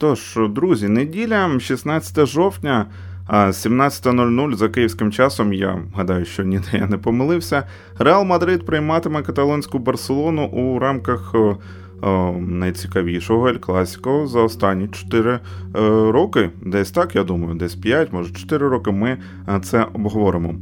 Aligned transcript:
Тож, 0.00 0.38
друзі, 0.50 0.88
неділя, 0.88 1.60
16 1.60 2.26
жовтня, 2.26 2.86
17.00 3.30 4.54
за 4.54 4.68
київським 4.68 5.12
часом. 5.12 5.52
Я 5.52 5.82
гадаю, 5.94 6.24
що 6.24 6.44
ніде 6.44 6.68
я 6.72 6.86
не 6.86 6.98
помилився. 6.98 7.64
Реал 7.98 8.24
Мадрид 8.24 8.66
прийматиме 8.66 9.22
каталонську 9.22 9.78
Барселону 9.78 10.46
у 10.46 10.78
рамках 10.78 11.34
Е, 11.34 11.56
найцікавішого 12.40 13.48
Ель 13.48 13.54
Класіко 13.54 14.26
за 14.26 14.40
останні 14.40 14.88
4 14.88 15.32
е, 15.32 15.40
роки. 16.12 16.50
Десь 16.62 16.90
так, 16.90 17.16
я 17.16 17.24
думаю, 17.24 17.54
десь 17.54 17.74
5, 17.74 18.12
може 18.12 18.32
4 18.32 18.68
роки 18.68 18.90
ми 18.90 19.18
е, 19.48 19.60
це 19.62 19.86
обговоримо. 19.92 20.54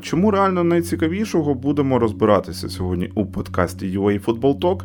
Чому 0.00 0.30
реально 0.30 0.64
найцікавішого 0.64 1.54
будемо 1.54 1.98
розбиратися 1.98 2.68
сьогодні 2.68 3.12
у 3.14 3.26
подкасті 3.26 3.98
UA 3.98 4.24
Football 4.24 4.60
Talk. 4.60 4.80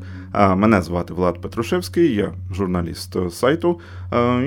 Мене 0.56 0.82
звати 0.82 1.14
Влад 1.14 1.42
Петрушевський, 1.42 2.16
я 2.16 2.32
журналіст 2.54 3.32
сайту. 3.32 3.80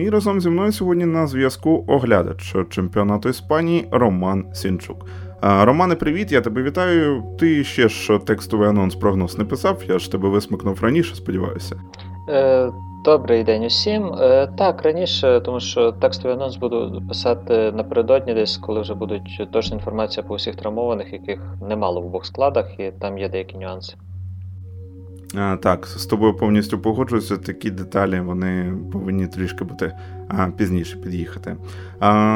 І 0.01 0.11
разом 0.11 0.41
зі 0.41 0.51
мною 0.51 0.73
сьогодні 0.73 1.05
на 1.05 1.27
зв'язку 1.27 1.85
оглядач 1.89 2.57
чемпіонату 2.69 3.29
Іспанії 3.29 3.89
Роман 3.91 4.45
Сінчук. 4.53 5.07
Романе, 5.45 5.95
привіт, 5.95 6.33
я 6.33 6.41
тебе 6.41 6.63
вітаю. 6.63 7.23
Ти 7.39 7.65
ще 7.65 7.89
ж 7.89 8.19
текстовий 8.19 8.69
анонс 8.69 8.95
прогноз 8.95 9.39
не 9.39 9.45
писав, 9.45 9.83
я 9.89 9.99
ж 9.99 10.13
тебе 10.13 10.29
висмикнув 10.29 10.83
раніше, 10.83 11.15
сподіваюся. 11.15 11.77
Е, 12.29 12.71
добрий 13.05 13.45
день 13.45 13.65
усім. 13.65 14.05
Е, 14.05 14.49
так, 14.59 14.83
раніше, 14.83 15.41
тому 15.45 15.61
що 15.61 15.93
текстовий 15.93 16.37
анонс 16.37 16.57
буду 16.57 17.03
писати 17.09 17.73
напередодні, 17.73 18.35
десь 18.35 18.57
коли 18.57 18.81
вже 18.81 18.95
будуть 18.95 19.49
точна 19.53 19.77
інформація 19.77 20.23
по 20.27 20.35
усіх 20.35 20.57
травмованих, 20.57 21.13
яких 21.13 21.41
немало 21.69 22.01
в 22.01 22.07
обох 22.07 22.27
складах, 22.27 22.81
і 22.81 22.93
там 23.01 23.19
є 23.19 23.29
деякі 23.29 23.57
нюанси. 23.57 23.95
Так, 25.63 25.87
з 25.87 26.07
тобою 26.07 26.37
повністю 26.37 26.79
погоджуюся. 26.79 27.37
Такі 27.37 27.71
деталі 27.71 28.21
вони 28.21 28.75
повинні 28.93 29.27
трішки 29.27 29.65
бути 29.65 29.93
пізніше 30.57 30.97
під'їхати. 30.97 31.57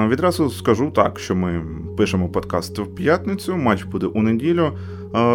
Відразу 0.08 0.50
скажу 0.50 0.90
так, 0.90 1.18
що 1.18 1.36
ми 1.36 1.62
пишемо 1.96 2.28
подкаст 2.28 2.78
в 2.78 2.94
п'ятницю, 2.94 3.56
матч 3.56 3.84
буде 3.84 4.06
у 4.06 4.22
неділю, 4.22 4.72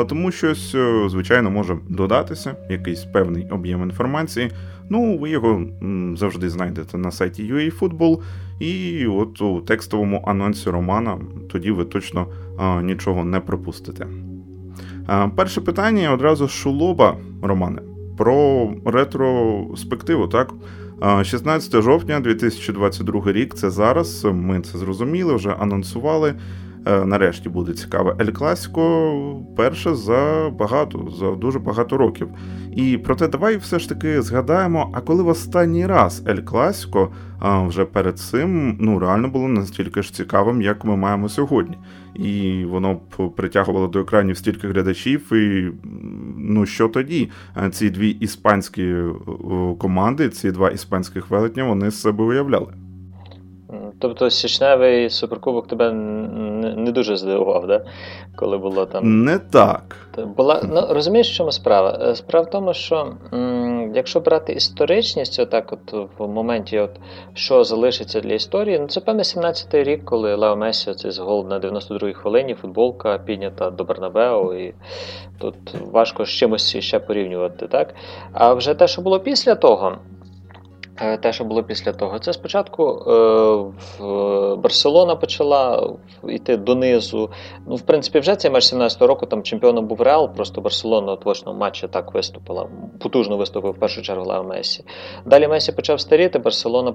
тому 0.08 0.32
щось, 0.32 0.76
е, 0.76 1.10
звичайно, 1.10 1.52
може 1.52 1.78
додатися, 1.90 2.56
якийсь 2.70 3.04
певний 3.04 3.48
об'єм 3.50 3.84
інформації. 3.84 4.52
Ну, 4.90 5.18
ви 5.18 5.30
його 5.30 5.62
завжди 6.16 6.50
знайдете 6.50 6.98
на 6.98 7.12
сайті 7.12 7.54
UAFootball, 7.54 8.20
і 8.60 9.06
от 9.08 9.42
у 9.42 9.62
текстовому 9.62 10.24
анонсі 10.28 10.70
романа 10.70 11.18
тоді 11.52 11.72
ви 11.72 11.86
точно 11.86 12.28
нічого 12.84 13.26
не 13.26 13.40
пропустите. 13.40 14.08
Перше 15.36 15.62
питання 15.62 16.14
одразу 16.14 16.48
з 16.48 16.52
Шулоба, 16.52 17.18
Романе, 17.42 17.82
про 18.18 18.70
ретроспективу, 18.86 20.28
так? 20.28 20.54
16 21.24 21.82
жовтня 21.82 22.20
2022 22.20 23.32
рік 23.32 23.54
це 23.54 23.70
зараз. 23.70 24.26
Ми 24.26 24.62
це 24.62 24.78
зрозуміли, 24.78 25.36
вже 25.36 25.50
анонсували. 25.50 26.34
Е, 26.86 27.06
нарешті 27.06 27.50
буде 27.50 27.74
цікаве 27.74 28.16
Ель 28.22 28.32
Класіко 28.32 29.44
перше 29.58 29.96
за 29.96 30.52
багато, 30.60 31.08
за 31.20 31.32
дуже 31.32 31.60
багато 31.60 31.98
років. 31.98 32.30
І 32.76 32.98
проте 32.98 33.28
давай 33.28 33.58
все 33.58 33.80
ж 33.80 33.90
таки 33.90 34.22
згадаємо, 34.22 34.92
а 34.94 35.02
коли 35.02 35.24
в 35.24 35.28
останній 35.28 35.86
раз 35.86 36.24
Ель 36.28 36.42
Класіко 36.42 37.12
вже 37.42 37.86
перед 37.86 38.20
цим 38.20 38.78
ну 38.80 39.00
реально 39.00 39.28
було 39.28 39.48
настільки 39.48 40.02
ж 40.02 40.14
цікавим, 40.14 40.62
як 40.62 40.86
ми 40.86 40.98
маємо 40.98 41.30
сьогодні. 41.30 41.78
І 42.16 42.66
воно 42.66 42.94
б 42.94 43.36
притягувало 43.36 43.88
до 43.88 44.00
екранів 44.00 44.38
стільки 44.38 44.68
глядачів. 44.68 45.34
І 45.34 45.72
ну 46.38 46.66
що 46.66 46.88
тоді? 46.88 47.30
Ці 47.72 47.90
дві 47.90 48.10
іспанські 48.10 48.96
команди, 49.78 50.30
ці 50.30 50.52
два 50.52 50.70
іспанських 50.70 51.30
велетня, 51.30 51.64
вони 51.64 51.92
з 51.92 52.02
себе 52.02 52.24
уявляли. 52.24 52.74
Тобто 54.02 54.30
січневий 54.30 55.10
суперкубок 55.10 55.68
тебе 55.68 55.92
не, 55.92 56.92
дуже 56.92 57.18
здивував, 57.18 57.68
да? 57.68 57.82
коли 58.36 58.58
було 58.58 58.86
там. 58.86 59.24
Не 59.24 59.40
так. 59.40 59.96
Була, 60.38 60.62
ну, 60.64 60.88
Розумієш, 60.90 61.32
в 61.32 61.36
чому 61.36 61.52
справа? 61.52 61.98
Е, 62.02 62.16
справа 62.16 62.46
в 62.46 62.50
тому, 62.50 62.74
що 62.74 63.14
м, 63.34 63.92
якщо 63.96 64.20
брати 64.20 64.54
історичність, 64.54 65.40
отак 65.40 65.74
от 65.74 66.10
в 66.18 66.28
моменті, 66.28 66.80
от, 66.80 66.92
що 67.34 67.64
залишиться 67.64 68.20
для 68.20 68.34
історії, 68.34 68.80
ну 68.80 68.88
це 68.88 69.00
певне 69.00 69.24
17-й 69.24 69.84
рік, 69.84 70.06
коли 70.06 70.36
Лео 70.36 70.56
Месі 70.56 70.94
цей 70.94 71.12
гол 71.20 71.48
на 71.48 71.60
92-й 71.60 72.14
хвилині, 72.14 72.54
футболка 72.54 73.18
піднята 73.18 73.70
до 73.70 73.84
Бернабео, 73.84 74.54
і 74.54 74.74
тут 75.40 75.56
важко 75.92 76.26
з 76.26 76.30
чимось 76.30 76.78
ще 76.78 77.00
порівнювати. 77.00 77.68
так? 77.68 77.94
А 78.34 78.54
вже 78.54 78.74
те, 78.74 78.88
що 78.88 79.02
було 79.02 79.20
після 79.20 79.56
того. 79.56 79.98
Е, 81.04 81.18
те, 81.18 81.34
що 81.34 81.44
було 81.44 81.64
після 81.64 81.94
того, 81.94 82.20
це 82.20 82.34
спочатку 82.34 82.84
е, 82.84 83.14
в 84.00 84.56
Барселона 84.56 85.16
почала 85.16 85.94
йти 86.28 86.58
донизу. 86.58 87.30
Ну, 87.68 87.76
в 87.76 87.82
принципі, 87.82 88.20
вже 88.20 88.36
цей 88.36 88.52
матч 88.52 88.74
17-го 88.74 89.08
року 89.08 89.26
там 89.26 89.44
чемпіоном 89.44 89.88
був 89.88 90.02
Реал, 90.02 90.34
просто 90.36 90.62
Барселона 90.62 91.14
в 91.14 91.28
очному 91.28 91.60
матчі 91.60 91.88
так 91.88 92.14
виступила. 92.14 92.68
Потужно 93.00 93.38
виступив 93.38 93.72
в 93.72 93.80
першу 93.80 94.02
чергу 94.02 94.26
Лео 94.26 94.44
Месі. 94.44 94.84
Далі 95.26 95.48
Месі 95.48 95.72
почав 95.72 96.00
старіти, 96.00 96.40
Барселона 96.40 96.92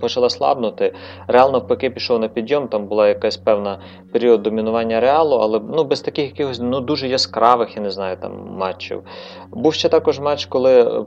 почала 0.00 0.30
слабнути. 0.30 0.94
Реал 1.26 1.52
навпаки 1.52 1.90
пішов 1.90 2.20
на 2.20 2.28
підйом. 2.28 2.68
Там 2.68 2.86
була 2.86 3.08
якась 3.08 3.36
певна 3.36 3.80
період 4.12 4.42
домінування 4.42 5.00
реалу, 5.00 5.36
але 5.36 5.60
ну, 5.76 5.84
без 5.84 6.00
таких 6.00 6.24
якихось 6.24 6.58
ну, 6.62 6.80
дуже 6.80 7.08
яскравих, 7.08 7.76
я 7.76 7.82
не 7.82 7.90
знаю, 7.90 8.16
там 8.16 8.32
матчів. 8.58 9.02
Був 9.50 9.74
ще 9.74 9.88
також 9.88 10.20
матч, 10.20 10.44
коли, 10.46 11.04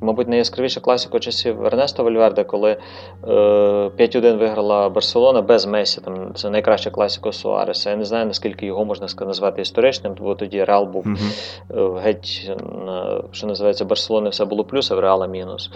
мабуть, 0.00 0.28
найяскравіша 0.28 0.80
класика 0.80 1.18
часів. 1.18 1.65
Ернесто 1.66 2.04
Вальверде, 2.04 2.44
коли 2.44 2.76
5-1 3.22 4.26
е, 4.26 4.32
виграла 4.32 4.88
Барселона 4.88 5.42
без 5.42 5.66
Месі. 5.66 6.00
Там 6.00 6.34
Це 6.34 6.50
найкраща 6.50 6.90
класика 6.90 7.32
Суареса. 7.32 7.90
Я 7.90 7.96
не 7.96 8.04
знаю, 8.04 8.26
наскільки 8.26 8.66
його 8.66 8.84
можна 8.84 9.06
назвати 9.20 9.62
історичним, 9.62 10.14
бо 10.20 10.34
тоді 10.34 10.64
Реал 10.64 10.84
був 10.84 11.06
mm-hmm. 11.06 11.98
геть, 11.98 12.50
що 13.30 13.46
називається, 13.46 13.84
Барселони 13.84 14.30
все 14.30 14.44
було 14.44 14.64
плюс, 14.64 14.90
а 14.90 14.94
в 14.94 15.00
Реала 15.00 15.26
мінус. 15.26 15.70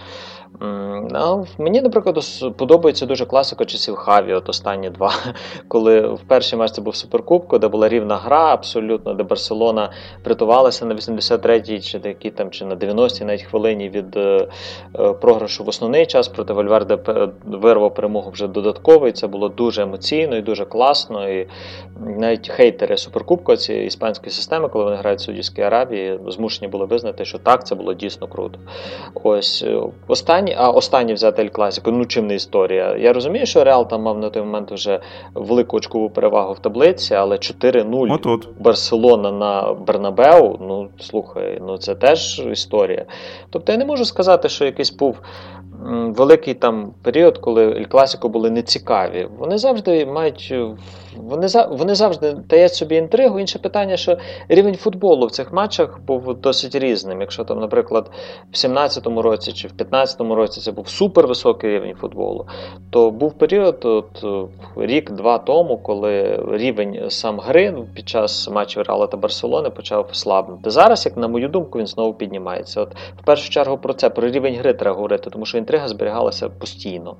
А 1.14 1.44
Мені, 1.58 1.82
наприклад, 1.82 2.18
подобається 2.56 3.06
дуже 3.06 3.26
класика 3.26 3.64
часів 3.64 3.94
Хаві, 3.94 4.34
от 4.34 4.48
останні 4.48 4.90
два. 4.90 5.12
Коли 5.68 6.00
в 6.00 6.20
перший 6.20 6.58
матч 6.58 6.72
це 6.72 6.82
був 6.82 6.96
Суперкубку, 6.96 7.58
де 7.58 7.68
була 7.68 7.88
рівна 7.88 8.16
гра, 8.16 8.52
абсолютно, 8.52 9.14
де 9.14 9.22
Барселона 9.22 9.90
притувалася 10.22 10.86
на 10.86 10.94
83-й 10.94 11.80
чи 11.80 12.30
там, 12.30 12.50
чи 12.50 12.64
на 12.64 12.76
90-й 12.76 13.24
навіть 13.24 13.42
хвилині 13.42 13.88
від 13.88 14.16
е, 14.16 14.48
е, 14.98 15.12
програшу 15.12 15.64
в 15.64 15.68
основний 15.70 16.06
час. 16.06 16.28
Проти 16.28 16.52
Вальверде 16.52 16.98
вирвав 17.44 17.94
перемогу 17.94 18.30
вже 18.30 18.48
додатковий. 18.48 19.12
Це 19.12 19.26
було 19.26 19.48
дуже 19.48 19.82
емоційно 19.82 20.36
і 20.36 20.42
дуже 20.42 20.64
класно. 20.64 21.28
І 21.28 21.48
навіть 22.06 22.48
хейтери 22.48 22.96
Суперкубку 22.96 23.56
цієї 23.56 23.86
іспанської 23.86 24.30
системи, 24.30 24.68
коли 24.68 24.84
вони 24.84 24.96
грають 24.96 25.20
в 25.20 25.22
Судівській 25.22 25.62
Аравії, 25.62 26.18
змушені 26.28 26.68
були 26.68 26.86
визнати, 26.86 27.24
що 27.24 27.38
так, 27.38 27.66
це 27.66 27.74
було 27.74 27.94
дійсно 27.94 28.26
круто. 28.26 28.58
Ось 29.14 29.64
е, 29.66 29.80
останні 30.08 30.50
останній, 30.50 30.54
а 30.58 30.70
останній 30.70 31.14
взяти 31.14 31.42
Ель 31.42 31.48
Класіко, 31.48 31.90
ну 31.90 32.06
чим 32.06 32.26
не 32.26 32.34
історія. 32.34 32.96
Я 32.96 33.12
розумію, 33.12 33.46
що 33.46 33.64
Реал 33.64 33.88
там 33.88 34.02
мав 34.02 34.18
на 34.18 34.30
той 34.30 34.42
момент 34.42 34.72
вже 34.72 35.00
велику 35.34 35.76
очкову 35.76 36.10
перевагу 36.10 36.52
в 36.52 36.58
таблиці, 36.58 37.14
але 37.14 37.36
4-0 37.36 38.08
Барселона 38.58 39.32
на 39.32 39.72
Бернабеу. 39.72 40.58
Ну 40.60 40.88
слухай, 40.98 41.58
ну 41.66 41.78
це 41.78 41.94
теж 41.94 42.38
історія. 42.52 43.04
Тобто 43.50 43.72
я 43.72 43.78
не 43.78 43.84
можу 43.84 44.04
сказати, 44.04 44.48
що 44.48 44.64
якийсь 44.64 44.90
був 44.90 45.20
великий 46.08 46.54
там 46.54 46.94
період, 47.02 47.38
коли 47.38 47.70
Ель 47.70 47.84
Класіко 47.84 48.28
були 48.28 48.50
нецікаві. 48.50 49.28
Вони 49.38 49.58
завжди 49.58 50.06
мають 50.06 50.54
вони 51.16 51.46
вони 51.70 51.94
завжди 51.94 52.32
дають 52.32 52.74
собі 52.74 52.96
інтригу. 52.96 53.40
Інше 53.40 53.58
питання, 53.58 53.96
що 53.96 54.18
рівень 54.48 54.74
футболу 54.74 55.26
в 55.26 55.30
цих 55.30 55.52
матчах 55.52 56.00
був 56.06 56.40
досить 56.40 56.74
різним. 56.74 57.20
Якщо 57.20 57.44
там, 57.44 57.60
наприклад, 57.60 58.10
в 58.52 58.54
17-му 58.54 59.22
році 59.22 59.52
чи 59.52 59.68
в 59.68 59.72
15-му 59.72 60.34
році 60.34 60.60
це 60.60 60.72
був 60.72 60.88
супервисокий 60.88 61.70
рівень 61.70 61.94
футболу, 61.94 62.46
то 62.90 63.10
був 63.10 63.32
період 63.32 63.84
от, 63.84 64.24
рік-два 64.76 65.38
тому, 65.38 65.78
коли 65.78 66.44
рівень 66.52 67.10
сам 67.10 67.40
гри 67.40 67.74
під 67.94 68.08
час 68.08 68.48
матчів 68.48 68.82
Реала 68.82 69.06
та 69.06 69.16
Барселони 69.16 69.70
почав 69.70 70.08
слабнути. 70.12 70.70
Зараз, 70.70 71.06
як 71.06 71.16
на 71.16 71.28
мою 71.28 71.48
думку, 71.48 71.78
він 71.78 71.86
знову 71.86 72.14
піднімається. 72.14 72.80
От 72.80 72.94
В 73.22 73.24
першу 73.24 73.50
чергу 73.50 73.78
про 73.78 73.92
це, 73.92 74.10
про 74.10 74.28
рівень 74.28 74.54
гри 74.54 74.74
треба 74.74 74.96
говорити, 74.96 75.30
тому 75.30 75.46
що 75.46 75.49
інтрига 75.58 75.88
зберігалася 75.88 76.48
постійно. 76.48 77.16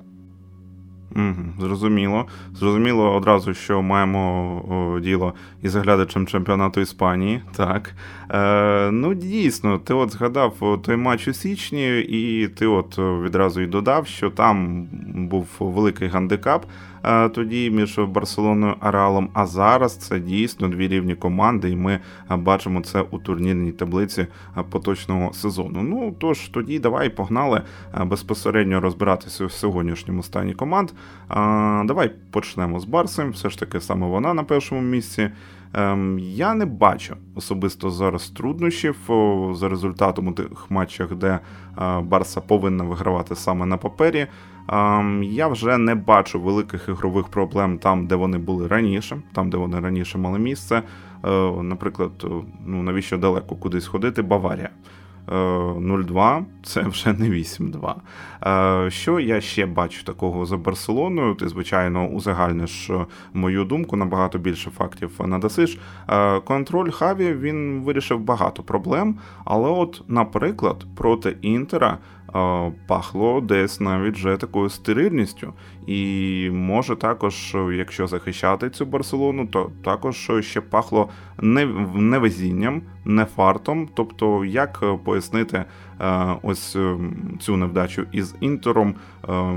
Угу, 1.15 1.35
Зрозуміло. 1.59 2.25
Зрозуміло 2.53 3.15
одразу, 3.15 3.53
що 3.53 3.81
маємо 3.81 4.99
діло 5.03 5.33
із 5.61 5.75
оглядачем 5.75 6.27
чемпіонату 6.27 6.81
Іспанії. 6.81 7.41
Так. 7.55 7.95
Е, 8.31 8.91
Ну, 8.91 9.13
дійсно, 9.13 9.77
ти 9.77 9.93
от 9.93 10.11
згадав 10.11 10.79
той 10.83 10.95
матч 10.95 11.27
у 11.27 11.33
січні, 11.33 11.99
і 11.99 12.47
ти 12.47 12.67
от 12.67 12.97
відразу 12.97 13.61
й 13.61 13.67
додав, 13.67 14.07
що 14.07 14.29
там 14.29 14.87
був 15.15 15.47
великий 15.59 16.07
гандикап. 16.07 16.65
Тоді 17.31 17.71
між 17.71 17.99
Барселоною 17.99 18.73
і 18.73 18.89
Реалом. 18.89 19.29
А 19.33 19.45
зараз 19.45 19.95
це 19.95 20.19
дійсно 20.19 20.67
дві 20.67 20.87
рівні 20.87 21.15
команди, 21.15 21.69
і 21.69 21.75
ми 21.75 21.99
бачимо 22.29 22.81
це 22.81 23.01
у 23.01 23.17
турнірній 23.19 23.71
таблиці 23.71 24.27
поточного 24.69 25.33
сезону. 25.33 25.83
Ну 25.83 26.15
тож 26.19 26.47
тоді 26.47 26.79
давай 26.79 27.09
погнали 27.09 27.61
безпосередньо 28.05 28.81
розбиратися 28.81 29.45
в 29.45 29.51
сьогоднішньому 29.51 30.23
стані 30.23 30.53
команд. 30.53 30.91
Давай 31.85 32.11
почнемо 32.31 32.79
з 32.79 32.85
Барси. 32.85 33.29
Все 33.29 33.49
ж 33.49 33.59
таки 33.59 33.81
саме 33.81 34.07
вона 34.07 34.33
на 34.33 34.43
першому 34.43 34.81
місці. 34.81 35.29
Ем, 35.73 36.19
я 36.19 36.53
не 36.53 36.65
бачу 36.65 37.15
особисто 37.35 37.89
зараз 37.89 38.29
труднощів 38.29 38.95
за 39.53 39.69
результатом 39.69 40.27
у 40.27 40.31
тих 40.31 40.71
матчах, 40.71 41.15
де 41.15 41.39
Барса 42.01 42.41
повинна 42.41 42.83
вигравати 42.83 43.35
саме 43.35 43.65
на 43.65 43.77
папері. 43.77 44.27
Я 45.23 45.47
вже 45.47 45.77
не 45.77 45.95
бачу 45.95 46.39
великих 46.39 46.89
ігрових 46.89 47.27
проблем 47.27 47.77
там, 47.77 48.07
де 48.07 48.15
вони 48.15 48.37
були 48.37 48.67
раніше, 48.67 49.21
там, 49.33 49.49
де 49.49 49.57
вони 49.57 49.79
раніше 49.79 50.17
мали 50.17 50.39
місце. 50.39 50.83
Е, 51.25 51.51
наприклад, 51.63 52.11
ну 52.65 52.83
навіщо 52.83 53.17
далеко 53.17 53.55
кудись 53.55 53.87
ходити, 53.87 54.21
Баварія. 54.21 54.69
0-2 55.27 56.39
е, 56.39 56.45
це 56.63 56.81
вже 56.81 57.13
не 57.13 57.29
8-2. 57.29 58.85
Е, 58.85 58.91
що 58.91 59.19
я 59.19 59.41
ще 59.41 59.65
бачу 59.65 60.03
такого 60.03 60.45
за 60.45 60.57
Барселоною? 60.57 61.35
Ти, 61.35 61.49
звичайно, 61.49 62.07
узагальниш 62.07 62.89
е, 62.89 63.05
мою 63.33 63.63
думку, 63.63 63.95
набагато 63.95 64.37
більше 64.37 64.69
фактів 64.69 65.11
надасиш. 65.25 65.79
Контроль 66.45 66.89
Хаві 66.89 67.33
він 67.33 67.81
вирішив 67.81 68.19
багато 68.19 68.63
проблем, 68.63 69.15
але, 69.45 69.69
от, 69.69 70.03
наприклад, 70.07 70.85
проти 70.95 71.37
Інтера 71.41 71.97
пахло 72.87 73.41
десь 73.41 73.79
навіть 73.79 74.15
вже 74.15 74.37
такою 74.37 74.69
стерильністю. 74.69 75.53
І 75.87 76.49
може 76.53 76.95
також, 76.95 77.55
якщо 77.77 78.07
захищати 78.07 78.69
цю 78.69 78.85
Барселону, 78.85 79.47
то 79.47 79.71
також 79.83 80.31
ще 80.39 80.61
пахло 80.61 81.09
невезінням, 81.93 82.81
не 83.05 83.25
фартом. 83.25 83.89
Тобто, 83.93 84.45
як 84.45 84.83
пояснити 85.03 85.65
ось 86.41 86.77
цю 87.39 87.57
невдачу 87.57 88.05
із 88.11 88.35
інтером, 88.39 88.95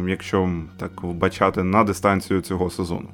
якщо 0.06 0.50
так 0.76 1.02
вбачати 1.02 1.62
на 1.62 1.84
дистанцію 1.84 2.40
цього 2.40 2.70
сезону. 2.70 3.08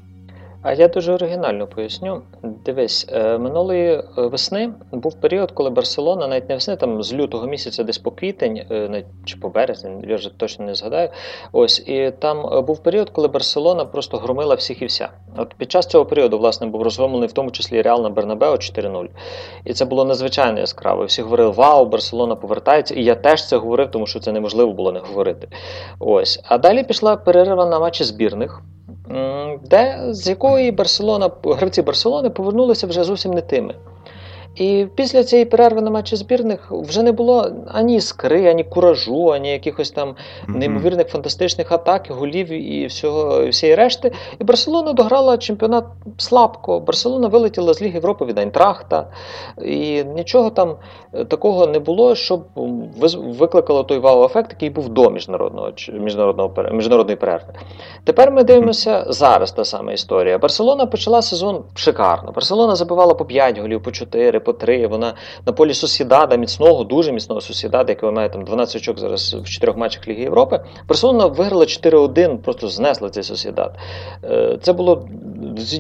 А 0.62 0.72
я 0.72 0.88
дуже 0.88 1.12
оригінально 1.12 1.66
поясню. 1.66 2.22
Дивись, 2.42 3.06
е, 3.12 3.38
минулої 3.38 3.92
е, 3.92 4.02
весни 4.16 4.72
був 4.92 5.20
період, 5.20 5.50
коли 5.50 5.70
Барселона, 5.70 6.26
навіть 6.26 6.48
не 6.48 6.54
весни, 6.54 6.76
там 6.76 7.02
з 7.02 7.14
лютого 7.14 7.46
місяця, 7.46 7.84
десь 7.84 7.98
по 7.98 8.10
квітень, 8.10 8.56
е, 8.70 9.04
чи 9.24 9.36
по 9.36 9.48
березень, 9.48 10.04
я 10.08 10.16
вже 10.16 10.38
точно 10.38 10.64
не 10.64 10.74
згадаю. 10.74 11.08
Ось 11.52 11.88
і 11.88 12.12
там 12.18 12.64
був 12.64 12.82
період, 12.82 13.10
коли 13.10 13.28
Барселона 13.28 13.84
просто 13.84 14.16
громила 14.16 14.54
всіх 14.54 14.82
і 14.82 14.86
вся. 14.86 15.08
От 15.36 15.54
під 15.54 15.70
час 15.70 15.86
цього 15.86 16.04
періоду, 16.04 16.38
власне, 16.38 16.66
був 16.66 16.82
розгромлений 16.82 17.28
в 17.28 17.32
тому 17.32 17.50
числі 17.50 17.82
Реал 17.82 18.02
на 18.02 18.10
Бернабео 18.10 18.52
4-0. 18.52 19.06
І 19.64 19.72
це 19.72 19.84
було 19.84 20.04
надзвичайно 20.04 20.60
яскраво. 20.60 21.04
Всі 21.04 21.22
говорили, 21.22 21.50
вау, 21.50 21.86
Барселона 21.86 22.36
повертається. 22.36 22.94
І 22.94 23.04
я 23.04 23.14
теж 23.14 23.48
це 23.48 23.56
говорив, 23.56 23.90
тому 23.90 24.06
що 24.06 24.20
це 24.20 24.32
неможливо 24.32 24.72
було 24.72 24.92
не 24.92 25.00
говорити. 25.00 25.48
Ось. 25.98 26.40
А 26.44 26.58
далі 26.58 26.84
пішла 26.84 27.16
перерива 27.16 27.66
на 27.66 27.80
матчі 27.80 28.04
збірних 28.04 28.62
де 29.70 29.98
з 30.10 30.28
якої 30.28 30.72
Барселона, 30.72 31.30
гравці 31.44 31.82
Барселони 31.82 32.30
повернулися 32.30 32.86
вже 32.86 33.04
зовсім 33.04 33.32
не 33.32 33.40
тими. 33.40 33.74
І 34.54 34.86
після 34.94 35.24
цієї 35.24 35.44
перерви 35.44 35.80
на 35.80 35.90
матчі 35.90 36.16
збірних 36.16 36.68
вже 36.70 37.02
не 37.02 37.12
було 37.12 37.52
ані 37.66 37.96
іскри, 37.96 38.50
ані 38.50 38.64
куражу, 38.64 39.32
ані 39.32 39.52
якихось 39.52 39.90
там 39.90 40.14
неймовірних 40.48 41.08
фантастичних 41.08 41.72
атак, 41.72 42.06
голів 42.10 42.52
і 42.52 42.86
всього, 42.86 43.48
всієї 43.48 43.76
решти. 43.76 44.12
І 44.40 44.44
Барселона 44.44 44.92
дограла 44.92 45.38
чемпіонат 45.38 45.84
слабко. 46.16 46.80
Барселона 46.80 47.28
вилетіла 47.28 47.74
з 47.74 47.82
Ліги 47.82 47.94
Європи 47.94 48.24
від 48.24 48.38
Айнтрахта. 48.38 49.06
І 49.64 50.04
нічого 50.04 50.50
там 50.50 50.76
е, 51.12 51.24
такого 51.24 51.66
не 51.66 51.78
було, 51.78 52.14
щоб 52.14 52.44
викликало 53.16 53.82
той 53.82 53.98
вау-ефект, 53.98 54.50
який 54.50 54.70
був 54.70 54.88
до 54.88 55.10
міжнародного 55.10 55.72
міжнародного 55.92 56.52
міжнародної 56.72 57.16
перерви. 57.16 57.52
Тепер 58.04 58.30
ми 58.32 58.44
дивимося 58.44 59.04
зараз 59.08 59.52
та 59.52 59.64
сама 59.64 59.92
історія. 59.92 60.38
Барселона 60.38 60.86
почала 60.86 61.22
сезон 61.22 61.64
шикарно. 61.74 62.32
Барселона 62.32 62.76
забивала 62.76 63.14
по 63.14 63.24
5 63.24 63.58
голів, 63.58 63.82
по 63.82 63.90
4 63.90 64.39
по 64.40 64.52
три. 64.52 64.86
Вона 64.86 65.14
на 65.46 65.52
полі 65.52 65.74
Сусідада, 65.74 66.36
міцного, 66.36 66.84
дуже 66.84 67.12
міцного 67.12 67.40
Сусідада, 67.40 67.92
який 67.92 68.10
має 68.10 68.28
там 68.28 68.44
12 68.44 68.76
очок 68.76 68.98
зараз 68.98 69.34
в 69.34 69.44
чотирьох 69.44 69.76
матчах 69.76 70.08
Ліги 70.08 70.22
Європи. 70.22 70.60
Барселона 70.88 71.26
виграла 71.26 71.64
4-1, 71.64 72.36
просто 72.36 72.68
знесла 72.68 73.10
цей 73.10 73.22
Сусідад. 73.22 73.76
Е, 74.24 74.58
це 74.62 74.72
було 74.72 75.08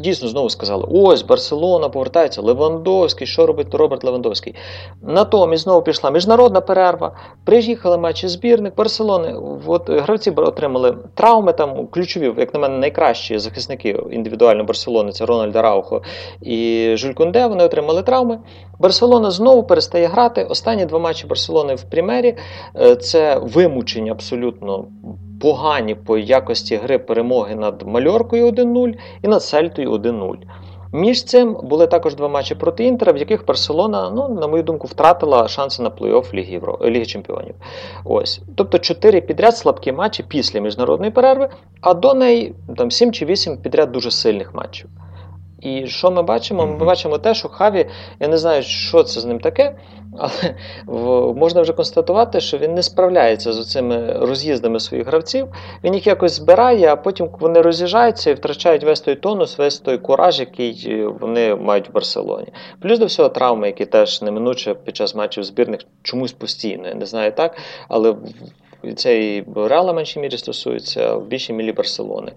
дійсно 0.00 0.28
знову 0.28 0.50
сказали: 0.50 0.84
ось 0.90 1.22
Барселона 1.22 1.88
повертається, 1.88 2.42
Левандовський. 2.42 3.26
Що 3.26 3.46
робить 3.46 3.74
Роберт 3.74 4.04
Левандовський? 4.04 4.54
Натомість 5.02 5.62
знову 5.62 5.82
пішла 5.82 6.10
міжнародна 6.10 6.60
перерва. 6.60 7.16
Приїхали 7.44 7.98
матчі 7.98 8.28
збірних 8.28 8.74
Барселони. 8.76 9.36
От 9.66 9.90
гравці 9.90 10.30
отримали 10.30 10.96
травми. 11.14 11.52
Там 11.52 11.86
ключові, 11.86 12.34
як 12.38 12.54
на 12.54 12.60
мене, 12.60 12.78
найкращі 12.78 13.38
захисники 13.38 13.98
індивідуально 14.10 14.64
Барселони 14.64 15.12
це 15.12 15.26
Рональд 15.26 15.56
Раухо 15.56 16.02
і 16.42 16.92
Жюль 16.96 17.12
Кунде. 17.12 17.46
Вони 17.46 17.64
отримали 17.64 18.02
травми. 18.02 18.38
Барселона 18.78 19.30
знову 19.30 19.62
перестає 19.62 20.06
грати. 20.06 20.44
Останні 20.44 20.86
два 20.86 20.98
матчі 20.98 21.26
Барселони 21.26 21.74
в 21.74 21.82
Прімері 21.82 22.36
е, 22.76 22.96
це 22.96 23.38
вимучені 23.38 24.10
абсолютно 24.10 24.84
погані 25.40 25.94
по 25.94 26.18
якості 26.18 26.76
гри 26.76 26.98
перемоги 26.98 27.54
над 27.54 27.82
Мальоркою 27.86 28.50
1-0 28.50 28.94
і 29.22 29.28
над 29.28 29.42
Сельтою 29.42 29.92
1-0. 29.92 30.34
Між 30.92 31.24
цим 31.24 31.56
були 31.62 31.86
також 31.86 32.14
два 32.14 32.28
матчі 32.28 32.54
проти 32.54 32.84
Інтера, 32.84 33.12
в 33.12 33.16
яких 33.16 33.46
Барселона, 33.46 34.10
ну, 34.10 34.28
на 34.28 34.46
мою 34.46 34.62
думку, 34.62 34.86
втратила 34.86 35.48
шанси 35.48 35.82
на 35.82 35.90
плей-офф 35.90 36.34
Ліги, 36.34 36.52
Євро... 36.52 36.78
Ліги 36.84 37.06
Чемпіонів. 37.06 37.54
Ось. 38.04 38.42
Тобто 38.56 38.78
чотири 38.78 39.20
підряд 39.20 39.56
слабкі 39.56 39.92
матчі 39.92 40.24
після 40.28 40.60
міжнародної 40.60 41.10
перерви, 41.10 41.48
а 41.80 41.94
до 41.94 42.14
неї 42.14 42.54
там 42.76 42.90
7 42.90 43.12
чи 43.12 43.24
8 43.24 43.56
підряд 43.56 43.92
дуже 43.92 44.10
сильних 44.10 44.54
матчів. 44.54 44.90
І 45.60 45.86
що 45.86 46.10
ми 46.10 46.22
бачимо? 46.22 46.66
Ми 46.66 46.84
бачимо 46.84 47.18
те, 47.18 47.34
що 47.34 47.48
Хаві, 47.48 47.86
я 48.20 48.28
не 48.28 48.38
знаю, 48.38 48.62
що 48.62 49.02
це 49.02 49.20
з 49.20 49.24
ним 49.24 49.40
таке, 49.40 49.76
але 50.18 50.54
можна 51.34 51.60
вже 51.60 51.72
констатувати, 51.72 52.40
що 52.40 52.58
він 52.58 52.74
не 52.74 52.82
справляється 52.82 53.52
з 53.52 53.70
цими 53.70 54.12
роз'їздами 54.12 54.80
своїх 54.80 55.06
гравців. 55.06 55.48
Він 55.84 55.94
їх 55.94 56.06
якось 56.06 56.32
збирає, 56.32 56.92
а 56.92 56.96
потім 56.96 57.28
вони 57.40 57.60
роз'їжджаються 57.60 58.30
і 58.30 58.34
втрачають 58.34 58.84
весь 58.84 59.00
той 59.00 59.14
тонус, 59.14 59.58
весь 59.58 59.78
той 59.78 59.98
кураж, 59.98 60.40
який 60.40 61.06
вони 61.06 61.54
мають 61.54 61.88
в 61.88 61.92
Барселоні. 61.92 62.48
Плюс 62.80 62.98
до 62.98 63.06
всього 63.06 63.28
травми, 63.28 63.66
які 63.66 63.86
теж 63.86 64.22
неминуче 64.22 64.74
під 64.74 64.96
час 64.96 65.14
матчів 65.14 65.44
збірних 65.44 65.80
чомусь 66.02 66.32
постійно. 66.32 66.88
Я 66.88 66.94
не 66.94 67.06
знаю 67.06 67.32
так, 67.32 67.56
але 67.88 68.14
це 68.96 69.18
і 69.18 69.44
Реала 69.56 69.92
в 69.92 69.94
меншій 69.94 70.20
мірі 70.20 70.38
стосується 70.38 71.14
в 71.14 71.26
більшій 71.26 71.52
мірі 71.52 71.72
Барселони. 71.72 72.32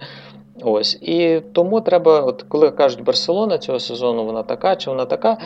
Ось 0.62 0.98
і 1.02 1.42
тому 1.54 1.82
треба, 1.82 2.20
от 2.20 2.46
коли 2.48 2.72
кажуть 2.72 3.04
Барселона 3.04 3.58
цього 3.58 3.80
сезону, 3.80 4.26
вона 4.26 4.44
така 4.44 4.76
чи 4.76 4.90
вона 4.90 5.06
така. 5.06 5.38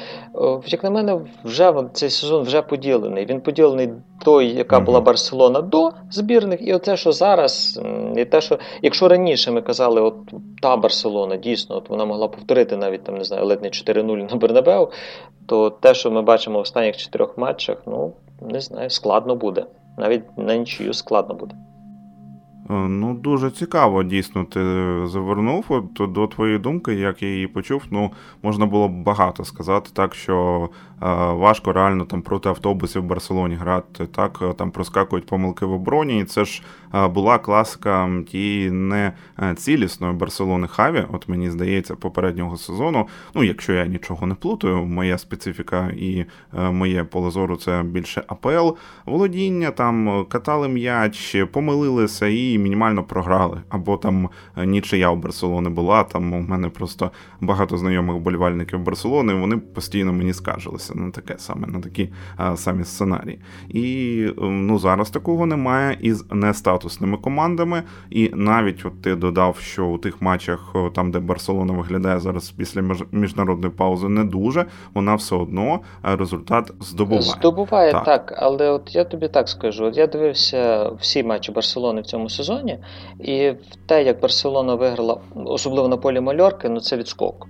Як 0.65 0.83
на 0.83 0.89
мене, 0.89 1.19
вже 1.43 1.73
цей 1.93 2.09
сезон 2.09 2.43
вже 2.43 2.61
поділений. 2.61 3.25
Він 3.25 3.41
поділений 3.41 3.89
той, 4.25 4.47
яка 4.47 4.79
була 4.79 5.01
Барселона 5.01 5.61
до 5.61 5.91
збірних, 6.11 6.67
і 6.67 6.73
оце, 6.73 6.97
що 6.97 7.11
зараз, 7.11 7.81
і 8.15 8.25
те, 8.25 8.41
що 8.41 8.59
якщо 8.81 9.07
раніше 9.07 9.51
ми 9.51 9.61
казали, 9.61 10.01
от 10.01 10.15
та 10.61 10.77
Барселона 10.77 11.37
дійсно 11.37 11.75
от 11.77 11.89
вона 11.89 12.05
могла 12.05 12.27
повторити 12.27 12.77
навіть 12.77 13.03
там 13.03 13.17
не 13.17 13.23
знаю, 13.23 13.45
ледь 13.45 13.61
не 13.61 13.69
4-0 13.69 14.31
на 14.31 14.37
Бернабеу, 14.37 14.89
то 15.45 15.69
те, 15.69 15.93
що 15.93 16.11
ми 16.11 16.21
бачимо 16.21 16.57
в 16.57 16.61
останніх 16.61 16.97
чотирьох 16.97 17.37
матчах, 17.37 17.77
ну 17.85 18.13
не 18.41 18.61
знаю, 18.61 18.89
складно 18.89 19.35
буде. 19.35 19.65
Навіть 19.97 20.37
на 20.37 20.55
нічию 20.55 20.93
складно 20.93 21.35
буде. 21.35 21.55
Е, 22.69 22.73
ну, 22.73 23.13
дуже 23.13 23.51
цікаво, 23.51 24.03
дійсно, 24.03 24.45
ти 24.45 24.59
завернув 25.07 25.65
От, 25.69 26.11
до 26.11 26.27
твоєї 26.27 26.59
думки, 26.59 26.93
як 26.93 27.23
я 27.23 27.29
її 27.29 27.47
почув. 27.47 27.83
Ну, 27.91 28.11
можна 28.43 28.65
було 28.65 28.87
б 28.87 29.03
багато 29.03 29.45
сказати, 29.45 29.89
так 29.93 30.15
що 30.15 30.69
важко 30.99 31.73
реально 31.73 32.05
там 32.05 32.21
проти 32.21 32.49
автобусів 32.49 33.01
в 33.01 33.05
Барселоні 33.05 33.55
грати. 33.55 34.05
Так, 34.05 34.39
е, 34.41 34.53
там 34.53 34.71
проскакують 34.71 35.25
помилки 35.25 35.65
в 35.65 35.71
обороні. 35.71 36.19
І 36.19 36.23
це 36.23 36.45
ж 36.45 36.63
е, 36.93 37.07
була 37.07 37.37
класика 37.37 38.09
тієї 38.27 38.71
не 38.71 39.13
е, 39.39 39.55
цілісної 39.55 40.13
Барселони 40.13 40.67
Хаві. 40.67 41.05
От 41.11 41.29
мені 41.29 41.51
здається, 41.51 41.95
попереднього 41.95 42.57
сезону. 42.57 43.07
Ну, 43.35 43.43
якщо 43.43 43.73
я 43.73 43.85
нічого 43.85 44.27
не 44.27 44.35
плутаю, 44.35 44.85
моя 44.85 45.17
специфіка 45.17 45.91
і 45.97 46.25
е, 46.57 46.71
моє 46.71 47.03
поле 47.03 47.31
зору 47.31 47.55
це 47.55 47.83
більше 47.83 48.23
АПЛ. 48.27 48.69
Володіння 49.05 49.71
там 49.71 50.25
катали 50.29 50.67
м'яч, 50.67 51.35
помилилися 51.51 52.27
і 52.27 52.57
мінімально 52.57 53.03
програли, 53.03 53.61
або 53.69 53.97
там 53.97 54.29
нічия 54.65 55.09
у 55.09 55.15
Барселони 55.15 55.69
була. 55.69 56.03
Там 56.03 56.33
у 56.33 56.41
мене 56.41 56.69
просто 56.69 57.11
багато 57.41 57.77
знайомих 57.77 58.15
вболівальників 58.15 58.79
Барселони. 58.79 59.33
Вони 59.33 59.57
постійно 59.57 60.13
мені 60.13 60.33
скаржилися 60.33 60.86
на 60.95 61.11
таке 61.11 61.35
саме, 61.37 61.67
на 61.67 61.79
такі 61.79 62.09
самі 62.55 62.83
сценарії. 62.83 63.39
І 63.69 64.27
ну 64.41 64.79
зараз 64.79 65.09
такого 65.09 65.45
немає 65.45 65.97
із 66.01 66.25
нестатусними 66.31 67.17
командами. 67.17 67.83
І 68.09 68.31
навіть 68.33 68.85
от 68.85 69.01
ти 69.01 69.15
додав, 69.15 69.57
що 69.57 69.85
у 69.85 69.97
тих 69.97 70.21
матчах, 70.21 70.75
там 70.95 71.11
де 71.11 71.19
Барселона 71.19 71.73
виглядає 71.73 72.19
зараз 72.19 72.51
після 72.51 72.81
міжнародної 73.11 73.73
паузи, 73.73 74.09
не 74.09 74.23
дуже 74.23 74.65
вона 74.93 75.15
все 75.15 75.35
одно 75.35 75.79
результат 76.03 76.71
здобуває. 76.79 77.21
Здобуває 77.21 77.91
так, 77.91 78.05
так 78.05 78.33
але 78.37 78.69
от 78.69 78.95
я 78.95 79.03
тобі 79.03 79.27
так 79.27 79.49
скажу: 79.49 79.85
от 79.85 79.97
я 79.97 80.07
дивився 80.07 80.89
всі 80.89 81.23
матчі 81.23 81.51
Барселони 81.51 82.01
в 82.01 82.05
цьому 82.05 82.29
сезоні, 82.29 82.79
і 83.19 83.53
те, 83.85 84.03
як 84.03 84.21
Барселона 84.21 84.75
виграла, 84.75 85.21
особливо 85.45 85.87
на 85.87 85.97
полі 85.97 86.19
Мальорки, 86.19 86.69
ну 86.69 86.79
це 86.79 86.97
відскок 86.97 87.47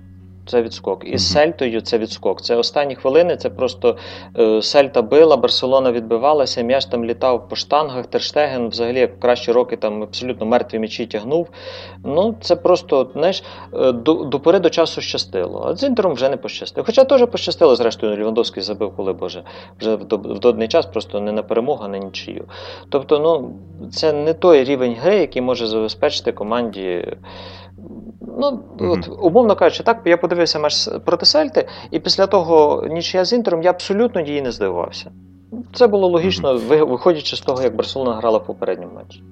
це 0.48 0.62
відскок. 0.62 1.02
І 1.06 1.18
з 1.18 1.32
Сельтою 1.32 1.80
це 1.80 1.98
відскок. 1.98 2.42
Це 2.42 2.56
останні 2.56 2.94
хвилини. 2.94 3.36
Це 3.36 3.50
просто 3.50 3.96
е, 4.38 4.62
Сельта 4.62 5.02
била, 5.02 5.36
Барселона 5.36 5.92
відбивалася, 5.92 6.62
м'яч 6.62 6.84
там 6.84 7.04
літав 7.04 7.48
по 7.48 7.56
штангах, 7.56 8.06
Терштеген 8.06 8.68
взагалі 8.68 8.98
як 8.98 9.16
в 9.16 9.20
кращі 9.20 9.52
роки 9.52 9.76
там 9.76 10.02
абсолютно 10.02 10.46
мертві 10.46 10.78
м'ячі 10.78 11.06
тягнув. 11.06 11.48
Ну, 12.04 12.34
це 12.40 12.56
просто 12.56 13.10
знаєш, 13.12 13.42
е, 13.74 13.92
до, 13.92 14.14
до 14.14 14.40
пори 14.40 14.58
до 14.58 14.70
часу 14.70 15.00
щастило. 15.00 15.66
А 15.66 15.76
з 15.76 15.82
Інтером 15.82 16.12
вже 16.12 16.28
не 16.28 16.36
пощастило. 16.36 16.84
Хоча 16.84 17.04
теж 17.04 17.26
пощастило, 17.26 17.76
зрештою, 17.76 18.16
Лівандовський 18.16 18.62
забив, 18.62 18.92
коли 18.96 19.12
Боже, 19.12 19.42
вже 19.80 19.96
в, 19.96 20.02
в 20.14 20.38
додний 20.38 20.68
час 20.68 20.86
просто 20.86 21.20
не 21.20 21.32
на 21.32 21.42
перемогу, 21.42 21.84
а 21.84 21.88
на 21.88 21.98
нічию. 21.98 22.44
Тобто, 22.88 23.18
ну, 23.18 23.50
це 23.90 24.12
не 24.12 24.34
той 24.34 24.64
рівень 24.64 24.96
гри, 25.00 25.16
який 25.18 25.42
може 25.42 25.66
забезпечити 25.66 26.32
команді. 26.32 27.16
Ну, 28.38 28.60
mm-hmm. 28.78 28.90
от, 28.90 29.18
умовно 29.22 29.56
кажучи, 29.56 29.82
так, 29.82 30.00
я 30.04 30.16
подивився 30.16 30.58
матч 30.58 30.88
проти 31.04 31.26
Сельти, 31.26 31.68
і 31.90 31.98
після 31.98 32.26
того 32.26 32.84
нічия 32.90 33.24
з 33.24 33.32
Інтером 33.32 33.62
я 33.62 33.70
абсолютно 33.70 34.20
її 34.20 34.42
не 34.42 34.52
здивувався. 34.52 35.10
Це 35.74 35.86
було 35.86 36.08
логічно, 36.08 36.54
mm-hmm. 36.54 36.88
виходячи 36.88 37.36
з 37.36 37.40
того, 37.40 37.62
як 37.62 37.76
Барселона 37.76 38.16
грала 38.16 38.38
в 38.38 38.46
попередньому 38.46 38.94
матчі. 38.94 39.22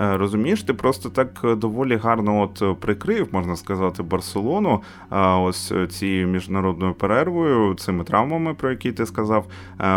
Е, 0.00 0.16
розумієш, 0.16 0.62
ти 0.62 0.74
просто 0.74 1.08
так 1.08 1.40
е, 1.44 1.54
доволі 1.54 1.96
гарно 1.96 2.42
от 2.42 2.62
е, 2.62 2.74
прикрив, 2.80 3.28
можна 3.32 3.56
сказати, 3.56 4.02
Барселону 4.02 4.82
ось 5.42 5.72
цією 5.88 6.26
міжнародною 6.26 6.94
перервою, 6.94 7.74
цими 7.74 8.04
травмами, 8.04 8.54
про 8.54 8.70
які 8.70 8.92
ти 8.92 9.06
сказав. 9.06 9.46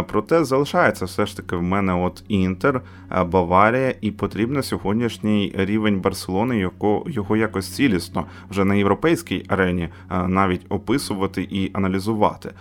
Проте 0.08 0.44
залишається 0.44 1.06
все 1.06 1.26
ж 1.26 1.38
таки 1.38 1.56
в 1.56 1.62
мене 1.62 1.94
от 1.94 2.24
Інтер, 2.28 2.82
Баварія, 3.26 3.94
і 4.02 4.12
потрібно 4.12 4.64
сьогоднішній 4.64 5.54
рівень 5.58 6.00
Барселони, 6.00 6.58
його, 6.58 7.06
його 7.08 7.38
якось 7.38 7.76
цілісно 7.76 8.26
вже 8.50 8.66
на 8.66 8.76
європейській 8.76 9.46
арені 9.48 9.90
навіть 10.28 10.66
описувати 10.70 11.48
і 11.52 11.72
аналізувати. 11.74 12.52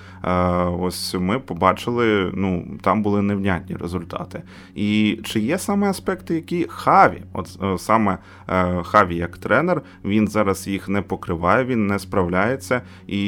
Ось 0.81 1.15
ми 1.15 1.39
побачили, 1.39 2.31
ну 2.35 2.79
там 2.83 3.03
були 3.03 3.23
невнятні 3.23 3.77
результати. 3.77 4.43
І 4.75 5.21
чи 5.25 5.41
є 5.41 5.59
саме 5.59 5.91
аспекти, 5.91 6.35
які 6.35 6.67
хаві? 6.69 7.23
От 7.33 7.59
е, 7.63 7.79
саме 7.79 8.19
е, 8.49 8.83
Хаві 8.83 9.17
як 9.17 9.39
тренер, 9.39 9.83
він 10.05 10.29
зараз 10.29 10.69
їх 10.69 10.89
не 10.89 11.03
покриває, 11.03 11.65
він 11.65 11.87
не 11.87 11.99
справляється. 11.99 12.83
І 13.07 13.21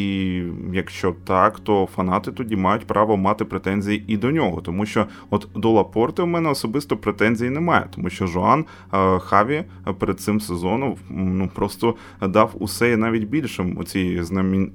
якщо 0.73 1.14
так, 1.25 1.61
то 1.61 1.88
фанати 1.95 2.33
тоді 2.33 2.57
мають 2.57 2.87
право 2.87 3.16
мати 3.16 3.45
претензії 3.45 4.04
і 4.07 4.16
до 4.16 4.30
нього. 4.30 4.61
Тому 4.61 4.87
що 4.87 5.07
от 5.30 5.49
до 5.54 5.71
Лапорти 5.71 6.23
в 6.23 6.26
мене 6.26 6.49
особисто 6.49 6.97
претензій 6.97 7.50
немає, 7.50 7.87
тому 7.95 8.11
що 8.11 8.26
Жоан 8.26 8.64
е, 8.95 9.19
Хаві 9.19 9.64
перед 9.99 10.21
цим 10.21 10.40
сезоном 10.40 10.97
ну 11.11 11.50
просто 11.54 11.95
дав 12.23 12.54
усе 12.59 12.92
і 12.92 12.97
навіть 12.97 13.28
більшим 13.28 13.76
у 13.78 13.85
ці 13.85 14.23
знамі... 14.23 14.71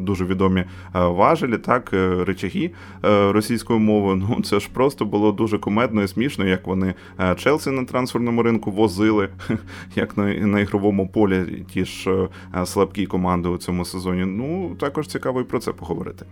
дуже 0.00 0.24
відомі 0.24 0.64
важелі, 0.92 1.58
так 1.58 1.90
речаги 2.26 2.70
російською 3.02 3.78
мовою. 3.78 4.14
Ну 4.28 4.42
це 4.42 4.60
ж 4.60 4.68
просто 4.72 5.04
було 5.04 5.32
дуже 5.32 5.58
кумедно 5.58 6.02
і 6.02 6.08
смішно, 6.08 6.44
як 6.44 6.66
вони 6.66 6.94
Челсі 7.36 7.70
на 7.70 7.84
трансферному 7.84 8.42
ринку 8.42 8.53
ринку 8.54 8.70
возили, 8.70 9.28
як 9.96 10.16
на 10.16 10.34
на 10.34 10.60
ігровому 10.60 11.08
полі 11.08 11.64
ті 11.72 11.84
ж 11.84 12.28
е, 12.54 12.66
слабкі 12.66 13.06
команди 13.06 13.48
у 13.48 13.58
цьому 13.58 13.84
сезоні. 13.84 14.24
Ну, 14.24 14.74
також 14.80 15.06
цікаво 15.06 15.40
і 15.40 15.44
про 15.44 15.58
це 15.58 15.72
поговорити. 15.72 16.26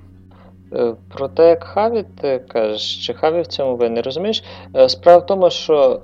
Е, 0.74 0.94
про 1.08 1.28
те, 1.28 1.48
як 1.48 1.64
Хаві, 1.64 2.04
ти 2.20 2.38
кажеш, 2.48 3.06
чи 3.06 3.14
Хаві 3.14 3.40
в 3.40 3.46
цьому 3.46 3.76
винний, 3.76 4.02
розумієш? 4.02 4.44
Е, 4.76 4.88
справа 4.88 5.18
в 5.18 5.26
тому, 5.26 5.50
що 5.50 6.00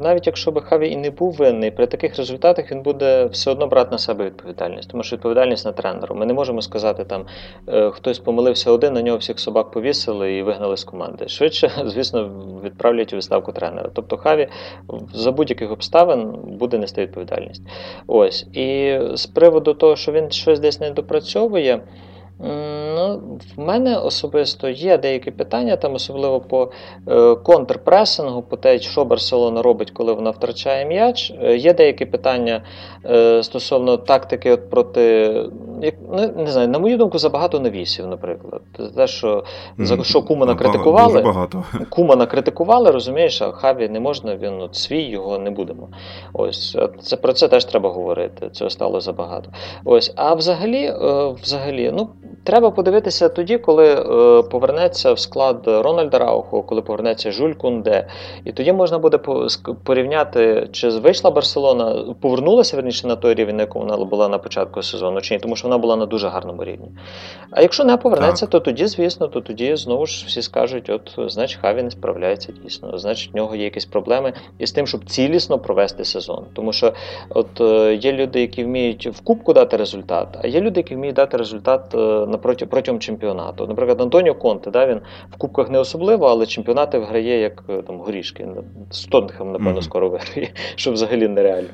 навіть 0.00 0.26
якщо 0.26 0.50
би 0.50 0.60
Хаві 0.60 0.90
і 0.90 0.96
не 0.96 1.10
був 1.10 1.32
винний, 1.32 1.70
при 1.70 1.86
таких 1.86 2.16
результатах 2.16 2.72
він 2.72 2.82
буде 2.82 3.24
все 3.24 3.50
одно 3.50 3.66
брати 3.66 3.90
на 3.90 3.98
себе 3.98 4.24
відповідальність, 4.24 4.90
тому 4.90 5.02
що 5.02 5.16
відповідальність 5.16 5.66
на 5.66 5.72
тренеру. 5.72 6.14
Ми 6.14 6.26
не 6.26 6.34
можемо 6.34 6.62
сказати, 6.62 7.04
там 7.04 7.26
хтось 7.90 8.18
помилився 8.18 8.70
один, 8.70 8.92
на 8.92 9.02
нього 9.02 9.18
всіх 9.18 9.38
собак 9.38 9.70
повісили 9.70 10.32
і 10.36 10.42
вигнали 10.42 10.76
з 10.76 10.84
команди. 10.84 11.28
Швидше, 11.28 11.70
звісно, 11.86 12.30
відправлять 12.64 13.12
у 13.12 13.16
відставку 13.16 13.52
тренера. 13.52 13.90
Тобто 13.94 14.16
Хаві 14.16 14.48
за 15.14 15.32
будь-яких 15.32 15.72
обставин 15.72 16.32
буде 16.44 16.78
нести 16.78 17.02
відповідальність. 17.02 17.62
Ось. 18.06 18.46
І 18.52 18.98
з 19.14 19.26
приводу 19.26 19.74
того, 19.74 19.96
що 19.96 20.12
він 20.12 20.30
щось 20.30 20.60
десь 20.60 20.80
не 20.80 20.90
допрацьовує. 20.90 21.80
Ну, 22.40 23.20
В 23.56 23.60
мене 23.60 23.96
особисто 23.96 24.68
є 24.68 24.98
деякі 24.98 25.30
питання, 25.30 25.76
там 25.76 25.94
особливо 25.94 26.40
по 26.40 26.70
е, 27.08 27.34
контрпресингу, 27.34 28.42
по 28.42 28.56
те, 28.56 28.78
що 28.78 29.04
Барселона 29.04 29.62
робить, 29.62 29.90
коли 29.90 30.12
вона 30.12 30.30
втрачає 30.30 30.84
м'яч. 30.86 31.32
Е, 31.42 31.56
є 31.56 31.74
деякі 31.74 32.06
питання 32.06 32.62
е, 33.04 33.42
стосовно 33.42 33.96
тактики 33.96 34.52
от 34.52 34.70
проти. 34.70 35.34
Як, 35.82 35.94
ну, 36.12 36.32
не 36.36 36.50
знаю, 36.50 36.68
На 36.68 36.78
мою 36.78 36.96
думку, 36.96 37.18
забагато 37.18 37.60
навісів, 37.60 38.06
наприклад. 38.06 38.62
Те, 38.96 39.06
що 39.06 39.44
за 39.78 40.04
що 40.04 40.22
Кумана 40.22 40.54
критикували, 40.54 41.12
Дуже 41.12 41.24
багато. 41.24 41.64
Кумана 41.90 42.26
критикували, 42.26 42.90
розумієш, 42.90 43.42
а 43.42 43.52
Хаві 43.52 43.88
не 43.88 44.00
можна, 44.00 44.36
він 44.36 44.60
от 44.60 44.76
свій, 44.76 45.02
його 45.02 45.38
не 45.38 45.50
будемо. 45.50 45.88
Ось, 46.32 46.78
це 47.02 47.16
Про 47.16 47.32
це 47.32 47.48
теж 47.48 47.64
треба 47.64 47.90
говорити. 47.90 48.50
Цього 48.50 48.70
стало 48.70 49.00
забагато. 49.00 49.50
Ось, 49.84 50.12
А 50.16 50.34
взагалі, 50.34 50.84
е, 50.84 51.34
взагалі, 51.42 51.92
ну. 51.94 52.08
Треба 52.44 52.70
подивитися 52.70 53.28
тоді, 53.28 53.58
коли 53.58 53.94
е, 53.94 54.42
повернеться 54.42 55.12
в 55.12 55.18
склад 55.18 55.62
Рональда 55.66 56.18
Рауху, 56.18 56.62
коли 56.62 56.82
повернеться 56.82 57.32
Жуль 57.32 57.52
Кунде. 57.52 58.06
І 58.44 58.52
тоді 58.52 58.72
можна 58.72 58.98
буде 58.98 59.18
порівняти, 59.84 60.68
чи 60.72 60.88
вийшла 60.88 61.30
Барселона, 61.30 62.14
повернулася 62.20 62.76
верніше 62.76 63.06
на 63.06 63.16
той 63.16 63.34
рівень, 63.34 63.56
на 63.56 63.62
якому 63.62 63.84
вона 63.84 64.04
була 64.04 64.28
на 64.28 64.38
початку 64.38 64.82
сезону, 64.82 65.20
чи 65.20 65.34
ні, 65.34 65.40
тому 65.40 65.56
що 65.56 65.68
вона 65.68 65.78
була 65.78 65.96
на 65.96 66.06
дуже 66.06 66.28
гарному 66.28 66.64
рівні. 66.64 66.88
А 67.50 67.62
якщо 67.62 67.84
не 67.84 67.96
повернеться, 67.96 68.46
так. 68.46 68.50
то 68.50 68.60
тоді, 68.60 68.86
звісно, 68.86 69.28
то 69.28 69.40
тоді 69.40 69.76
знову 69.76 70.06
ж 70.06 70.24
всі 70.26 70.42
скажуть: 70.42 70.90
от, 70.90 71.32
значить, 71.32 71.58
Хаві 71.62 71.82
не 71.82 71.90
справляється 71.90 72.52
дійсно, 72.62 72.98
значить, 72.98 73.32
в 73.32 73.36
нього 73.36 73.56
є 73.56 73.64
якісь 73.64 73.84
проблеми 73.84 74.32
із 74.58 74.72
тим, 74.72 74.86
щоб 74.86 75.04
цілісно 75.04 75.58
провести 75.58 76.04
сезон. 76.04 76.44
Тому 76.52 76.72
що 76.72 76.92
от 77.28 77.60
е, 77.60 77.94
є 77.94 78.12
люди, 78.12 78.40
які 78.40 78.64
вміють 78.64 79.06
в 79.06 79.20
кубку 79.20 79.52
дати 79.52 79.76
результат, 79.76 80.28
а 80.42 80.46
є 80.46 80.60
люди, 80.60 80.80
які 80.80 80.94
вміють 80.94 81.16
дати 81.16 81.36
результат. 81.36 81.94
Е, 81.94 82.26
протягом 82.38 83.00
чемпіонату. 83.00 83.66
Наприклад, 83.66 84.00
Антоніо 84.00 84.34
Конте, 84.34 84.70
да, 84.70 84.86
він 84.86 85.00
в 85.30 85.36
кубках 85.36 85.70
не 85.70 85.78
особливо, 85.78 86.26
але 86.26 86.46
чемпіонати 86.46 86.98
виграє 86.98 87.40
як 87.40 87.64
е, 87.68 87.82
там 87.82 87.98
горішки. 88.00 88.48
З 88.90 89.04
Тоттенхем, 89.04 89.52
напевно, 89.52 89.82
скоро 89.82 90.08
виграє, 90.08 90.50
що 90.74 90.92
взагалі 90.92 91.28
нереально. 91.28 91.68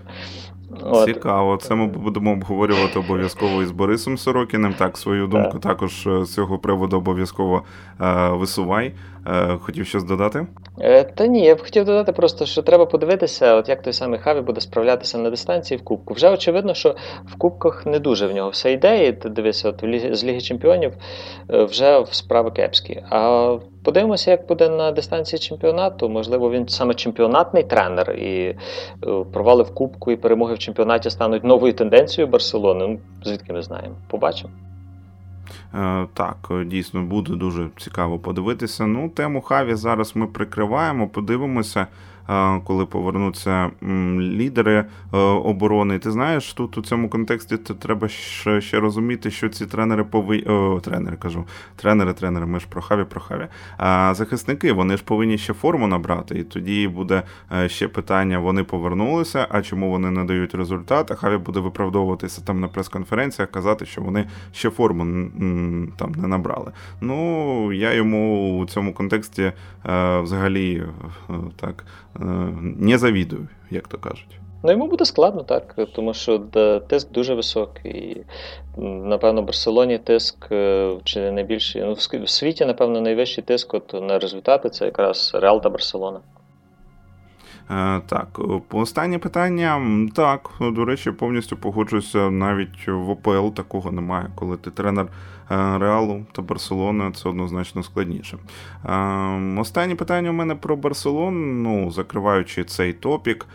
От. 0.82 1.04
Цікаво, 1.04 1.56
це 1.56 1.74
ми 1.74 1.86
будемо 1.86 2.32
обговорювати 2.32 2.98
обов'язково 2.98 3.62
із 3.62 3.70
Борисом 3.70 4.18
Сорокіним. 4.18 4.74
Так, 4.74 4.98
свою 4.98 5.26
думку 5.26 5.58
так. 5.58 5.60
також 5.60 6.06
е, 6.06 6.24
з 6.24 6.34
цього 6.34 6.58
приводу 6.58 6.96
обов'язково 6.96 7.62
е, 8.00 8.28
висувай. 8.28 8.92
Е, 9.26 9.58
хотів 9.60 9.86
щось 9.86 10.04
додати? 10.04 10.46
Е, 10.80 11.04
та 11.04 11.26
ні, 11.26 11.44
я 11.44 11.54
б 11.54 11.62
хотів 11.62 11.84
додати 11.84 12.12
просто, 12.12 12.46
що 12.46 12.62
треба 12.62 12.86
подивитися, 12.86 13.54
от 13.54 13.68
як 13.68 13.82
той 13.82 13.92
самий 13.92 14.20
Хаві 14.20 14.40
буде 14.40 14.60
справлятися 14.60 15.18
на 15.18 15.30
дистанції 15.30 15.78
в 15.78 15.84
Кубку. 15.84 16.14
Вже 16.14 16.30
очевидно, 16.30 16.74
що 16.74 16.94
в 17.26 17.34
Кубках 17.38 17.86
не 17.86 17.98
дуже 17.98 18.26
в 18.26 18.34
нього 18.34 18.50
все 18.50 18.72
йде, 18.72 19.08
і 19.08 19.12
ти 19.12 19.28
дивися, 19.28 19.68
от 19.68 19.84
з 20.16 20.24
Ліги 20.24 20.40
Чемпіонів 20.40 20.92
е, 21.50 21.64
вже 21.64 22.04
справи 22.10 22.50
кепські. 22.50 23.02
А 23.10 23.56
подивимося, 23.88 24.30
як 24.30 24.46
буде 24.46 24.68
на 24.68 24.92
дистанції 24.92 25.40
чемпіонату. 25.40 26.08
Можливо, 26.08 26.50
він 26.50 26.68
саме 26.68 26.94
чемпіонатний 26.94 27.62
тренер, 27.62 28.10
і 28.10 28.56
провали 29.32 29.62
в 29.62 29.74
Кубку 29.74 30.12
і 30.12 30.16
перемоги 30.16 30.54
в 30.54 30.58
чемпіонаті 30.58 31.10
стануть 31.10 31.44
новою 31.44 31.72
тенденцією 31.72 32.32
Барселони. 32.32 32.86
Ну, 32.86 32.98
Звідки 33.24 33.52
ми 33.52 33.62
знаємо? 33.62 33.94
Побачимо. 34.08 34.52
Так, 36.14 36.50
дійсно 36.66 37.02
буде 37.02 37.32
дуже 37.32 37.68
цікаво 37.78 38.18
подивитися. 38.18 38.86
Ну, 38.86 39.08
тему 39.08 39.40
Хаві 39.40 39.74
зараз 39.74 40.16
ми 40.16 40.26
прикриваємо, 40.26 41.08
подивимося 41.08 41.86
коли 42.64 42.86
повернуться 42.86 43.70
лідери 44.18 44.74
е, 44.74 45.16
оборони. 45.18 45.98
Ти 45.98 46.10
знаєш, 46.10 46.52
тут 46.52 46.78
у 46.78 46.82
цьому 46.82 47.08
контексті 47.08 47.56
треба 47.56 48.08
ще, 48.08 48.80
розуміти, 48.80 49.30
що 49.30 49.48
ці 49.48 49.66
тренери 49.66 50.04
повинні 50.04 50.80
тренери 50.82 51.16
кажу, 51.16 51.44
тренери, 51.76 52.12
тренери, 52.12 52.46
ми 52.46 52.60
ж 52.60 52.66
про 52.68 52.82
хаві, 52.82 53.04
про 53.04 53.20
хаві. 53.20 53.46
А 53.76 54.14
захисники 54.14 54.72
вони 54.72 54.96
ж 54.96 55.04
повинні 55.04 55.38
ще 55.38 55.52
форму 55.54 55.86
набрати, 55.86 56.38
і 56.38 56.44
тоді 56.44 56.88
буде 56.88 57.22
е, 57.52 57.68
ще 57.68 57.88
питання: 57.88 58.38
вони 58.38 58.64
повернулися, 58.64 59.46
а 59.50 59.62
чому 59.62 59.90
вони 59.90 60.10
не 60.10 60.24
дають 60.24 60.54
результат? 60.54 61.10
А 61.10 61.14
хаві 61.14 61.36
буде 61.36 61.60
виправдовуватися 61.60 62.42
там 62.44 62.60
на 62.60 62.68
прес-конференціях, 62.68 63.50
казати, 63.50 63.86
що 63.86 64.00
вони 64.00 64.26
ще 64.52 64.70
форму 64.70 65.30
там 65.96 66.12
не 66.16 66.28
набрали. 66.28 66.72
Ну 67.00 67.72
я 67.72 67.92
йому 67.92 68.58
у 68.58 68.66
цьому 68.66 68.94
контексті 68.94 69.42
е, 69.42 70.20
взагалі 70.20 70.82
так 71.56 71.84
не 72.18 72.98
завідую, 72.98 73.48
як 73.70 73.88
то 73.88 73.98
кажуть. 73.98 74.40
Ну, 74.62 74.70
йому 74.70 74.86
буде 74.86 75.04
складно, 75.04 75.42
так, 75.42 75.74
тому 75.94 76.14
що 76.14 76.38
тиск 76.88 77.12
дуже 77.12 77.34
високий. 77.34 78.22
Напевно, 78.76 79.42
в 79.42 79.44
Барселоні 79.44 79.98
тиск 79.98 80.52
е, 80.52 80.96
чи 81.04 81.20
не 81.20 81.32
найбільший. 81.32 81.82
Ну, 81.82 81.92
в 82.22 82.28
світі, 82.28 82.64
напевно, 82.64 83.00
найвищий 83.00 83.44
тиск 83.44 83.74
от 83.74 83.94
на 84.02 84.18
результати 84.18 84.70
це 84.70 84.84
якраз 84.84 85.30
Реал 85.34 85.62
та 85.62 85.70
Барселона. 85.70 86.20
Е, 87.70 88.00
так, 88.06 88.40
останнє 88.72 89.18
питання. 89.18 89.80
Так, 90.14 90.50
до 90.60 90.84
речі, 90.84 91.10
повністю 91.10 91.56
погоджуюся. 91.56 92.30
Навіть 92.30 92.88
в 92.88 93.10
ОПЛ 93.10 93.48
такого 93.48 93.92
немає, 93.92 94.30
коли 94.34 94.56
ти 94.56 94.70
тренер 94.70 95.06
е, 95.50 95.78
Реалу 95.78 96.26
та 96.32 96.42
Барселони, 96.42 97.12
це 97.12 97.28
однозначно 97.28 97.82
складніше. 97.82 98.38
Е, 98.84 99.60
останнє 99.60 99.94
питання 99.94 100.30
у 100.30 100.32
мене 100.32 100.54
про 100.54 100.76
Барселон, 100.76 101.62
ну, 101.62 101.90
закриваючи 101.90 102.64
цей 102.64 102.92
топік. 102.92 103.46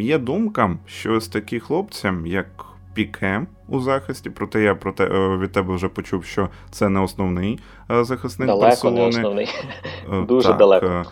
Є 0.00 0.18
думка, 0.18 0.76
що 0.86 1.20
з 1.20 1.28
такі 1.28 1.60
хлопці, 1.60 2.12
як 2.26 2.46
Піке 2.94 3.46
у 3.68 3.80
захисті, 3.80 4.30
проте 4.30 4.62
я 4.62 4.74
проте 4.74 5.06
від 5.38 5.52
тебе 5.52 5.74
вже 5.74 5.88
почув, 5.88 6.24
що 6.24 6.48
це 6.70 6.88
не 6.88 7.00
основний 7.00 7.60
захисник 7.88 8.46
далеко 8.46 8.66
Барселони. 8.66 9.00
не 9.00 9.08
основний. 9.08 9.48
Дуже 10.26 10.48
так, 10.48 10.58
далеко. 10.58 11.04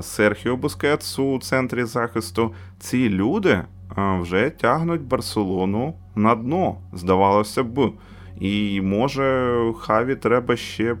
Серхіо 0.00 0.56
Бускетс 0.56 1.18
у 1.18 1.38
центрі 1.38 1.84
захисту. 1.84 2.54
Ці 2.78 3.08
люди 3.08 3.62
вже 3.96 4.50
тягнуть 4.50 5.02
Барселону 5.02 5.94
на 6.14 6.34
дно, 6.34 6.76
здавалося 6.92 7.64
б. 7.64 7.92
І 8.40 8.80
може 8.80 9.56
Хаві 9.78 10.16
треба 10.16 10.56
ще 10.56 10.94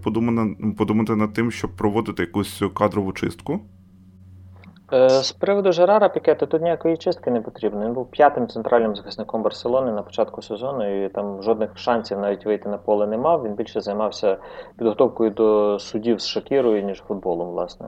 подумати, 0.78 1.16
над 1.16 1.32
тим, 1.32 1.50
щоб 1.50 1.76
проводити 1.76 2.22
якусь 2.22 2.62
кадрову 2.74 3.12
чистку. 3.12 3.60
Е, 4.92 5.08
з 5.08 5.32
приводу 5.32 5.72
Жерара 5.72 6.08
Пікета 6.08 6.46
тут 6.46 6.62
ніякої 6.62 6.96
чистки 6.96 7.30
не 7.30 7.40
потрібно. 7.40 7.86
Він 7.86 7.92
був 7.92 8.10
п'ятим 8.10 8.48
центральним 8.48 8.96
захисником 8.96 9.42
Барселони 9.42 9.92
на 9.92 10.02
початку 10.02 10.42
сезону, 10.42 11.04
і 11.04 11.08
там 11.08 11.42
жодних 11.42 11.78
шансів 11.78 12.18
навіть 12.18 12.46
вийти 12.46 12.68
на 12.68 12.78
поле 12.78 13.06
не 13.06 13.18
мав. 13.18 13.44
Він 13.44 13.54
більше 13.54 13.80
займався 13.80 14.36
підготовкою 14.78 15.30
до 15.30 15.78
судів 15.78 16.20
з 16.20 16.26
Шакірою, 16.26 16.82
ніж 16.82 17.02
футболом, 17.08 17.48
власне. 17.48 17.86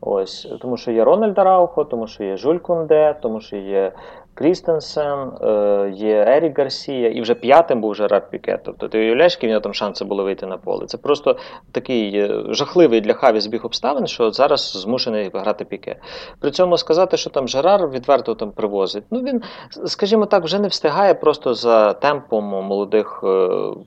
Ось, 0.00 0.48
Тому 0.60 0.76
що 0.76 0.90
є 0.90 1.04
Рональд 1.04 1.38
Раухо, 1.38 1.84
тому 1.84 2.06
що 2.06 2.24
є 2.24 2.36
Жуль 2.36 2.58
Кунде, 2.58 3.14
тому 3.22 3.40
що 3.40 3.56
є 3.56 3.92
Крістенсен, 4.38 5.30
е, 5.42 5.92
є 5.96 6.24
Ерік 6.28 6.58
Гарсія, 6.58 7.08
і 7.08 7.20
вже 7.20 7.34
п'ятим 7.34 7.80
був 7.80 7.94
Жерар 7.94 8.30
Піке. 8.30 8.58
Тобто 8.64 8.88
ти 8.88 8.98
уявляєш, 8.98 9.34
які 9.34 9.46
в 9.46 9.50
нього 9.50 9.60
там 9.60 9.74
шанси 9.74 10.04
було 10.04 10.24
вийти 10.24 10.46
на 10.46 10.56
поле. 10.56 10.86
Це 10.86 10.98
просто 10.98 11.36
такий 11.72 12.16
е, 12.16 12.44
жахливий 12.48 13.00
для 13.00 13.12
Хаві 13.12 13.40
збіг 13.40 13.66
обставин, 13.66 14.06
що 14.06 14.30
зараз 14.30 14.72
змушений 14.72 15.30
грати 15.34 15.64
Піке. 15.64 15.96
При 16.40 16.50
цьому 16.50 16.78
сказати, 16.78 17.16
що 17.16 17.30
там 17.30 17.48
Жерар 17.48 17.88
відверто 17.88 18.34
там 18.34 18.50
привозить. 18.50 19.04
Ну 19.10 19.20
він, 19.20 19.42
скажімо 19.86 20.26
так, 20.26 20.44
вже 20.44 20.58
не 20.58 20.68
встигає 20.68 21.14
просто 21.14 21.54
за 21.54 21.92
темпом 21.92 22.44
молодих 22.44 23.20
е, 23.24 23.26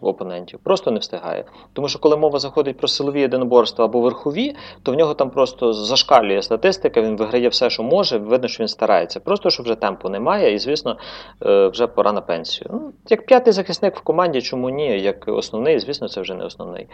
опонентів. 0.01 0.59
Просто 0.63 0.91
не 0.91 0.99
встигає. 0.99 1.43
Тому 1.73 1.87
що 1.87 1.99
коли 1.99 2.17
мова 2.17 2.39
заходить 2.39 2.77
про 2.77 2.87
силові 2.87 3.21
єдиноборства 3.21 3.85
або 3.85 4.01
верхові, 4.01 4.55
то 4.83 4.91
в 4.91 4.95
нього 4.95 5.13
там 5.13 5.29
просто 5.29 5.73
зашкалює 5.73 6.41
статистика, 6.41 7.01
він 7.01 7.17
виграє 7.17 7.49
все, 7.49 7.69
що 7.69 7.83
може. 7.83 8.17
Видно, 8.17 8.47
що 8.47 8.63
він 8.63 8.67
старається. 8.67 9.19
Просто 9.19 9.49
що 9.49 9.63
вже 9.63 9.75
темпу 9.75 10.09
немає 10.09 10.40
немає, 10.41 10.55
і, 10.55 10.59
звісно, 10.59 10.97
е, 11.45 11.67
вже 11.67 11.87
пора 11.87 12.11
на 12.11 12.21
пенсію. 12.21 12.69
Ну, 12.73 12.93
Як 13.09 13.25
п'ятий 13.25 13.53
захисник 13.53 13.97
в 13.97 14.01
команді, 14.01 14.41
чому 14.41 14.69
ні? 14.69 14.99
Як 14.99 15.27
основний, 15.27 15.79
звісно, 15.79 16.09
це 16.09 16.21
вже 16.21 16.33
не 16.33 16.45
основний. 16.45 16.87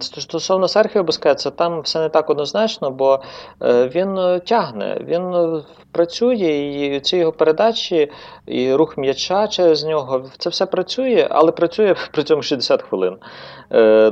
Стосовно 0.00 0.68
Серхіо 0.68 1.02
Бускетса, 1.02 1.50
там 1.50 1.80
все 1.80 2.00
не 2.00 2.08
так 2.08 2.30
однозначно, 2.30 2.90
бо 2.90 3.20
е, 3.62 3.88
він 3.94 4.18
е, 4.18 4.40
тягне, 4.40 5.00
він 5.04 5.62
працює, 5.92 6.36
і 6.36 7.00
ці 7.00 7.16
його 7.16 7.32
передачі, 7.32 8.10
і 8.46 8.74
рух 8.74 8.98
м'яча 8.98 9.48
через 9.48 9.84
нього, 9.84 10.24
це 10.38 10.50
все 10.50 10.66
працює, 10.66 11.28
але 11.30 11.52
працює 11.52 11.94
при 12.12 12.22
цьому 12.22 12.42
60 12.42 12.82
хвилин. 12.82 13.16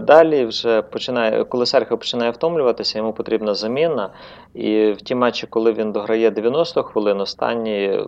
Далі 0.01 0.45
вже 0.45 0.83
починає, 0.83 1.45
коли 1.45 1.67
Серхіо 1.67 1.99
починає 1.99 2.31
втомлюватися, 2.31 2.99
йому 2.99 3.13
потрібна 3.13 3.55
заміна. 3.55 4.11
І 4.55 4.93
в 4.93 4.97
ті 4.97 5.15
матчі, 5.15 5.47
коли 5.47 5.73
він 5.73 5.93
дограє 5.93 6.31
90 6.31 6.83
хвилин, 6.83 7.21
останні 7.21 8.01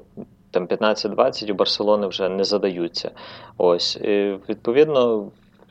там 0.51 0.67
15-20 0.67 1.51
у 1.51 1.55
Барселони 1.55 2.07
вже 2.07 2.29
не 2.29 2.45
задаються. 2.45 3.11
Ось, 3.59 3.97
і, 3.97 4.39
Відповідно, 4.49 5.31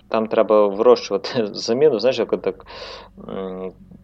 там 0.09 0.27
треба 0.27 0.67
вирощувати 0.67 1.47
заміну. 1.53 1.99
Знаєш, 1.99 2.19
як 2.19 2.41
так 2.41 2.65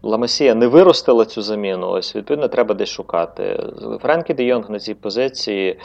Ламасія 0.03 0.55
не 0.55 0.67
виростила 0.67 1.25
цю 1.25 1.41
заміну, 1.41 1.89
ось, 1.89 2.15
відповідно, 2.15 2.47
треба 2.47 2.75
десь 2.75 2.89
шукати. 2.89 3.63
Френкі 4.01 4.33
Де 4.33 4.43
Йонг 4.43 4.69
на 4.69 4.79
цій 4.79 4.93
позиції, 4.93 5.79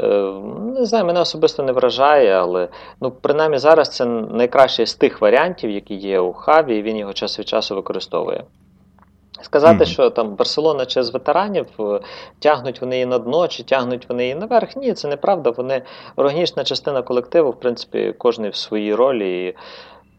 е, 0.00 0.08
не 0.74 0.86
знаю, 0.86 1.04
мене 1.04 1.20
особисто 1.20 1.62
не 1.62 1.72
вражає, 1.72 2.32
але 2.32 2.68
ну, 3.00 3.10
принаймні 3.10 3.58
зараз 3.58 3.88
це 3.88 4.04
найкращий 4.04 4.86
з 4.86 4.94
тих 4.94 5.20
варіантів, 5.20 5.70
які 5.70 5.94
є 5.94 6.20
у 6.20 6.32
Хаві, 6.32 6.78
і 6.78 6.82
він 6.82 6.96
його 6.96 7.12
час 7.12 7.38
від 7.38 7.48
часу 7.48 7.74
використовує. 7.74 8.44
Сказати, 9.42 9.84
mm-hmm. 9.84 9.92
що 9.92 10.10
там 10.10 10.34
Барселона 10.34 10.86
через 10.86 11.06
з 11.06 11.10
ветеранів 11.10 11.66
е, 11.80 12.00
тягнуть 12.38 12.80
вони 12.80 12.94
її 12.94 13.06
на 13.06 13.18
дно, 13.18 13.48
чи 13.48 13.62
тягнуть 13.62 14.08
вони 14.08 14.22
її 14.22 14.34
наверх. 14.34 14.76
Ні, 14.76 14.92
це 14.92 15.08
неправда. 15.08 15.50
Вони 15.50 15.82
органічна 16.16 16.64
частина 16.64 17.02
колективу, 17.02 17.50
в 17.50 17.60
принципі, 17.60 18.14
кожен 18.18 18.48
в 18.48 18.56
своїй 18.56 18.94
ролі. 18.94 19.46
І, 19.46 19.54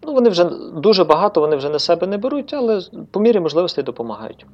ну, 0.04 0.14
Вони 0.14 0.30
вже 0.30 0.44
дуже 0.74 1.04
багато 1.04 1.42
вони 1.42 1.56
вже 1.56 1.70
на 1.70 1.80
себе 1.80 2.08
не 2.08 2.18
беруть, 2.18 2.54
але 2.54 2.82
по 3.12 3.20
мірі 3.20 3.40
можливостей 3.40 3.84
допомагають. 3.84 4.46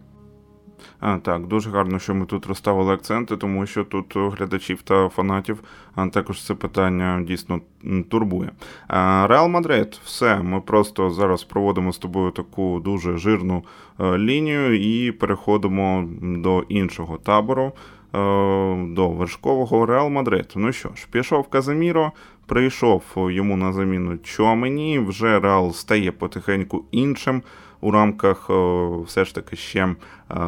Так, 1.21 1.47
дуже 1.47 1.69
гарно, 1.69 1.99
що 1.99 2.15
ми 2.15 2.25
тут 2.25 2.45
розставили 2.45 2.93
акценти, 2.93 3.37
тому 3.37 3.65
що 3.65 3.83
тут 3.83 4.13
глядачів 4.15 4.81
та 4.81 5.09
фанатів 5.09 5.63
також 6.11 6.43
це 6.43 6.55
питання 6.55 7.21
дійсно 7.27 7.59
турбує. 8.09 8.49
Реал 9.23 9.47
Мадрид, 9.47 9.99
все. 10.03 10.35
Ми 10.35 10.61
просто 10.61 11.09
зараз 11.09 11.43
проводимо 11.43 11.93
з 11.93 11.97
тобою 11.97 12.31
таку 12.31 12.81
дуже 12.85 13.17
жирну 13.17 13.63
е, 13.99 14.17
лінію 14.17 14.75
і 14.75 15.11
переходимо 15.11 16.09
до 16.21 16.61
іншого 16.69 17.17
табору. 17.17 17.71
Е, 18.15 18.85
до 18.87 19.09
вершкового 19.09 19.85
Реал 19.85 20.09
Мадрид. 20.09 20.53
Ну 20.55 20.71
що 20.71 20.89
ж, 20.95 21.07
пішов 21.11 21.47
Казаміро, 21.47 22.11
прийшов 22.45 23.03
йому 23.15 23.57
на 23.57 23.73
заміну 23.73 24.17
Чомені, 24.17 24.99
вже 24.99 25.39
Реал 25.39 25.73
стає 25.73 26.11
потихеньку 26.11 26.83
іншим 26.91 27.41
у 27.85 27.91
рамках 27.91 28.49
все 29.05 29.25
ж 29.25 29.35
таки 29.35 29.55
ще 29.55 29.95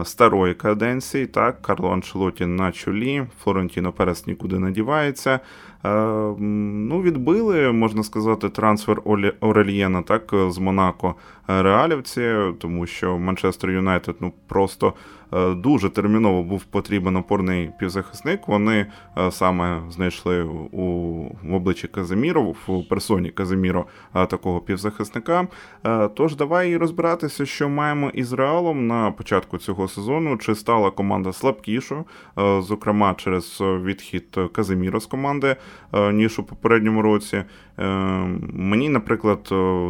старої 0.03 0.53
каденції. 0.53 1.25
Так, 1.25 1.61
Карло 1.61 1.89
Анчелоті 1.91 2.45
на 2.45 2.71
чолі, 2.71 3.25
Флорентіно 3.43 3.91
Перес 3.91 4.27
нікуди 4.27 4.59
не 4.59 4.71
дівається. 4.71 5.39
Ну, 6.39 7.01
Відбили, 7.01 7.71
можна 7.71 8.03
сказати, 8.03 8.49
трансфер 8.49 9.01
Орельєна 9.39 10.01
так, 10.01 10.33
з 10.49 10.57
Монако 10.57 11.15
Реалівці, 11.47 12.35
тому 12.59 12.85
що 12.85 13.17
Манчестер 13.17 13.69
Юнайтед 13.69 14.15
ну, 14.19 14.33
просто 14.47 14.87
Е, 14.87 14.93
дуже 15.31 15.89
терміново 15.89 16.43
був 16.43 16.63
потрібен 16.63 17.15
опорний 17.15 17.71
півзахисник. 17.79 18.47
Вони 18.47 18.85
е, 19.17 19.31
саме 19.31 19.81
знайшли 19.89 20.43
у 20.43 21.07
в 21.43 21.53
обличчі 21.53 21.87
Казиміро, 21.87 22.43
в 22.43 22.89
персоні 22.89 23.29
Казиміро 23.29 23.85
е, 24.15 24.25
такого 24.25 24.59
півзахисника. 24.59 25.47
Тож 26.15 26.35
давай 26.35 26.77
розбиратися, 26.77 27.45
що 27.45 27.69
маємо 27.69 28.09
із 28.09 28.33
Реалом 28.33 28.87
на 28.87 29.11
початку 29.11 29.57
цього 29.57 29.87
сезону, 29.87 30.37
чи 30.37 30.55
стала 30.55 30.91
команда 30.91 31.33
слабкішою, 31.33 32.05
зокрема 32.59 33.13
через 33.13 33.57
відхід 33.61 34.37
Казиміра 34.51 34.99
з 34.99 35.05
команди, 35.05 35.55
ніж 36.11 36.39
у 36.39 36.43
попередньому 36.43 37.01
році. 37.01 37.43
Мені, 38.53 38.89
наприклад, 38.89 39.39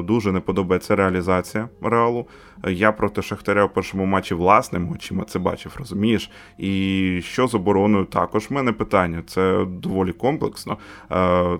дуже 0.05 0.31
не 0.31 0.39
подобається 0.39 0.95
реалізація 0.95 1.69
реалу. 1.81 2.27
Я 2.67 2.91
проти 2.91 3.21
Шахтаря 3.21 3.65
в 3.65 3.73
першому 3.73 4.05
матчі 4.05 4.35
власним 4.35 4.91
очима 4.91 5.23
це 5.27 5.39
бачив, 5.39 5.75
розумієш? 5.79 6.31
І 6.57 7.21
що 7.23 7.47
з 7.47 7.55
обороною 7.55 8.05
також 8.05 8.49
в 8.49 8.53
мене 8.53 8.71
питання. 8.71 9.23
Це 9.27 9.65
доволі 9.65 10.11
комплексно. 10.11 10.77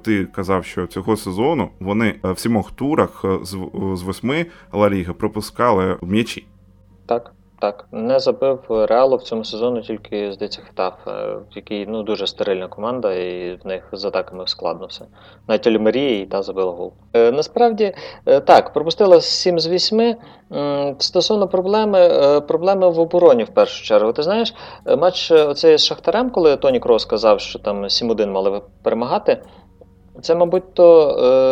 Ти 0.02 0.26
казав, 0.26 0.66
що 0.66 0.88
цього 0.88 1.18
сезону 1.18 1.70
вони 1.80 2.16
в 2.24 2.40
сімох 2.40 2.72
турах 2.72 3.26
з 3.94 4.02
восьми 4.04 4.46
Ла 4.74 4.90
Ліги 4.90 5.14
пропускали 5.14 5.98
м'ячі. 6.02 6.46
Так. 7.06 7.34
Так, 7.60 7.86
не 7.92 8.20
забив 8.20 8.60
Реалу 8.70 9.18
в 9.18 9.24
цьому 9.24 9.44
сезону 9.44 9.82
тільки 9.82 10.32
здається 10.32 10.62
Хетаф, 10.62 10.94
який 11.56 11.86
ну 11.86 12.04
дуже 12.04 12.28
стерильна 12.28 12.68
команда, 12.68 13.14
і 13.14 13.60
в 13.64 13.68
них 13.68 13.90
з 13.92 14.06
атаками 14.06 14.48
складно 14.48 14.86
все. 14.86 15.06
Навіть 15.48 15.68
Олімерія 15.68 16.20
і 16.20 16.26
та 16.26 16.44
забила 16.44 16.72
гол. 16.72 16.94
Е, 17.14 17.32
насправді 17.32 17.94
е, 18.26 18.40
так, 18.40 18.74
пропустила 18.74 19.22
7 19.22 19.60
з 19.60 19.68
8. 19.68 20.16
Стосовно 20.98 21.48
проблеми, 21.48 22.00
е, 22.00 22.42
проблеми 22.42 22.90
в 22.90 23.00
обороні 23.00 23.44
в 23.44 23.50
першу 23.50 23.84
чергу. 23.84 24.14
Ти 24.14 24.24
знаєш, 24.24 24.54
е, 24.86 24.96
матч 24.96 25.32
оцей 25.32 25.78
з 25.78 25.86
Шахтарем, 25.86 26.30
коли 26.30 26.58
Тоні 26.58 26.80
Крос 26.80 27.02
сказав, 27.02 27.40
що 27.40 27.60
там 27.60 27.84
7-1 27.84 28.32
мали 28.32 28.62
перемагати. 28.84 29.42
Це, 30.22 30.36
мабуть, 30.36 30.74
то 30.74 31.10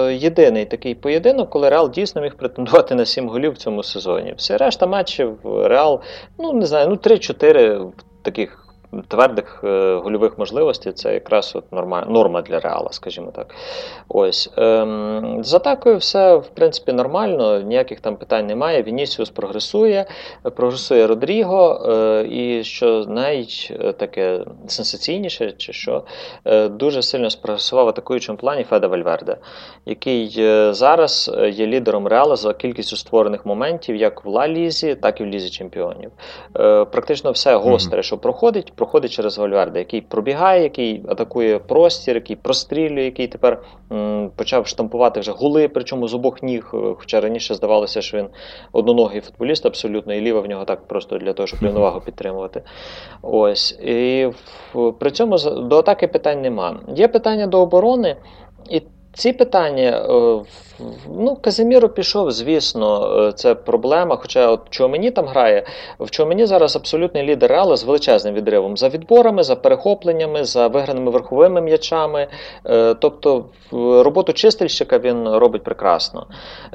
е, 0.09 0.13
єдиний 0.13 0.65
такий 0.65 0.95
поєдинок, 0.95 1.49
коли 1.49 1.69
Реал 1.69 1.91
дійсно 1.91 2.21
міг 2.21 2.35
претендувати 2.35 2.95
на 2.95 3.05
7 3.05 3.29
голів 3.29 3.51
в 3.51 3.57
цьому 3.57 3.83
сезоні. 3.83 4.33
Всі 4.37 4.57
решта 4.57 4.87
матчів 4.87 5.37
Реал, 5.43 6.01
ну 6.39 6.53
не 6.53 6.65
знаю, 6.65 6.87
ну 6.87 6.95
3-4 6.95 7.91
таких 8.21 8.64
твердих 9.07 9.61
е, 9.63 9.95
гольових 9.95 10.37
можливостей 10.37 10.93
це 10.93 11.13
якраз 11.13 11.51
от 11.55 11.71
норма, 11.71 12.05
норма 12.09 12.41
для 12.41 12.59
реала, 12.59 12.89
скажімо 12.91 13.31
так. 13.35 13.55
Ось. 14.07 14.49
Ем, 14.57 15.43
З 15.43 15.53
атакою 15.53 15.97
все 15.97 16.35
в 16.35 16.47
принципі 16.47 16.93
нормально, 16.93 17.59
ніяких 17.59 17.99
там 17.99 18.15
питань 18.15 18.47
немає. 18.47 18.83
Вінісіус 18.83 19.29
прогресує, 19.29 20.05
прогресує 20.55 21.07
Родріго, 21.07 21.89
е, 21.89 22.27
і 22.29 22.63
що 22.63 23.05
найтаке 23.07 24.45
сенсаційніше, 24.67 25.51
чи 25.51 25.73
що, 25.73 26.03
е, 26.45 26.67
дуже 26.67 27.01
сильно 27.01 27.29
спрогресував 27.29 27.85
в 27.85 27.89
атакуючому 27.89 28.37
плані 28.37 28.63
Феда 28.63 28.87
Вальверде, 28.87 29.37
який 29.85 30.35
е, 30.37 30.73
зараз 30.73 31.31
є 31.51 31.67
лідером 31.67 32.07
Реала 32.07 32.35
за 32.35 32.53
кількістю 32.53 32.97
створених 32.97 33.45
моментів 33.45 33.95
як 33.95 34.25
в 34.25 34.27
Ла 34.27 34.47
Лізі, 34.47 34.95
так 34.95 35.21
і 35.21 35.23
в 35.23 35.27
Лізі 35.27 35.49
Чемпіонів. 35.49 36.11
Е, 36.57 36.85
Практично 36.85 37.31
все 37.31 37.55
гостре, 37.55 37.99
mm-hmm. 37.99 38.03
що 38.03 38.17
проходить 38.17 38.73
проходить 38.85 39.11
через 39.11 39.37
Вальверде, 39.37 39.79
який 39.79 40.01
пробігає, 40.01 40.63
який 40.63 41.03
атакує 41.07 41.59
простір, 41.59 42.15
який 42.15 42.35
прострілює, 42.35 43.03
який 43.03 43.27
тепер 43.27 43.61
м, 43.91 44.31
почав 44.35 44.67
штампувати 44.67 45.19
вже 45.19 45.31
гули, 45.31 45.67
причому 45.67 46.07
з 46.07 46.13
обох 46.13 46.43
ніг. 46.43 46.71
Е, 46.73 46.77
хоча 46.97 47.21
раніше 47.21 47.53
здавалося, 47.55 48.01
що 48.01 48.17
він 48.17 48.27
одноногий 48.71 49.21
футболіст, 49.21 49.65
абсолютно, 49.65 50.13
і 50.13 50.21
ліва 50.21 50.41
в 50.41 50.45
нього 50.45 50.65
так 50.65 50.87
просто 50.87 51.17
для 51.17 51.33
того, 51.33 51.47
щоб 51.47 51.59
рівновагу 51.63 52.01
підтримувати. 52.01 52.61
Ось. 53.21 53.79
І 53.83 54.29
в, 54.73 54.91
при 54.91 55.11
цьому 55.11 55.37
до 55.37 55.77
атаки 55.77 56.07
питань 56.07 56.41
нема. 56.41 56.79
Є 56.95 57.07
питання 57.07 57.47
до 57.47 57.61
оборони. 57.61 58.15
І 58.69 58.81
ці 59.15 59.33
питання, 59.33 60.07
е, 60.09 60.45
ну, 61.09 61.35
Казиміро 61.41 61.89
пішов, 61.89 62.31
звісно, 62.31 63.17
е, 63.27 63.31
це 63.31 63.55
проблема. 63.55 64.15
Хоча 64.15 64.49
от 64.49 64.61
Чомені 64.69 65.11
там 65.11 65.25
грає, 65.25 65.65
в 65.99 66.09
Чомені 66.09 66.45
зараз 66.45 66.75
абсолютний 66.75 67.23
лідер 67.23 67.51
Реала 67.51 67.75
з 67.75 67.83
величезним 67.83 68.35
відривом 68.35 68.77
за 68.77 68.89
відборами, 68.89 69.43
за 69.43 69.55
перехопленнями, 69.55 70.43
за 70.43 70.67
виграними 70.67 71.11
верховими 71.11 71.61
м'ячами. 71.61 72.27
Е, 72.65 72.93
тобто 72.93 73.45
роботу 73.71 74.33
чистильщика 74.33 74.99
він 74.99 75.29
робить 75.29 75.63
прекрасно. 75.63 76.27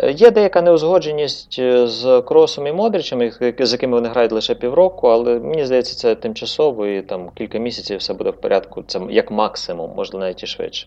Є 0.08 0.30
деяка 0.30 0.62
неузгодженість 0.62 1.60
з 1.84 2.22
Кросом 2.26 2.66
і 2.66 2.72
Модричем, 2.72 3.30
з 3.58 3.72
якими 3.72 3.96
вони 3.96 4.08
грають 4.08 4.32
лише 4.32 4.54
півроку, 4.54 5.08
але 5.08 5.38
мені 5.38 5.64
здається, 5.66 5.96
це 5.96 6.14
тимчасово 6.14 6.86
і 6.86 7.02
там 7.02 7.30
кілька 7.34 7.58
місяців 7.58 7.98
все 7.98 8.14
буде 8.14 8.30
в 8.30 8.36
порядку. 8.36 8.82
Це 8.86 9.00
як 9.10 9.30
максимум, 9.30 9.90
можливо, 9.96 10.24
навіть 10.24 10.42
і 10.42 10.46
швидше. 10.46 10.86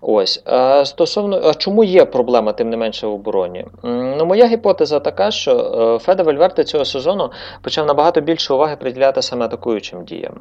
Ось 0.00 0.42
стосовно 0.84 1.40
а 1.44 1.54
чому 1.54 1.84
є 1.84 2.04
проблема, 2.04 2.52
тим 2.52 2.70
не 2.70 2.76
менше 2.76 3.06
в 3.06 3.12
обороні? 3.12 3.66
Ну, 3.82 4.26
Моя 4.26 4.46
гіпотеза 4.46 5.00
така, 5.00 5.30
що 5.30 5.52
е, 5.96 6.04
Феде 6.04 6.22
Вальверте 6.22 6.64
цього 6.64 6.84
сезону 6.84 7.30
почав 7.62 7.86
набагато 7.86 8.20
більше 8.20 8.54
уваги 8.54 8.76
приділяти 8.76 9.22
саме 9.22 9.44
атакуючим 9.44 10.04
діям. 10.04 10.40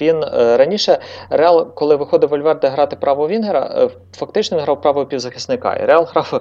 Він 0.00 0.22
е, 0.22 0.56
раніше 0.56 0.98
Реал, 1.30 1.74
коли 1.74 1.96
виходив 1.96 2.30
Вальверде 2.30 2.68
грати 2.68 2.96
право 2.96 3.28
Вінгера, 3.28 3.74
е, 3.78 3.88
фактично 4.16 4.56
він 4.56 4.64
грав 4.64 4.82
право 4.82 5.06
півзахисника. 5.06 5.76
І 5.76 5.84
Реал 5.86 6.08
грав 6.14 6.40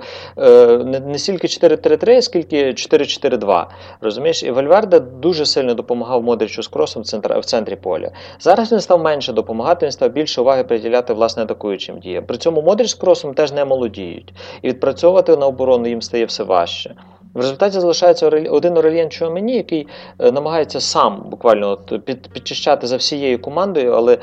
не 1.06 1.18
стільки 1.18 1.48
4-3-3, 1.48 2.22
скільки 2.22 2.66
4-4-2. 2.66 3.66
Розумієш, 4.02 4.44
і 4.44 4.52
Вальверде 4.52 5.00
дуже 5.00 5.46
сильно 5.46 5.74
допомагав 5.74 6.24
Модричу 6.24 6.64
з 6.64 6.68
кросом 6.68 7.04
в 7.40 7.46
центрі 7.46 7.76
поля. 7.76 8.12
Зараз 8.40 8.72
він 8.72 8.80
став 8.80 9.02
менше 9.02 9.34
допомагати, 9.34 9.86
він 9.86 9.92
став 9.92 10.10
більше 10.10 10.42
уваги 10.42 10.64
приділяти 10.64 11.14
власне 11.14 11.44
атакуючим 11.44 12.00
діям. 12.00 12.26
При 12.26 12.38
цьому 12.38 12.62
Модрич 12.62 12.90
з 12.90 12.94
кросом 12.94 13.34
теж 13.40 13.52
не 13.52 13.66
молодіють. 13.66 14.34
І 14.62 14.68
відпрацьовувати 14.68 15.38
на 15.38 15.46
оборону 15.46 15.88
їм 15.88 16.02
стає 16.02 16.26
все 16.26 16.44
важче. 16.44 16.96
В 17.34 17.38
результаті 17.38 17.80
залишається 17.80 18.28
один 18.28 18.78
Орельєн 18.78 19.10
Чуамені, 19.10 19.56
який 19.56 19.88
е, 20.20 20.32
намагається 20.32 20.80
сам 20.80 21.24
буквально 21.30 21.70
от 21.70 22.06
під, 22.06 22.28
підчищати 22.34 22.88
за 22.88 22.98
всією 22.98 23.42
командою, 23.42 23.92
але 23.92 24.14
е, 24.14 24.20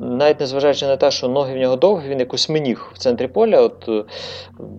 навіть 0.00 0.40
незважаючи 0.40 0.86
на 0.86 0.96
те, 0.96 1.10
що 1.10 1.28
ноги 1.28 1.54
в 1.54 1.56
нього 1.56 1.76
довгі, 1.76 2.08
він 2.08 2.18
якось 2.18 2.48
меніг 2.48 2.90
в 2.94 2.98
центрі 2.98 3.28
поля. 3.28 3.60
От 3.60 3.88
е, 3.88 4.04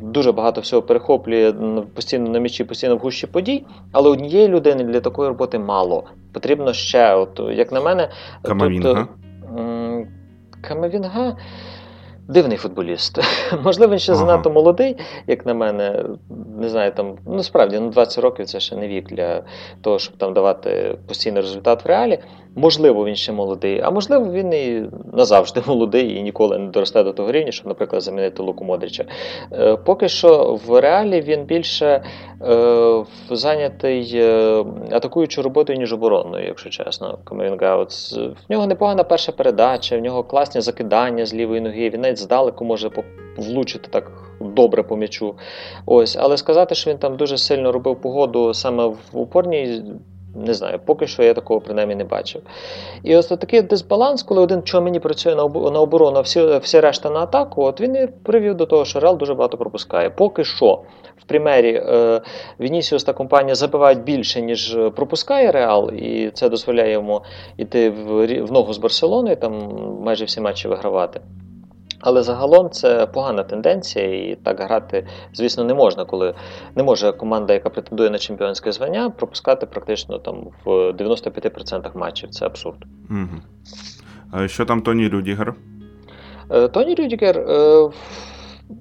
Дуже 0.01 0.31
багато 0.31 0.62
всього 0.62 0.81
перехоплює 0.81 1.53
постійно 1.95 2.29
на 2.29 2.39
м'ячі, 2.39 2.63
постійно 2.63 2.95
в 2.95 2.99
гущі 2.99 3.27
подій. 3.27 3.65
Але 3.91 4.10
однієї 4.10 4.47
людини 4.47 4.83
для 4.83 4.99
такої 4.99 5.27
роботи 5.29 5.60
мало. 5.60 6.03
Потрібно 6.33 6.73
ще, 6.73 7.15
от, 7.15 7.41
як 7.51 7.71
на 7.71 7.81
мене, 7.81 8.10
Камавінга. 8.41 8.93
Тут, 8.93 9.10
Камавінга. 10.62 11.38
Дивний 12.29 12.57
футболіст. 12.57 13.19
Можливо, 13.63 13.91
він 13.91 13.99
ще 13.99 14.11
ага. 14.11 14.19
занадто 14.19 14.49
молодий, 14.49 14.97
як 15.27 15.45
на 15.45 15.53
мене. 15.53 16.05
Не 16.59 16.69
знаю, 16.69 16.91
там, 16.91 17.17
ну 17.27 17.43
справді 17.43 17.79
ну 17.79 17.89
20 17.89 18.23
років 18.23 18.45
це 18.45 18.59
ще 18.59 18.75
не 18.75 18.87
вік 18.87 19.07
для 19.07 19.43
того, 19.81 19.99
щоб 19.99 20.17
там 20.17 20.33
давати 20.33 20.97
постійний 21.07 21.41
результат 21.41 21.85
в 21.85 21.87
реалі. 21.87 22.19
Можливо, 22.57 23.05
він 23.05 23.15
ще 23.15 23.31
молодий, 23.31 23.81
а 23.83 23.91
можливо, 23.91 24.31
він 24.31 24.53
і 24.53 24.83
назавжди 25.13 25.61
молодий 25.67 26.15
і 26.15 26.21
ніколи 26.21 26.57
не 26.57 26.71
доросте 26.71 27.03
до 27.03 27.13
того 27.13 27.31
рівня, 27.31 27.51
щоб, 27.51 27.67
наприклад, 27.67 28.01
замінити 28.01 28.43
Луку 28.43 28.65
Модрича. 28.65 29.05
Е, 29.51 29.75
поки 29.75 30.09
що 30.09 30.59
в 30.67 30.81
реалі 30.81 31.21
він 31.21 31.43
більше 31.43 32.03
е, 32.41 33.03
зайнятий 33.31 34.11
е, 34.13 34.65
атакуючою 34.91 35.43
роботою, 35.43 35.79
ніж 35.79 35.93
оборонною, 35.93 36.45
якщо 36.45 36.69
чесно. 36.69 37.17
Камерінга. 37.23 37.75
В 37.77 38.35
нього 38.49 38.67
непогана 38.67 39.03
перша 39.03 39.31
передача, 39.31 39.97
в 39.97 40.01
нього 40.01 40.23
класні 40.23 40.61
закидання 40.61 41.25
з 41.25 41.33
лівої 41.33 41.61
ноги. 41.61 41.89
Він 41.89 42.01
навіть 42.01 42.16
здалеку 42.19 42.65
може 42.65 42.91
влучити 43.38 43.89
так 43.91 44.12
добре 44.41 44.84
по 44.84 44.97
м'ячу. 44.97 45.36
Ось, 45.86 46.17
але 46.19 46.38
сказати, 46.38 46.75
що 46.75 46.91
він 46.91 46.97
там 46.97 47.17
дуже 47.17 47.38
сильно 47.38 47.71
робив 47.71 48.01
погоду 48.01 48.53
саме 48.53 48.88
в 48.88 48.97
упорній. 49.13 49.84
Не 50.45 50.53
знаю, 50.53 50.80
поки 50.86 51.08
що 51.08 51.23
я 51.23 51.34
такого 51.34 51.62
принаймні 51.62 51.95
не 51.95 52.03
бачив. 52.03 52.41
І 53.03 53.15
ось 53.15 53.27
такий 53.27 53.62
дисбаланс, 53.62 54.23
коли 54.23 54.41
один 54.41 54.63
чого 54.63 54.84
мені 54.84 54.99
працює 54.99 55.36
на 55.36 55.80
оборону, 55.80 56.17
а 56.17 56.21
всі 56.21 56.58
всі 56.58 56.80
решта 56.80 57.10
на 57.10 57.19
атаку, 57.19 57.63
от 57.63 57.82
він 57.82 57.95
і 57.95 58.08
привів 58.23 58.56
до 58.56 58.65
того, 58.65 58.86
що 58.86 58.99
Реал 58.99 59.17
дуже 59.17 59.34
багато 59.34 59.58
пропускає. 59.58 60.10
Поки 60.10 60.43
що 60.43 60.82
в 61.17 61.23
примері 61.23 61.73
е, 61.86 62.21
Вінісіус 62.60 63.03
та 63.03 63.13
компанія 63.13 63.56
забивають 63.56 64.03
більше, 64.03 64.41
ніж 64.41 64.77
пропускає 64.95 65.51
Реал, 65.51 65.91
і 65.91 66.32
це 66.34 66.49
дозволяє 66.49 66.91
йому 66.91 67.21
йти 67.58 67.89
в, 67.89 68.25
в 68.43 68.51
ногу 68.51 68.73
з 68.73 68.77
Барселоною, 68.77 69.36
там 69.36 69.53
майже 70.03 70.25
всі 70.25 70.41
матчі 70.41 70.67
вигравати. 70.67 71.21
Але 71.99 72.23
загалом 72.23 72.69
це 72.69 73.05
погана 73.05 73.43
тенденція, 73.43 74.31
і 74.31 74.36
так 74.36 74.60
грати, 74.60 75.07
звісно, 75.33 75.63
не 75.63 75.73
можна, 75.73 76.05
коли 76.05 76.33
не 76.75 76.83
може 76.83 77.12
команда, 77.12 77.53
яка 77.53 77.69
претендує 77.69 78.10
на 78.10 78.17
чемпіонське 78.17 78.71
звання, 78.71 79.10
пропускати 79.10 79.65
практично 79.65 80.19
там 80.19 80.47
в 80.65 80.69
95% 80.69 81.97
матчів. 81.97 82.29
Це 82.29 82.45
абсурд. 82.45 82.77
Угу. 83.10 83.41
А 84.31 84.47
Що 84.47 84.65
там 84.65 84.81
Тоні 84.81 85.07
Рюдігер? 85.07 85.55
Е, 86.49 86.67
Тоні 86.67 86.95
Рюдігер, 86.95 87.38
е, 87.38 87.89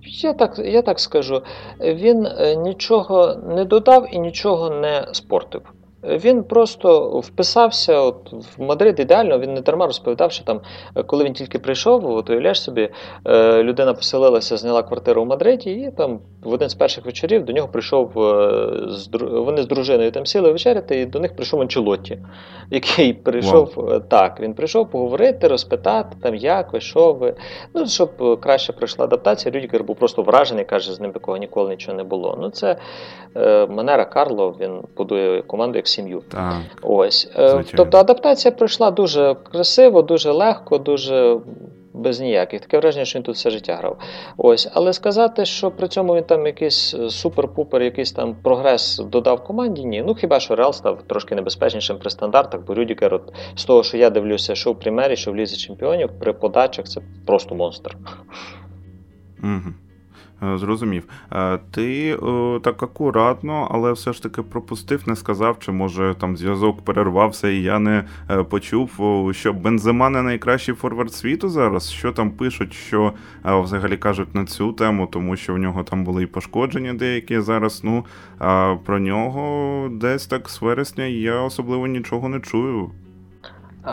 я 0.03 0.33
так 0.33 0.59
я 0.59 0.83
так 0.83 1.01
скажу, 1.01 1.43
він 1.81 2.27
е, 2.27 2.57
нічого 2.57 3.35
не 3.35 3.65
додав 3.65 4.15
і 4.15 4.19
нічого 4.19 4.71
не 4.71 5.09
спортив. 5.13 5.63
Він 6.07 6.45
просто 6.45 7.21
вписався 7.21 8.01
от, 8.01 8.33
в 8.33 8.63
Мадрид 8.63 9.01
ідеально, 9.01 9.39
він 9.39 9.55
не 9.55 9.61
дарма 9.61 9.87
розповідав, 9.87 10.33
що 10.33 10.45
там, 10.45 10.61
коли 11.07 11.25
він 11.25 11.33
тільки 11.33 11.59
прийшов, 11.59 12.11
от 12.11 12.31
уявляєш 12.31 12.63
собі, 12.63 12.89
е, 13.27 13.63
людина 13.63 13.95
поселилася, 13.95 14.57
зняла 14.57 14.83
квартиру 14.83 15.23
в 15.23 15.27
Мадриді, 15.27 15.71
і 15.71 15.91
там 15.91 16.21
в 16.43 16.53
один 16.53 16.69
з 16.69 16.75
перших 16.75 17.05
вечорів 17.05 17.45
до 17.45 17.53
нього 17.53 17.69
прийшов 17.69 18.11
з 18.89 19.09
вони 19.21 19.63
з 19.63 19.67
дружиною 19.67 20.11
там 20.11 20.27
сіли 20.27 20.53
вечеряти, 20.53 21.01
і 21.01 21.07
до 21.07 21.21
них 21.21 21.37
прийшов 21.37 21.61
Анчелотті, 21.61 22.19
який 22.71 23.13
прийшов 23.13 23.73
wow. 23.77 24.01
так, 24.09 24.41
він 24.41 24.55
прийшов 24.55 24.91
поговорити, 24.91 25.49
розпитати, 25.49 26.17
там, 26.23 26.35
як 26.35 26.73
ви, 26.73 26.81
що 26.81 27.13
ви. 27.13 27.35
Ну, 27.75 27.87
щоб 27.87 28.41
краще 28.41 28.73
пройшла 28.73 29.05
адаптація. 29.05 29.55
Рюдігер 29.55 29.85
був 29.85 29.97
просто 29.97 30.23
вражений, 30.23 30.65
каже, 30.65 30.93
з 30.93 31.01
ним 31.01 31.13
такого 31.13 31.37
ніколи 31.37 31.71
нічого 31.71 31.97
не 31.97 32.05
було. 32.05 32.39
Ну, 32.41 32.51
це 32.51 32.77
е, 33.37 33.67
Манера 33.67 34.05
Карло, 34.05 34.55
він 34.61 34.83
будує 34.97 35.43
команду 35.43 35.79
як 35.79 35.89
сім'ю. 35.97 36.23
Так, 36.29 36.61
Ось. 36.83 37.31
Е, 37.37 37.65
тобто 37.77 37.99
адаптація 37.99 38.53
пройшла 38.53 38.91
дуже 38.91 39.37
красиво, 39.53 40.03
дуже 40.03 40.31
легко, 40.31 40.79
дуже 40.79 41.39
без 41.95 42.21
ніяких. 42.21 42.61
Таке 42.61 42.79
враження, 42.79 43.05
що 43.05 43.19
він 43.19 43.23
тут 43.23 43.35
все 43.35 43.51
життя 43.51 43.75
грав. 43.77 43.99
Ось, 44.37 44.69
але 44.75 44.93
сказати, 44.93 45.45
що 45.45 45.71
при 45.71 45.89
цьому 45.89 46.15
він 46.15 46.25
там 46.25 46.47
якийсь 46.47 46.95
супер-пупер, 46.95 47.83
якийсь 47.83 48.13
там 48.13 48.37
прогрес 48.43 48.99
додав 48.99 49.45
команді, 49.45 49.85
ні. 49.85 50.03
Ну 50.07 50.15
хіба 50.15 50.41
що 50.41 50.57
Реал 50.57 50.73
став 50.73 51.03
трошки 51.03 51.35
небезпечнішим 51.35 51.99
при 51.99 52.11
стандартах, 52.11 52.61
бо 52.67 52.75
Рюдікер, 52.75 53.15
от 53.15 53.33
з 53.55 53.65
того, 53.65 53.83
що 53.83 53.97
я 53.97 54.11
дивлюся, 54.11 54.55
що 54.55 54.73
в 54.73 54.79
Примері, 54.79 55.17
що 55.17 55.33
в 55.33 55.37
Лізі 55.37 55.57
Чемпіонів, 55.57 56.11
при 56.21 56.33
подачах 56.33 56.89
це 56.89 57.01
просто 57.27 57.55
монстр. 57.55 57.97
Угу. 59.43 59.86
Е, 60.43 60.59
зрозумів. 60.59 61.05
Е, 61.33 61.59
ти 61.71 62.19
е, 62.23 62.61
так 62.61 62.83
акуратно, 62.83 63.69
але 63.71 63.93
все 63.93 64.13
ж 64.13 64.23
таки 64.23 64.43
пропустив, 64.43 65.03
не 65.07 65.17
сказав, 65.17 65.59
чи 65.59 65.73
може 65.73 66.15
там 66.21 66.37
зв'язок 66.37 66.85
перервався, 66.85 67.49
і 67.49 67.63
я 67.63 67.79
не 67.79 68.05
почув, 68.51 68.91
що 69.33 69.53
Бензема 69.53 70.11
не 70.11 70.23
найкращий 70.23 70.75
форвард 70.75 71.13
світу 71.13 71.49
зараз. 71.49 71.91
Що 71.91 72.13
там 72.13 72.31
пишуть, 72.31 72.75
що 72.75 73.13
взагалі 73.45 73.97
кажуть 73.97 74.35
на 74.35 74.45
цю 74.45 74.73
тему, 74.73 75.09
тому 75.13 75.37
що 75.37 75.55
в 75.55 75.59
нього 75.59 75.85
там 75.85 76.05
були 76.05 76.23
і 76.23 76.27
пошкодження 76.27 76.95
деякі 76.95 77.41
зараз. 77.41 77.85
Ну 77.85 78.05
про 78.85 78.99
нього 78.99 79.89
десь 79.93 80.27
так 80.27 80.49
з 80.51 80.63
вересня 80.63 81.05
я 81.05 81.41
особливо 81.41 81.87
нічого 81.87 82.29
не 82.29 82.41
чую. 82.41 82.91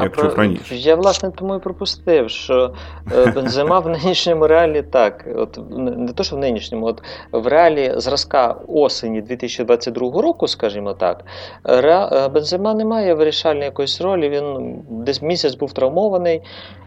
Якщо 0.01 0.21
про... 0.21 0.35
раніше. 0.35 0.75
Я, 0.75 0.95
власне, 0.95 1.31
тому 1.31 1.55
і 1.55 1.59
пропустив, 1.59 2.29
що 2.29 2.73
е, 3.11 3.31
бензима 3.31 3.79
в 3.79 3.89
нинішньому 3.89 4.47
реалі 4.47 4.81
так. 4.81 5.25
От 5.35 5.59
Не 5.69 6.13
то, 6.13 6.23
що 6.23 6.35
в 6.35 6.39
нинішньому, 6.39 6.85
от 6.85 7.03
в 7.31 7.47
реалі 7.47 7.93
зразка 7.97 8.55
осені 8.67 9.21
2022 9.21 10.21
року, 10.21 10.47
скажімо 10.47 10.93
так, 10.93 11.25
ре... 11.63 12.09
Е, 12.11 12.27
бензима 12.27 12.73
не 12.73 12.85
має 12.85 13.13
вирішальної 13.13 13.65
якоїсь 13.65 14.01
ролі. 14.01 14.29
Він 14.29 14.77
десь 14.89 15.21
місяць 15.21 15.55
був 15.55 15.73
травмований, 15.73 16.41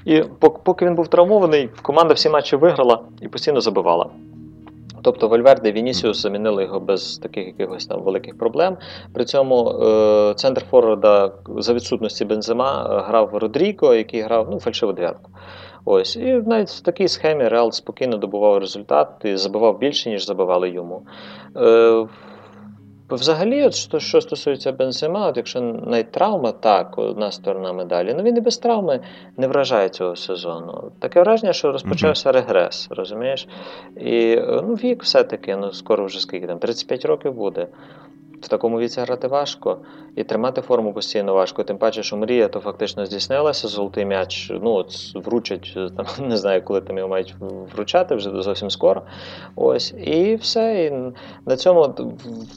і 0.04 0.22
поки 0.62 0.86
він 0.86 0.94
був 0.94 1.08
травмований, 1.08 1.70
команда 1.82 2.14
всі 2.14 2.28
матчі 2.28 2.56
виграла 2.56 3.00
і 3.20 3.28
постійно 3.28 3.60
забивала. 3.60 4.06
Тобто 5.02 5.28
Вальверде 5.28 5.72
Вінісіус 5.72 6.22
замінили 6.22 6.62
його 6.62 6.80
без 6.80 7.18
таких 7.18 7.46
якихось 7.46 7.86
там 7.86 8.02
великих 8.02 8.38
проблем. 8.38 8.76
При 9.12 9.24
цьому 9.24 9.70
е, 9.70 10.34
центр 10.34 10.64
Форварда 10.70 11.32
за 11.58 11.74
відсутності 11.74 12.24
Бензема 12.24 12.90
е, 12.90 13.08
грав 13.08 13.36
Родріго, 13.36 13.94
який 13.94 14.20
грав 14.20 14.48
ну, 14.50 14.60
фальшиву 14.60 14.92
дев'ятку. 14.92 15.30
Ось. 15.84 16.16
І 16.16 16.42
навіть 16.46 16.68
в 16.68 16.80
такій 16.80 17.08
схемі 17.08 17.48
Реал 17.48 17.72
спокійно 17.72 18.16
добував 18.16 18.58
результат 18.58 19.08
і 19.24 19.36
забивав 19.36 19.78
більше, 19.78 20.10
ніж 20.10 20.26
забивали 20.26 20.70
йому. 20.70 21.02
Е, 21.56 22.06
Взагалі, 23.10 23.64
от 23.64 23.74
що 23.74 23.98
що 23.98 24.20
стосується 24.20 24.72
бензима, 24.72 25.28
от 25.28 25.36
якщо 25.36 25.60
навіть 25.60 26.10
травма, 26.10 26.52
так, 26.52 26.98
одна 26.98 27.30
сторона 27.30 27.72
медалі, 27.72 28.14
ну 28.16 28.22
він 28.22 28.36
і 28.36 28.40
без 28.40 28.58
травми 28.58 29.00
не 29.36 29.48
вражає 29.48 29.88
цього 29.88 30.16
сезону. 30.16 30.92
Таке 30.98 31.20
враження, 31.20 31.52
що 31.52 31.72
розпочався 31.72 32.32
регрес, 32.32 32.86
розумієш? 32.90 33.48
І 33.96 34.36
ну, 34.46 34.74
вік 34.74 35.02
все-таки, 35.02 35.56
ну 35.56 35.72
скоро 35.72 36.06
вже 36.06 36.20
скільки 36.20 36.46
там, 36.46 36.58
35 36.58 37.04
років 37.04 37.32
буде 37.32 37.66
в 38.40 38.48
такому 38.48 38.78
віці 38.78 39.00
грати 39.00 39.28
важко 39.28 39.78
і 40.16 40.24
тримати 40.24 40.60
форму 40.60 40.92
постійно 40.92 41.34
важко. 41.34 41.62
Тим 41.62 41.78
паче, 41.78 42.02
що 42.02 42.16
мрія 42.16 42.48
то 42.48 42.60
фактично 42.60 43.06
здійснилася, 43.06 43.68
золотий 43.68 44.04
м'яч. 44.04 44.52
Ну 44.62 44.70
от 44.70 45.14
вручать 45.14 45.78
там, 45.96 46.06
не 46.28 46.36
знаю, 46.36 46.62
коли 46.64 46.80
там 46.80 46.96
його 46.96 47.08
мають 47.08 47.34
вручати 47.74 48.14
вже 48.14 48.42
зовсім 48.42 48.70
скоро. 48.70 49.02
Ось 49.56 49.94
і 50.06 50.36
все. 50.36 50.84
І 50.84 51.12
на 51.46 51.56
цьому 51.56 51.94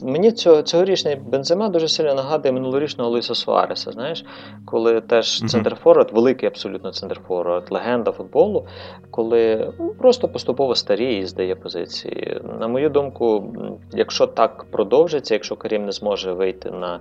мені 0.02 0.32
цього 0.32 0.62
цьогорічний 0.62 1.16
бензима 1.16 1.68
дуже 1.68 1.88
сильно 1.88 2.14
нагадує 2.14 2.52
минулорічного 2.52 3.10
Луїса 3.10 3.34
Суареса. 3.34 3.92
Знаєш, 3.92 4.24
коли 4.64 5.00
теж 5.00 5.40
центрфорвард, 5.40 6.12
великий 6.12 6.46
абсолютно 6.46 6.92
центрфорвард, 6.92 7.66
легенда 7.70 8.12
футболу, 8.12 8.66
коли 9.10 9.72
ну, 9.78 9.94
просто 9.98 10.28
поступово 10.28 10.74
старіє 10.74 11.18
і 11.18 11.26
здає 11.26 11.56
позиції. 11.56 12.40
На 12.60 12.68
мою 12.68 12.90
думку, 12.90 13.54
якщо 13.92 14.26
так 14.26 14.64
продовжиться, 14.70 15.34
якщо 15.34 15.56
Карім 15.56 15.79
не 15.80 15.92
зможе 15.92 16.32
вийти 16.32 16.70
на 16.70 17.00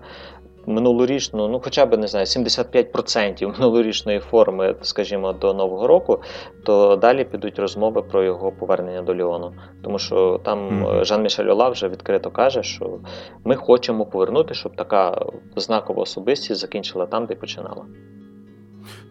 минулорічну, 0.70 1.48
ну 1.48 1.60
хоча 1.64 1.86
б 1.86 1.98
не 1.98 2.08
знаю, 2.08 2.26
75% 2.26 3.48
минулорічної 3.60 4.20
форми, 4.20 4.76
скажімо, 4.82 5.34
до 5.34 5.54
Нового 5.54 5.88
року, 5.88 6.22
то 6.64 6.96
далі 6.96 7.24
підуть 7.24 7.60
розмови 7.60 8.02
про 8.02 8.24
його 8.24 8.52
повернення 8.52 9.02
до 9.02 9.16
Ліону. 9.16 9.54
Тому 9.84 10.00
що 10.00 10.42
там 10.44 10.60
mm-hmm. 10.60 11.06
Жан-Мішель 11.06 11.52
Ола 11.52 11.70
вже 11.70 11.90
відкрито 11.90 12.32
каже, 12.32 12.64
що 12.64 13.00
ми 13.44 13.56
хочемо 13.56 14.06
повернути, 14.06 14.54
щоб 14.54 14.76
така 14.76 15.26
знакова 15.56 16.02
особистість 16.02 16.62
закінчила 16.62 17.06
там, 17.06 17.26
де 17.26 17.36
починала. 17.36 17.86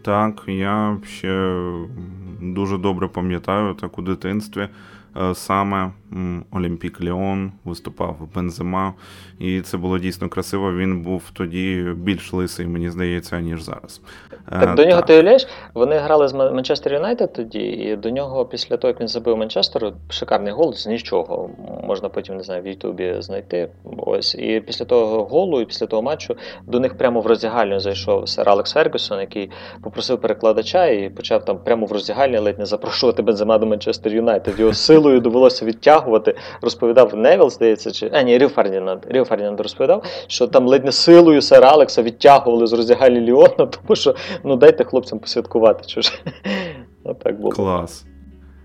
Так, 0.01 0.43
я 0.47 0.97
ще 1.05 1.61
дуже 2.41 2.77
добре 2.77 3.07
пам'ятаю 3.07 3.73
так 3.73 3.99
у 3.99 4.01
дитинстві. 4.01 4.67
Е, 5.17 5.35
саме 5.35 5.91
Олімпік 6.51 7.01
Леон 7.01 7.51
виступав 7.65 8.15
Бензема, 8.35 8.93
і 9.39 9.61
це 9.61 9.77
було 9.77 9.99
дійсно 9.99 10.29
красиво. 10.29 10.73
Він 10.73 11.01
був 11.01 11.23
тоді 11.33 11.85
більш 11.95 12.33
лисий, 12.33 12.67
мені 12.67 12.89
здається, 12.89 13.39
ніж 13.39 13.61
зараз. 13.61 14.01
Так 14.49 14.75
До 14.75 14.85
нього 14.85 15.01
ти 15.01 15.13
уявляєш, 15.13 15.47
вони 15.73 15.97
грали 15.97 16.27
з 16.27 16.33
Манчестер 16.33 16.93
Юнайтед 16.93 17.33
тоді, 17.33 17.59
і 17.59 17.95
до 17.95 18.09
нього, 18.09 18.45
після 18.45 18.77
того, 18.77 18.89
як 18.89 19.01
він 19.01 19.07
забив 19.07 19.37
Манчестер, 19.37 19.93
шикарний 20.09 20.53
гол 20.53 20.73
з 20.73 20.87
нічого. 20.87 21.49
Можна 21.83 22.09
потім 22.09 22.37
не 22.37 22.43
знаю, 22.43 22.63
в 22.63 22.67
Ютубі 22.67 23.15
знайти. 23.19 23.69
Ось 23.97 24.35
і 24.35 24.63
після 24.65 24.85
того 24.85 25.23
голу, 25.23 25.61
і 25.61 25.65
після 25.65 25.85
того 25.85 26.01
матчу 26.01 26.35
до 26.67 26.79
них 26.79 26.97
прямо 26.97 27.21
в 27.21 27.27
роздягальню 27.27 27.79
зайшов 27.79 28.29
сер 28.29 28.49
Алекс 28.49 28.73
Фергюсон, 28.73 29.19
який 29.19 29.49
попросив 29.83 30.21
перекладача 30.21 30.85
і 30.85 31.09
почав 31.09 31.45
там 31.45 31.57
прямо 31.57 31.85
в 31.85 31.91
роздягальні 31.91 32.37
ледь 32.37 32.59
не 32.59 32.65
запрошувати 32.65 33.21
Бензема 33.21 33.57
до 33.57 33.65
Манчестер 33.65 34.13
Юнайтед. 34.13 34.59
Його 34.59 34.73
силою 34.99 35.19
довелося 35.19 35.65
відтягувати. 35.65 36.35
Розповідав 36.61 37.15
Невіл, 37.15 37.49
здається, 37.49 37.91
чи 37.91 38.09
а 38.13 38.21
ні, 38.21 38.37
Ріо 38.37 38.49
Фердінанд. 38.49 38.99
Ріо 39.09 39.25
Фердінанд 39.25 39.59
розповідав, 39.59 40.03
що 40.27 40.47
там 40.47 40.67
ледь 40.67 40.85
не 40.85 40.91
силою 40.91 41.41
сера 41.41 41.67
Алекса 41.67 42.01
відтягували 42.01 42.67
з 42.67 42.73
роздягальні 42.73 43.19
Ліона, 43.19 43.47
тому 43.57 43.95
що 43.95 44.15
ну 44.43 44.55
дайте 44.55 44.83
хлопцям 44.83 45.19
посвяткувати. 45.19 45.85
Чуже. 45.87 46.11
Отак 47.03 47.39
було. 47.39 47.51
Клас. 47.51 48.05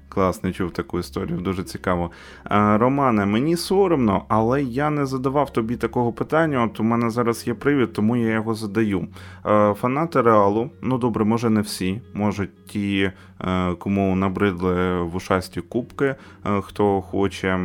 Клас, 0.08 0.42
не 0.42 0.52
чув 0.52 0.70
таку 0.70 0.98
історію, 0.98 1.38
дуже 1.38 1.62
цікаво. 1.62 2.10
Романе, 2.50 3.26
мені 3.26 3.56
соромно, 3.56 4.24
але 4.28 4.62
я 4.62 4.90
не 4.90 5.06
задавав 5.06 5.52
тобі 5.52 5.76
такого 5.76 6.12
питання. 6.12 6.64
От 6.64 6.80
у 6.80 6.82
мене 6.82 7.10
зараз 7.10 7.46
є 7.46 7.54
привід, 7.54 7.92
тому 7.92 8.16
я 8.16 8.32
його 8.32 8.54
задаю. 8.54 9.06
Фанати 9.74 10.22
реалу, 10.22 10.70
ну 10.82 10.98
добре, 10.98 11.24
може 11.24 11.50
не 11.50 11.60
всі, 11.60 12.00
може 12.14 12.48
ті, 12.66 13.12
кому 13.78 14.16
набридли 14.16 15.02
вушасті 15.02 15.60
кубки, 15.60 16.04
е, 16.04 16.16
хто 16.60 17.00
хоче 17.00 17.58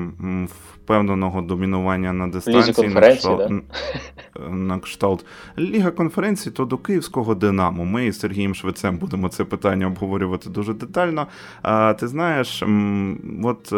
впевненого 0.89 1.41
домінування 1.41 2.13
на 2.13 2.27
дистанції 2.27 2.87
на 2.87 3.01
кшталт, 3.01 3.49
да? 3.49 3.61
на 4.49 4.79
кшталт 4.79 5.25
Ліга 5.57 5.91
конференції, 5.91 6.53
то 6.53 6.65
до 6.65 6.77
Київського 6.77 7.35
Динамо. 7.35 7.85
Ми 7.85 8.11
з 8.11 8.19
Сергієм 8.19 8.55
Швецем 8.55 8.97
будемо 8.97 9.29
це 9.29 9.43
питання 9.43 9.87
обговорювати 9.87 10.49
дуже 10.49 10.73
детально. 10.73 11.27
А 11.61 11.93
ти 11.93 12.07
знаєш, 12.07 12.63
от 13.43 13.73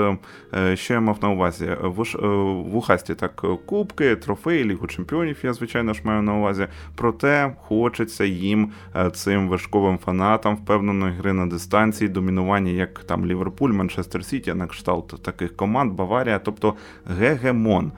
е, 0.54 0.76
що 0.76 0.94
я 0.94 1.00
мав 1.00 1.18
на 1.22 1.30
увазі? 1.30 1.70
В 1.82 2.76
Ухасті 2.76 3.16
так 3.16 3.46
кубки, 3.66 4.16
трофеї, 4.16 4.66
Лігу 4.66 4.88
чемпіонів, 4.88 5.38
я, 5.44 5.54
звичайно 5.54 5.94
ж, 5.94 6.02
маю 6.04 6.22
на 6.22 6.38
увазі. 6.38 6.68
Проте 6.96 7.56
хочеться 7.62 8.26
їм 8.26 8.72
е, 8.96 9.10
цим 9.10 9.50
вершковим 9.50 9.98
фанатам 9.98 10.56
впевненої 10.56 11.14
гри 11.14 11.34
на 11.34 11.46
дистанції, 11.46 11.81
домінування, 12.02 12.72
як 12.72 13.00
там 13.00 13.26
Ліверпуль, 13.26 13.72
Манчестер 13.72 14.26
Сіті, 14.26 14.54
на 14.54 14.68
кшталт 14.68 15.22
таких 15.22 15.56
команд, 15.56 15.94
Баварія. 15.94 16.40
Тобто 16.40 16.74
гегемон. 17.20 17.92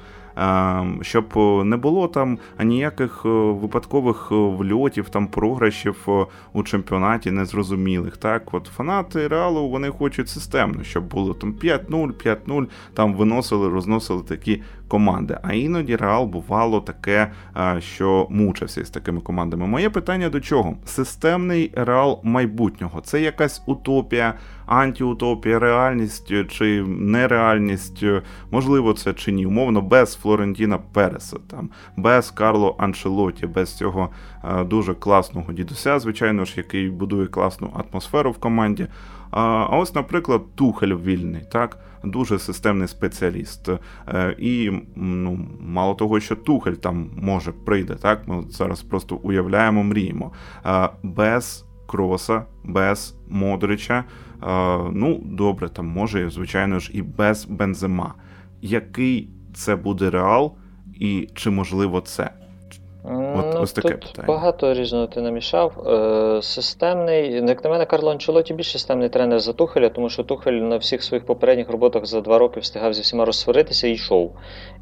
щоб 1.02 1.34
не 1.66 1.78
було 1.78 2.08
там 2.08 2.38
ніяких 2.64 3.26
випадкових 3.26 4.32
вльотів, 4.32 5.10
там 5.10 5.28
програшів 5.28 6.08
у 6.54 6.64
чемпіонаті 6.64 7.32
незрозумілих. 7.32 8.18
Так, 8.18 8.54
от 8.54 8.66
фанати 8.66 9.28
реалу 9.28 9.70
вони 9.70 9.90
хочуть 9.90 10.30
системно, 10.30 10.84
щоб 10.84 11.04
було 11.04 11.34
там 11.34 11.54
5-0, 11.54 12.14
5-0, 12.48 12.68
там 12.94 13.14
виносили, 13.14 13.70
розносили 13.70 14.24
такі 14.24 14.62
команди. 14.88 15.38
А 15.44 15.54
іноді 15.54 15.96
реал 15.96 16.26
бувало 16.26 16.82
таке, 16.82 17.32
що 17.80 18.28
мучився 18.30 18.86
з 18.86 18.90
такими 18.90 19.22
командами. 19.22 19.68
Моє 19.68 19.90
питання 19.90 20.30
до 20.30 20.40
чого? 20.42 20.78
Системний 20.86 21.72
реал 21.76 22.20
майбутнього 22.24 23.02
це 23.02 23.22
якась 23.22 23.64
утопія, 23.66 24.34
антиутопія, 24.66 25.60
реальність 25.60 26.34
чи 26.50 26.84
нереальність, 26.88 28.04
можливо, 28.52 28.94
це 28.94 29.14
чи 29.14 29.32
ні, 29.32 29.46
умовно, 29.46 29.82
без 29.82 30.16
Флорентіна 30.16 30.78
Переса, 30.78 31.38
там, 31.48 31.70
без 31.98 32.32
Карло 32.32 32.76
Анчелоті, 32.80 33.48
без 33.48 33.78
цього 33.78 34.10
дуже 34.66 34.94
класного 34.94 35.54
дідуся, 35.54 36.00
звичайно 36.00 36.46
ж, 36.46 36.54
який 36.58 36.90
будує 36.90 37.28
класну 37.28 37.70
атмосферу 37.74 38.32
в 38.32 38.38
команді. 38.38 38.88
А 39.32 39.66
ось, 39.66 39.96
наприклад, 39.96 40.42
Тухель 40.56 40.96
вільний, 40.96 41.42
так, 41.52 41.78
дуже 42.04 42.40
системний 42.40 42.88
спеціаліст. 42.88 43.70
Е, 44.08 44.36
і 44.40 44.72
ну, 44.96 45.48
мало 45.60 45.94
того, 45.94 46.20
що 46.20 46.36
Тухель 46.36 46.74
там 46.74 47.10
може 47.16 47.52
прийде, 47.52 47.96
так, 47.96 48.28
ми 48.28 48.44
зараз 48.50 48.82
просто 48.82 49.16
уявляємо, 49.16 49.84
мріємо. 49.84 50.32
Без 51.04 51.66
Кроса, 51.86 52.46
без 52.64 53.16
Модрича. 53.30 54.04
Ну, 54.92 55.22
добре, 55.26 55.70
там 55.70 55.88
може, 55.88 56.30
звичайно 56.30 56.80
ж, 56.80 56.92
і 56.94 57.02
без 57.02 57.46
Бензема. 57.46 58.14
Який 58.62 59.30
це 59.54 59.76
буде 59.76 60.10
реал, 60.10 60.56
і 60.94 61.30
чи 61.34 61.50
можливо 61.50 62.02
це? 62.02 62.32
От, 63.06 63.46
ну, 63.54 63.62
ось 63.62 63.74
таке 63.74 63.90
тут 63.90 64.02
питання. 64.02 64.28
Багато 64.28 64.74
різного 64.74 65.08
ти 65.08 65.22
намішав. 65.22 65.88
Е, 65.88 66.42
Системний, 66.42 67.34
як 67.48 67.64
на 67.64 67.70
мене, 67.70 67.86
Карло 67.86 68.12
Анчелоті 68.12 68.54
більш 68.54 68.72
системний 68.72 69.10
тренер 69.10 69.40
за 69.40 69.54
Тухеля, 69.54 69.90
тому 69.90 70.10
що 70.10 70.24
Тухель 70.24 70.54
на 70.54 70.78
всіх 70.78 71.04
своїх 71.04 71.26
попередніх 71.26 71.70
роботах 71.70 72.06
за 72.06 72.22
два 72.22 72.38
роки 72.38 72.60
встигав 72.60 72.94
зі 72.94 73.02
всіма 73.02 73.26
розсваритися 73.26 73.88
і 73.88 73.92
йшов. 73.92 74.36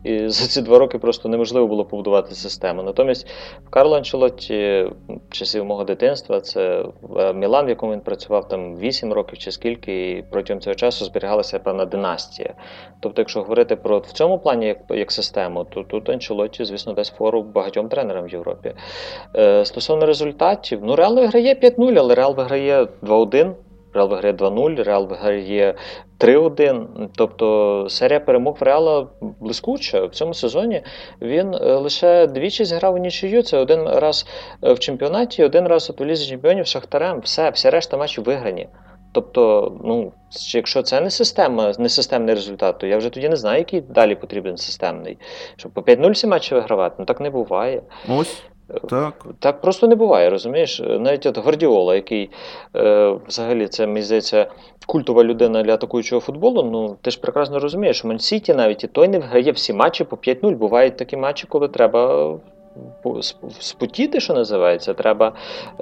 І 0.04 0.18
за 0.30 0.48
ці 0.48 0.62
два 0.62 0.80
роки 0.80 0.98
просто 0.98 1.30
неможливо 1.30 1.68
було 1.68 1.86
побудувати 1.86 2.36
систему. 2.36 2.84
Натомість 2.84 3.28
в 3.68 3.70
Карло 3.70 3.98
Анчелоті 3.98 4.90
часів 5.32 5.66
мого 5.66 5.84
дитинства 5.84 6.42
це 6.42 6.86
е, 7.18 7.34
Мілан, 7.34 7.66
в 7.66 7.70
якому 7.70 7.94
він 7.94 8.02
працював 8.02 8.48
там 8.48 8.78
8 8.78 9.14
років 9.14 9.38
чи 9.38 9.52
скільки, 9.52 10.12
і 10.12 10.24
протягом 10.32 10.62
цього 10.62 10.76
часу 10.76 11.06
зберігалася 11.06 11.60
певна 11.60 11.86
династія. 11.86 12.54
Тобто, 13.00 13.22
якщо 13.22 13.40
говорити 13.42 13.76
про 13.76 14.00
в 14.00 14.12
цьому 14.12 14.40
плані 14.40 14.68
як 14.68 14.78
як 14.90 15.12
систему, 15.12 15.64
то 15.64 15.84
тут 15.84 16.10
Анчелоті, 16.10 16.66
звісно, 16.66 16.94
дасть 16.94 17.16
фору 17.16 17.44
багатьом 17.44 17.90
тренерам 17.90 18.11
в 18.20 18.30
Європі. 18.30 18.74
Е, 19.36 19.66
Стосовно 19.66 20.06
результатів, 20.06 20.80
ну 20.84 20.96
Реал 20.96 21.16
виграє 21.16 21.54
5-0, 21.54 22.00
але 22.00 22.16
Реал 22.16 22.36
виграє 22.36 22.88
2-1. 23.04 23.54
Реал 23.94 24.10
виграє 24.10 24.34
2-0, 24.34 24.84
Реал 24.84 25.08
виграє 25.08 25.76
3-1. 26.20 26.86
Тобто 27.16 27.88
серія 27.90 28.20
перемог 28.20 28.58
в 28.60 28.64
Реала 28.64 29.08
блискуча. 29.40 30.06
В 30.06 30.12
цьому 30.12 30.34
сезоні 30.34 30.82
він 31.22 31.54
е, 31.54 31.58
лише 31.76 32.28
двічі 32.28 32.66
зіграв 32.66 32.96
у 32.96 32.98
нічию. 32.98 33.44
Це 33.44 33.58
один 33.58 33.84
раз 33.90 34.26
е, 34.64 34.74
в 34.74 34.80
чемпіонаті, 34.80 35.44
один 35.44 35.68
раз 35.68 35.92
у 36.00 36.06
Лізі 36.06 36.30
чемпіонів 36.30 36.68
Шахтарем. 36.68 37.20
Все, 37.20 37.50
вся 37.50 37.70
решта 37.70 37.98
матчів 37.98 38.24
виграні. 38.24 38.68
Тобто, 39.12 39.74
ну, 39.84 40.12
якщо 40.54 40.82
це 40.82 41.02
не 41.02 41.10
система, 41.10 41.74
не 41.80 41.90
системний 41.90 42.36
результат, 42.36 42.78
то 42.78 42.88
я 42.88 42.98
вже 42.98 43.10
тоді 43.10 43.30
не 43.30 43.36
знаю, 43.36 43.58
який 43.58 43.82
далі 43.82 44.16
потрібен 44.16 44.58
системний. 44.58 45.18
Щоб 45.56 45.72
по 45.72 45.82
5-0 45.82 46.12
всі 46.12 46.28
матчі 46.28 46.56
вигравати, 46.56 46.96
ну 47.00 47.06
так 47.06 47.22
не 47.22 47.30
буває. 47.30 47.82
Ось. 48.10 48.44
Так 48.90 49.26
Так 49.40 49.62
просто 49.62 49.88
не 49.88 49.96
буває, 49.96 50.30
розумієш? 50.30 50.82
Навіть 51.00 51.26
от 51.26 51.38
Гвардіола, 51.38 51.96
який 51.96 52.30
е, 52.76 53.16
взагалі 53.28 53.68
це 53.68 53.88
мені 53.88 54.02
здається 54.02 54.46
культова 54.86 55.24
людина 55.24 55.64
для 55.64 55.74
атакуючого 55.74 56.22
футболу. 56.22 56.64
Ну 56.64 56.98
ти 57.02 57.12
ж 57.12 57.20
прекрасно 57.20 57.60
розумієш, 57.60 57.98
що 57.98 58.08
Мансіті 58.08 58.54
навіть 58.54 58.84
і 58.84 58.88
той 58.88 59.08
не 59.08 59.20
виграє 59.20 59.52
всі 59.52 59.74
матчі 59.74 60.04
по 60.04 60.16
5-0. 60.16 60.56
Бувають 60.56 60.98
такі 60.98 61.18
матчі, 61.18 61.48
коли 61.50 61.68
треба 61.68 62.30
спотіти, 63.60 64.20
що 64.20 64.34
називається, 64.34 64.94
треба 64.94 65.34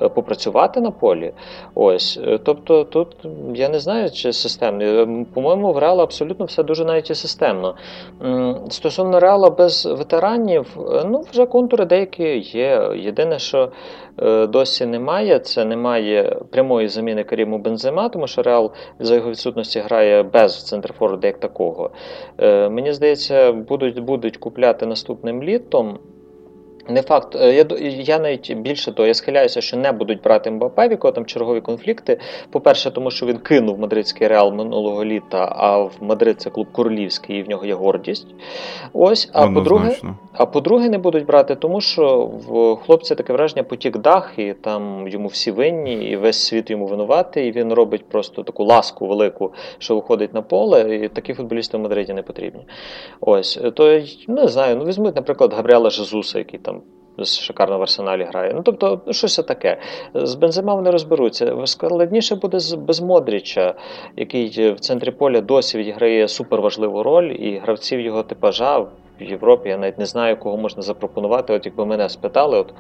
е, 0.01 0.09
попрацювати 0.09 0.81
на 0.81 0.91
полі. 0.91 1.33
Ось, 1.75 2.19
е, 2.27 2.39
Тобто 2.43 2.83
тут 2.83 3.15
я 3.53 3.69
не 3.69 3.79
знаю, 3.79 4.11
чи 4.11 4.33
системно. 4.33 4.83
Е, 4.83 5.25
по-моєму, 5.33 5.73
в 5.73 5.77
Реала 5.77 6.03
абсолютно 6.03 6.45
все 6.45 6.63
дуже 6.63 6.85
навіть 6.85 7.09
і 7.09 7.15
системно. 7.15 7.75
Стосовно 8.69 9.19
Реала 9.19 9.49
без 9.49 9.85
ветеранів, 9.85 10.77
ну 11.05 11.25
вже 11.31 11.45
контури 11.45 11.85
деякі 11.85 12.37
є. 12.37 12.91
Єдине, 12.95 13.39
що 13.39 13.71
досі 14.49 14.85
немає, 14.85 15.39
це 15.39 15.65
немає 15.65 16.39
прямої 16.51 16.87
заміни 16.87 17.23
Каріму 17.23 17.57
Бензема, 17.57 18.09
тому 18.09 18.27
що 18.27 18.41
Реал 18.41 18.71
за 18.99 19.15
його 19.15 19.29
відсутності 19.29 19.79
грає 19.79 20.23
без 20.23 20.67
центрфорда 20.67 21.27
як 21.27 21.39
такого. 21.39 21.91
Мені 22.69 22.93
здається, 22.93 23.51
будуть, 23.51 23.99
будуть 23.99 24.37
купляти 24.37 24.85
наступним 24.85 25.43
літом. 25.43 25.99
Не 26.89 27.01
факт, 27.01 27.35
е, 27.35 27.53
я 27.53 27.65
я 27.99 28.19
навіть 28.19 28.53
більше 28.53 28.91
того, 28.91 29.07
я 29.07 29.13
схиляюся, 29.13 29.61
що 29.61 29.77
не 29.77 29.91
будуть 29.91 30.21
брати 30.21 30.51
Мбапе, 30.51 30.87
в 30.87 30.91
якого 30.91 31.11
там 31.11 31.25
чергові 31.25 31.61
конфлікти. 31.61 32.19
По-перше, 32.49 32.91
тому 32.91 33.11
що 33.11 33.25
він 33.25 33.37
кинув 33.37 33.79
мадридський 33.79 34.27
реал 34.27 34.53
минулого 34.53 35.05
літа, 35.05 35.53
а 35.55 35.77
в 35.77 35.91
Мадрид 36.01 36.41
це 36.41 36.49
клуб 36.49 36.67
королівський, 36.71 37.37
і 37.37 37.43
в 37.43 37.49
нього 37.49 37.65
є 37.65 37.73
гордість. 37.73 38.27
Ось, 38.93 39.29
а 39.33 39.47
по-друге, 39.47 39.95
а 40.33 40.45
по-друге, 40.45 40.89
не 40.89 40.97
будуть 40.97 41.25
брати, 41.25 41.55
тому 41.55 41.81
що 41.81 42.31
в 42.47 42.75
хлопця 42.75 43.15
таке 43.15 43.33
враження 43.33 43.63
потік 43.63 43.97
дах, 43.97 44.33
і 44.37 44.53
там 44.53 45.07
йому 45.07 45.27
всі 45.27 45.51
винні, 45.51 45.93
і 45.93 46.15
весь 46.15 46.45
світ 46.45 46.69
йому 46.69 46.87
винуватий. 46.87 47.47
І 47.47 47.51
він 47.51 47.73
робить 47.73 48.05
просто 48.09 48.43
таку 48.43 48.63
ласку 48.63 49.07
велику, 49.07 49.53
що 49.77 49.95
виходить 49.95 50.33
на 50.33 50.41
поле. 50.41 50.95
І 50.95 51.07
такі 51.07 51.33
футболісти 51.33 51.77
в 51.77 51.79
Мадриді 51.79 52.13
не 52.13 52.21
потрібні. 52.21 52.61
Ось, 53.21 53.59
то 53.73 54.01
не 54.27 54.47
знаю. 54.47 54.75
Ну 54.75 54.85
візьмуть, 54.85 55.15
наприклад, 55.15 55.53
Габріела 55.53 55.89
Жезуса, 55.89 56.39
який 56.39 56.59
там 56.59 56.78
шикарно 57.25 57.77
в 57.77 57.81
арсеналі 57.81 58.23
грає. 58.23 58.53
Ну 58.55 58.61
тобто, 58.63 59.01
щось 59.11 59.35
таке. 59.35 59.77
З 60.13 60.35
Бензема 60.35 60.75
вони 60.75 60.91
розберуться. 60.91 61.55
Складніше 61.65 62.35
буде 62.35 62.59
з 62.59 62.73
без 62.73 63.01
Модріча, 63.01 63.73
який 64.17 64.71
в 64.71 64.79
центрі 64.79 65.11
поля 65.11 65.41
досі 65.41 65.77
відіграє 65.77 66.27
суперважливу 66.27 67.03
роль, 67.03 67.31
і 67.31 67.57
гравців 67.57 67.99
його 67.99 68.23
типажа 68.23 68.77
в 68.77 69.23
Європі 69.23 69.69
я 69.69 69.77
навіть 69.77 69.97
не 69.97 70.05
знаю, 70.05 70.37
кого 70.37 70.57
можна 70.57 70.81
запропонувати. 70.81 71.53
От 71.53 71.65
якби 71.65 71.85
мене 71.85 72.09
спитали, 72.09 72.57
от 72.57 72.73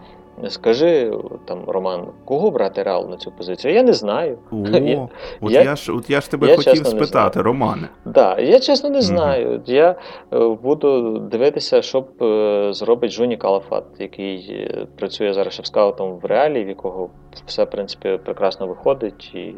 Скажи 0.47 1.13
там, 1.45 1.63
Роман, 1.67 2.07
кого 2.25 2.51
брати 2.51 2.83
Реал 2.83 3.09
на 3.09 3.17
цю 3.17 3.31
позицію? 3.31 3.73
Я 3.73 3.83
не 3.83 3.93
знаю. 3.93 4.37
О, 4.51 4.55
я, 4.77 5.07
От 5.41 5.51
я, 5.51 5.61
я 5.61 5.75
ж 5.75 5.91
от 5.91 6.09
я 6.09 6.21
ж 6.21 6.31
тебе 6.31 6.47
я 6.47 6.55
хотів 6.55 6.87
спитати, 6.87 7.41
Романе. 7.41 7.89
Да, 8.05 8.39
я 8.39 8.59
чесно 8.59 8.89
не 8.89 9.01
знаю. 9.01 9.61
Я 9.65 9.95
е, 10.33 10.47
буду 10.49 11.17
дивитися, 11.19 11.81
що 11.81 12.05
е, 12.21 12.73
зробить 12.73 13.11
Жуні 13.11 13.37
Калафат, 13.37 13.83
який 13.99 14.51
е, 14.51 14.87
працює 14.95 15.33
зараз 15.33 15.53
шефскаутом 15.53 16.19
в 16.19 16.25
реалі, 16.25 16.63
в 16.63 16.67
якого 16.67 17.09
все 17.45 17.63
в 17.63 17.69
принципі 17.69 18.19
прекрасно 18.25 18.67
виходить. 18.67 19.31
І 19.35 19.55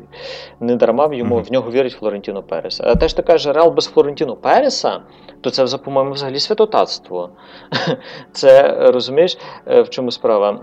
не 0.60 0.76
дарма 0.76 1.08
в 1.08 1.14
йому 1.14 1.36
угу. 1.36 1.44
в 1.44 1.52
нього 1.52 1.72
вірить 1.72 1.94
Флорентіно 1.94 2.44
Перес. 2.44 2.82
А 2.82 2.96
те 2.96 3.08
ж 3.08 3.16
ти 3.16 3.22
кажеш, 3.22 3.56
Реал 3.56 3.72
без 3.72 3.86
Флорентіно 3.86 4.36
Переса, 4.36 5.02
то 5.42 5.50
це, 5.50 5.78
по-моєму, 5.78 6.14
взагалі 6.14 6.40
святотатство. 6.40 7.30
Це 8.32 8.76
розумієш, 8.92 9.38
в 9.66 9.90
чому 9.90 10.12
справа? 10.12 10.60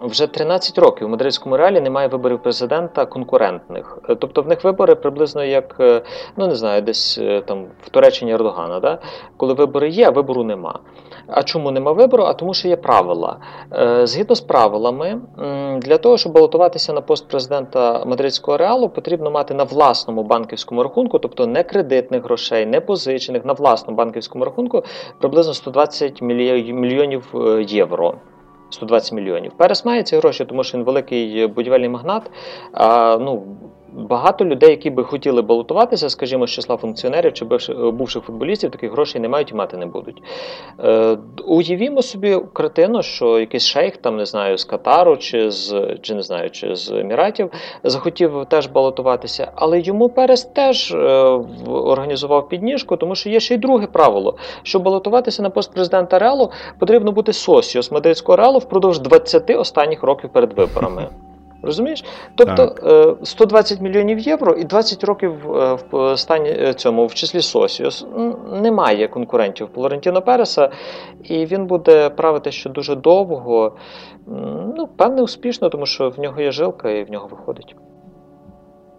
вже 0.00 0.26
13 0.26 0.78
років 0.78 1.06
у 1.06 1.10
мадридському 1.10 1.56
реалі 1.56 1.80
немає 1.80 2.08
виборів 2.08 2.42
президента 2.42 3.06
конкурентних. 3.06 3.98
Е, 4.08 4.14
тобто 4.14 4.42
в 4.42 4.48
них 4.48 4.64
вибори 4.64 4.94
приблизно 4.94 5.44
як, 5.44 5.76
е, 5.80 6.02
ну 6.36 6.46
не 6.46 6.54
знаю, 6.54 6.82
десь 6.82 7.18
е, 7.18 7.40
там 7.40 7.66
в 7.82 7.90
Туреччині 7.90 8.32
Ердогана, 8.32 8.80
да? 8.80 8.98
коли 9.36 9.54
вибори 9.54 9.88
є, 9.88 10.06
а 10.06 10.10
вибору 10.10 10.44
нема. 10.44 10.78
А 11.28 11.42
чому 11.42 11.70
нема 11.70 11.92
вибору? 11.92 12.24
А 12.24 12.32
тому, 12.32 12.54
що 12.54 12.68
є 12.68 12.76
правила. 12.76 13.36
Згідно 14.02 14.34
з 14.34 14.40
правилами, 14.40 15.20
для 15.78 15.98
того, 15.98 16.18
щоб 16.18 16.32
балотуватися 16.32 16.92
на 16.92 17.00
пост 17.00 17.28
президента 17.28 18.04
мадридського 18.04 18.56
реалу, 18.56 18.88
потрібно 18.88 19.30
мати 19.30 19.54
на 19.54 19.64
власному 19.64 20.22
банківському 20.22 20.82
рахунку, 20.82 21.18
тобто 21.18 21.46
не 21.46 21.62
кредитних 21.62 22.24
грошей, 22.24 22.66
не 22.66 22.80
позичених, 22.80 23.44
на 23.44 23.52
власному 23.52 23.96
банківському 23.96 24.44
рахунку 24.44 24.82
приблизно 25.20 25.54
120 25.54 26.22
мільйонів 26.22 27.34
євро. 27.68 28.14
120 28.70 29.12
мільйонів. 29.12 29.52
Перес 29.56 29.84
має 29.84 30.02
ці 30.02 30.16
гроші, 30.16 30.44
тому 30.44 30.64
що 30.64 30.78
він 30.78 30.84
великий 30.84 31.46
будівельний 31.46 31.88
магнат. 31.88 32.30
А, 32.72 33.16
ну, 33.20 33.42
багато 33.96 34.44
людей, 34.44 34.70
які 34.70 34.90
би 34.90 35.04
хотіли 35.04 35.42
балотуватися, 35.42 36.10
скажімо, 36.10 36.46
з 36.46 36.50
числа 36.50 36.76
функціонерів 36.76 37.32
чи 37.32 37.44
бувших 37.90 38.22
футболістів, 38.22 38.70
таких 38.70 38.92
грошей 38.92 39.20
не 39.20 39.28
мають 39.28 39.50
і 39.50 39.54
мати 39.54 39.76
не 39.76 39.86
будуть. 39.86 40.22
Е, 40.84 41.18
Уявімо 41.46 42.02
собі 42.02 42.38
картину, 42.52 43.02
що 43.02 43.38
якийсь 43.38 43.66
шейх, 43.66 43.96
там 43.96 44.16
не 44.16 44.26
знаю, 44.26 44.58
з 44.58 44.64
Катару 44.64 45.16
чи 45.16 45.50
з 45.50 45.96
чи 46.02 46.14
не 46.14 46.22
знаю, 46.22 46.50
чи 46.50 46.76
з 46.76 46.90
Еміратів 46.90 47.50
захотів 47.84 48.46
теж 48.48 48.66
балотуватися, 48.66 49.52
але 49.54 49.80
йому 49.80 50.08
Перес 50.08 50.44
теж 50.44 50.92
е, 50.92 50.98
організував 51.66 52.48
підніжку, 52.48 52.96
тому 52.96 53.14
що 53.14 53.30
є 53.30 53.40
ще 53.40 53.54
й 53.54 53.58
друге 53.58 53.86
правило: 53.86 54.36
щоб 54.62 54.82
балотуватися 54.82 55.42
на 55.42 55.50
пост 55.50 55.74
президента 55.74 56.18
Реалу, 56.18 56.50
потрібно 56.78 57.12
бути 57.12 57.32
сосіо 57.32 57.82
з 57.82 57.92
мадридського 57.92 58.36
реалу 58.36 58.58
впродовж 58.58 58.98
20 58.98 59.50
останніх 59.50 60.02
років 60.02 60.30
перед 60.30 60.52
виборами. 60.52 61.08
Розумієш? 61.62 62.04
Тобто 62.34 62.66
так. 62.66 63.26
120 63.26 63.78
е, 63.78 63.82
мільйонів 63.82 64.18
євро 64.18 64.52
і 64.52 64.64
20 64.64 65.04
років 65.04 65.56
е, 65.56 65.78
в 65.92 66.16
стані 66.16 66.48
е, 66.48 66.74
цьому 66.74 67.06
в 67.06 67.14
числі 67.14 67.42
Сосіос. 67.42 68.06
Немає 68.52 69.08
конкурентів 69.08 69.68
Флорентіно 69.74 70.22
Переса, 70.22 70.70
і 71.24 71.46
він 71.46 71.66
буде 71.66 72.10
правити 72.10 72.52
ще 72.52 72.70
дуже 72.70 72.94
довго. 72.94 73.76
Ну, 74.76 74.88
певне, 74.96 75.22
успішно, 75.22 75.68
тому 75.68 75.86
що 75.86 76.10
в 76.10 76.20
нього 76.20 76.40
є 76.40 76.52
жилка 76.52 76.90
і 76.90 77.04
в 77.04 77.10
нього 77.10 77.26
виходить. 77.26 77.76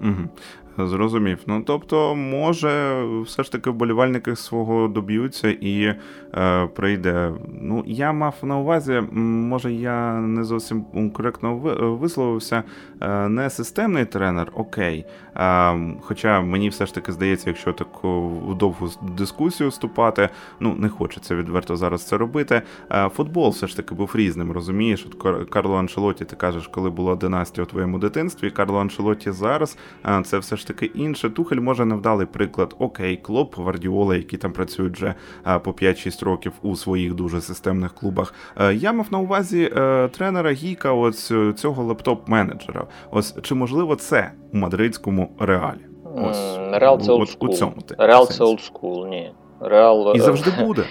Угу. 0.01 0.29
Зрозумів. 0.77 1.39
Ну 1.47 1.63
тобто, 1.65 2.15
може, 2.15 3.03
все 3.23 3.43
ж 3.43 3.51
таки 3.51 3.69
вболівальники 3.69 4.35
свого 4.35 4.87
доб'ються 4.87 5.49
і 5.49 5.95
е, 6.37 6.67
прийде. 6.67 7.31
Ну, 7.61 7.83
я 7.87 8.11
мав 8.11 8.35
на 8.43 8.57
увазі, 8.57 9.03
може, 9.11 9.73
я 9.73 10.13
не 10.13 10.43
зовсім 10.43 11.09
коректно 11.13 11.55
висловився. 12.01 12.63
Е, 13.01 13.29
не 13.29 13.49
системний 13.49 14.05
тренер, 14.05 14.51
окей. 14.55 15.05
Е, 15.37 15.77
хоча 16.01 16.41
мені 16.41 16.69
все 16.69 16.85
ж 16.85 16.95
таки 16.95 17.11
здається, 17.11 17.49
якщо 17.49 17.73
таку 17.73 18.41
довгу 18.59 18.89
дискусію 19.01 19.69
вступати, 19.69 20.29
ну 20.59 20.75
не 20.75 20.89
хочеться 20.89 21.35
відверто 21.35 21.75
зараз 21.75 22.07
це 22.07 22.17
робити. 22.17 22.61
Е, 22.91 23.09
футбол 23.09 23.49
все 23.49 23.67
ж 23.67 23.77
таки 23.77 23.95
був 23.95 24.11
різним, 24.15 24.51
розумієш? 24.51 25.07
От 25.07 25.49
Карло 25.49 25.75
Аншелоті, 25.77 26.25
ти 26.25 26.35
кажеш, 26.35 26.67
коли 26.67 26.89
була 26.89 27.15
династія 27.15 27.63
у 27.63 27.67
твоєму 27.67 27.99
дитинстві, 27.99 28.51
Карло 28.51 28.79
Аншелоті 28.79 29.31
зараз 29.31 29.77
е, 30.05 30.21
це 30.25 30.37
все 30.37 30.55
ж 30.55 30.67
таки 30.67 30.85
інше. 30.85 31.29
Тухель 31.29 31.59
може 31.59 31.85
невдалий 31.85 32.27
приклад. 32.27 32.75
Окей, 32.79 33.17
Клоп, 33.17 33.57
Гвардіола, 33.57 34.15
які 34.15 34.37
там 34.37 34.51
працюють 34.51 34.95
вже 34.95 35.13
по 35.43 35.71
5-6 35.71 36.25
років 36.25 36.51
у 36.61 36.75
своїх 36.75 37.13
дуже 37.13 37.41
системних 37.41 37.93
клубах. 37.93 38.33
Е, 38.57 38.73
я 38.73 38.93
мав 38.93 39.07
на 39.11 39.19
увазі 39.19 39.71
е, 39.77 40.07
тренера 40.07 40.51
Гіка, 40.51 40.91
ось 40.91 41.33
цього 41.55 41.93
лептоп-менеджера. 41.93 42.83
Ось 43.11 43.35
чи 43.41 43.55
можливо 43.55 43.95
це 43.95 44.31
у 44.53 44.57
мадридському 44.57 45.26
реалі? 45.39 45.79
Ось 46.15 46.57
Реал 46.71 46.99
це 47.01 47.11
олдскул. 47.11 47.49
Реал 47.97 48.27
це 48.27 48.43
олдскул, 48.43 49.07
ні. 49.07 49.31
Реал 49.61 50.13
і 50.15 50.19
завжди 50.19 50.51
буде. 50.65 50.83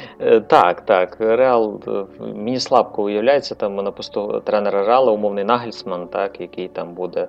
Так, 0.47 0.81
так. 0.81 1.17
Реал 1.21 1.81
мені 2.21 2.61
слабко 2.61 3.03
уявляється 3.03 3.55
там 3.55 3.77
на 3.77 3.91
посту 3.91 4.43
тренера 4.45 4.85
Реала, 4.85 5.13
умовний 5.13 5.45
Нагельсман, 5.45 6.09
так, 6.09 6.41
який 6.41 6.69
там 6.69 6.95
буде 6.95 7.29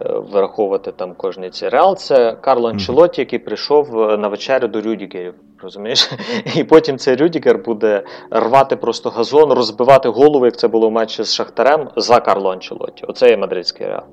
враховувати 0.00 0.92
там 0.92 1.14
кожний 1.14 1.50
ці. 1.50 1.68
Реал 1.68 1.96
це 1.96 2.32
Карло 2.32 2.68
Анчелоті, 2.68 3.20
який 3.20 3.38
прийшов 3.38 3.94
на 4.18 4.28
вечерю 4.28 4.68
до 4.68 4.80
Рюдігерів 4.80 5.34
розумієш? 5.64 6.10
І 6.56 6.64
потім 6.64 6.98
цей 6.98 7.16
Рюдігер 7.16 7.58
буде 7.58 8.02
рвати 8.30 8.76
просто 8.76 9.10
газон, 9.10 9.52
розбивати 9.52 10.08
голову, 10.08 10.44
як 10.44 10.56
це 10.56 10.68
було 10.68 10.88
в 10.88 10.92
матчі 10.92 11.22
з 11.22 11.34
Шахтарем 11.34 11.88
за 11.96 12.20
Карло 12.20 12.52
Анчелоті. 12.52 13.04
Оце 13.08 13.30
є 13.30 13.36
мадридський 13.36 13.86
реал. 13.86 14.04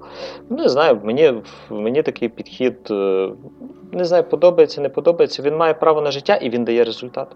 Не 0.50 0.70
знаю, 0.70 1.02
мені 1.04 1.34
мені 1.70 2.04
такий 2.04 2.30
підхід 2.30 2.78
е, 2.92 3.30
не 3.92 4.06
знаю, 4.06 4.24
подобається, 4.24 4.82
не 4.82 4.90
подобається. 4.90 5.42
Він 5.42 5.58
має 5.58 5.74
право 5.74 6.02
на 6.02 6.12
життя 6.12 6.36
і 6.36 6.50
він 6.50 6.64
дає 6.64 6.84
результат. 6.84 7.36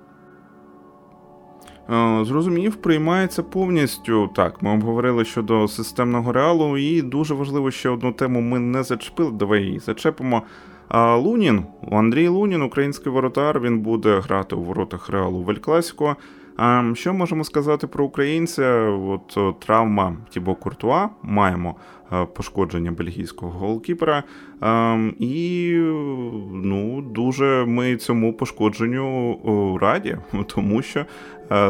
Е, 1.89 2.25
зрозумів, 2.25 2.75
приймається 2.75 3.43
повністю. 3.43 4.29
Так, 4.35 4.61
ми 4.61 4.73
обговорили 4.73 5.25
щодо 5.25 5.67
системного 5.67 6.31
реалу, 6.31 6.77
і 6.77 7.01
дуже 7.01 7.33
важливо 7.33 7.71
ще 7.71 7.89
одну 7.89 8.11
тему 8.11 8.41
ми 8.41 8.59
не 8.59 8.83
зачепили. 8.83 9.31
Давай 9.31 9.63
її 9.63 9.79
зачепимо. 9.79 10.41
А 10.87 11.15
Лунін, 11.15 11.63
Андрій 11.91 12.27
Лунін, 12.27 12.61
український 12.61 13.11
воротар, 13.11 13.59
він 13.59 13.79
буде 13.79 14.19
грати 14.19 14.55
у 14.55 14.61
воротах 14.61 15.09
Реалу 15.09 15.41
в. 15.41 16.15
А 16.57 16.91
що 16.95 17.13
можемо 17.13 17.43
сказати 17.43 17.87
про 17.87 18.05
українця? 18.05 18.81
От 18.89 19.59
травма 19.59 20.17
Тібо 20.29 20.55
Куртуа, 20.55 21.09
маємо 21.23 21.75
пошкодження 22.33 22.91
бельгійського 22.91 23.51
голкіпера. 23.51 24.23
І 25.19 25.71
ну, 26.51 27.01
дуже 27.01 27.65
ми 27.65 27.97
цьому 27.97 28.33
пошкодженню 28.33 29.77
раді, 29.81 30.17
тому 30.47 30.81
що 30.81 31.05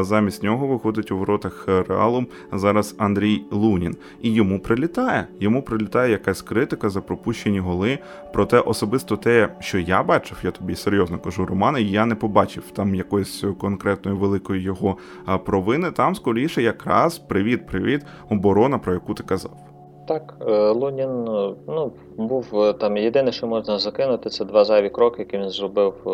замість 0.01 0.43
нього 0.43 0.67
виходить 0.67 1.11
у 1.11 1.17
воротах 1.17 1.67
реалом 1.67 2.27
зараз 2.53 2.95
Андрій 2.97 3.41
Лунін. 3.51 3.95
І 4.21 4.33
йому 4.33 4.59
прилітає. 4.59 5.27
Йому 5.39 5.61
прилітає 5.61 6.11
якась 6.11 6.41
критика 6.41 6.89
за 6.89 7.01
пропущені 7.01 7.59
голи. 7.59 7.99
Проте 8.33 8.59
особисто 8.59 9.17
те, 9.17 9.49
що 9.59 9.79
я 9.79 10.03
бачив, 10.03 10.37
я 10.43 10.51
тобі 10.51 10.75
серйозно 10.75 11.19
кажу, 11.19 11.45
Романе, 11.45 11.81
я 11.81 12.05
не 12.05 12.15
побачив 12.15 12.63
там 12.73 12.95
якоїсь 12.95 13.43
конкретної 13.59 14.17
великої 14.17 14.61
його 14.61 14.97
провини. 15.45 15.91
Там 15.91 16.15
скоріше 16.15 16.61
якраз 16.61 17.17
привіт-привіт, 17.17 18.01
оборона, 18.29 18.77
про 18.77 18.93
яку 18.93 19.13
ти 19.13 19.23
казав. 19.23 19.74
Так, 20.07 20.33
е, 20.47 20.69
Лунін 20.69 21.23
ну, 21.67 21.91
був 22.17 22.61
е, 22.61 22.73
там 22.73 22.97
єдине, 22.97 23.31
що 23.31 23.47
можна 23.47 23.79
закинути, 23.79 24.29
це 24.29 24.45
два 24.45 24.65
зайві 24.65 24.89
кроки, 24.89 25.21
які 25.21 25.37
він 25.37 25.49
зробив 25.49 25.93
е, 26.07 26.09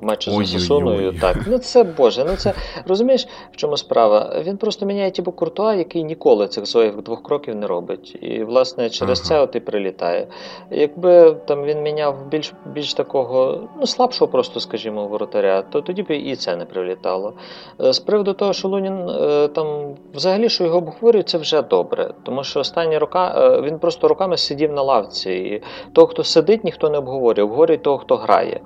в 0.00 0.04
матчі 0.04 0.30
з 0.30 0.52
Сосуною. 0.52 1.14
Так, 1.20 1.36
ну 1.46 1.58
це 1.58 1.84
Боже, 1.84 2.24
ну 2.24 2.36
це 2.36 2.54
розумієш, 2.86 3.28
в 3.52 3.56
чому 3.56 3.76
справа? 3.76 4.42
Він 4.46 4.56
просто 4.56 4.86
міняє 4.86 5.10
Тібо 5.10 5.32
Куртуа, 5.32 5.74
який 5.74 6.04
ніколи 6.04 6.48
цих 6.48 6.66
своїх 6.66 7.02
двох 7.02 7.22
кроків 7.22 7.54
не 7.54 7.66
робить. 7.66 8.18
І, 8.20 8.44
власне, 8.44 8.90
через 8.90 9.20
ага. 9.20 9.28
це 9.28 9.40
от 9.40 9.56
і 9.56 9.60
прилітає. 9.60 10.28
Якби 10.70 11.36
там 11.44 11.64
він 11.64 11.82
міняв 11.82 12.26
більш 12.30 12.52
більш 12.72 12.94
такого, 12.94 13.68
ну, 13.80 13.86
слабшого, 13.86 14.30
просто, 14.30 14.60
скажімо, 14.60 15.06
воротаря, 15.06 15.62
то 15.62 15.80
тоді 15.80 16.02
б 16.02 16.10
і 16.10 16.36
це 16.36 16.56
не 16.56 16.64
прилітало. 16.64 17.32
З 17.78 17.98
приводу 17.98 18.32
того, 18.32 18.52
що 18.52 18.68
Лунін 18.68 19.10
там 19.54 19.94
взагалі, 20.14 20.48
що 20.48 20.64
його 20.64 20.78
обговорюють, 20.78 21.28
це 21.28 21.38
вже 21.38 21.62
добре. 21.62 22.14
Тому 22.22 22.44
що 22.44 22.60
останні 22.60 22.98
роки 22.98 23.15
рука, 23.16 23.56
е, 23.56 23.60
він 23.60 23.78
просто 23.78 24.08
руками 24.08 24.36
сидів 24.36 24.72
на 24.72 24.82
лавці. 24.82 25.30
І 25.32 25.62
того, 25.92 26.06
хто 26.06 26.24
сидить, 26.24 26.64
ніхто 26.64 26.90
не 26.90 26.98
обговорює, 26.98 27.44
обговорює 27.44 27.78
того, 27.78 27.98
хто 27.98 28.16
грає. 28.16 28.60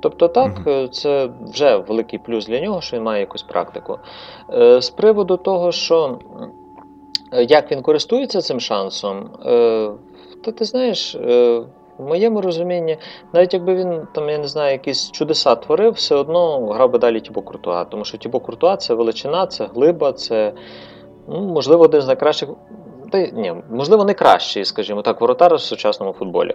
Тобто, 0.00 0.28
так, 0.28 0.52
uh 0.66 0.88
це 0.88 1.28
вже 1.52 1.76
великий 1.76 2.18
плюс 2.18 2.46
для 2.46 2.60
нього, 2.60 2.80
що 2.80 2.96
він 2.96 3.02
має 3.02 3.20
якусь 3.20 3.42
практику. 3.42 3.98
Е, 4.52 4.82
з 4.82 4.90
приводу 4.90 5.36
того, 5.36 5.72
що 5.72 6.18
як 7.32 7.72
він 7.72 7.82
користується 7.82 8.40
цим 8.40 8.60
шансом, 8.60 9.30
то 10.44 10.52
ти 10.58 10.64
знаєш. 10.64 11.16
В 11.98 12.04
моєму 12.08 12.40
розумінні, 12.40 12.98
навіть 13.32 13.54
якби 13.54 13.74
він 13.74 14.06
там, 14.14 14.28
я 14.28 14.38
не 14.38 14.48
знаю, 14.48 14.72
якісь 14.72 15.10
чудеса 15.10 15.54
творив, 15.54 15.92
все 15.92 16.14
одно 16.14 16.66
грав 16.66 16.90
би 16.90 16.98
далі 16.98 17.20
Тібо 17.20 17.42
Куртуа. 17.42 17.84
Тому 17.84 18.04
що 18.04 18.18
Тібо 18.18 18.40
Куртуа 18.40 18.76
це 18.76 18.94
величина, 18.94 19.46
це 19.46 19.66
глиба, 19.74 20.12
це 20.12 20.52
ну, 21.28 21.40
можливо 21.40 21.84
один 21.84 22.00
з 22.00 22.06
найкращих 22.06 22.48
та 23.12 23.26
ні, 23.26 23.54
можливо, 23.70 24.04
не 24.04 24.14
кращий, 24.14 24.64
скажімо 24.64 25.02
так, 25.02 25.20
воротар 25.20 25.54
в 25.54 25.60
сучасному 25.60 26.12
футболі. 26.12 26.54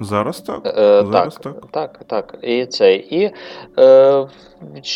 Зараз 0.00 0.40
так. 0.40 0.66
Е, 0.66 1.04
Зараз 1.12 1.34
так, 1.34 1.54
так. 1.54 1.70
Так, 1.70 2.00
так. 2.06 2.38
І 2.42 2.66
цей. 2.66 2.98
І 2.98 3.30
е, 3.78 4.26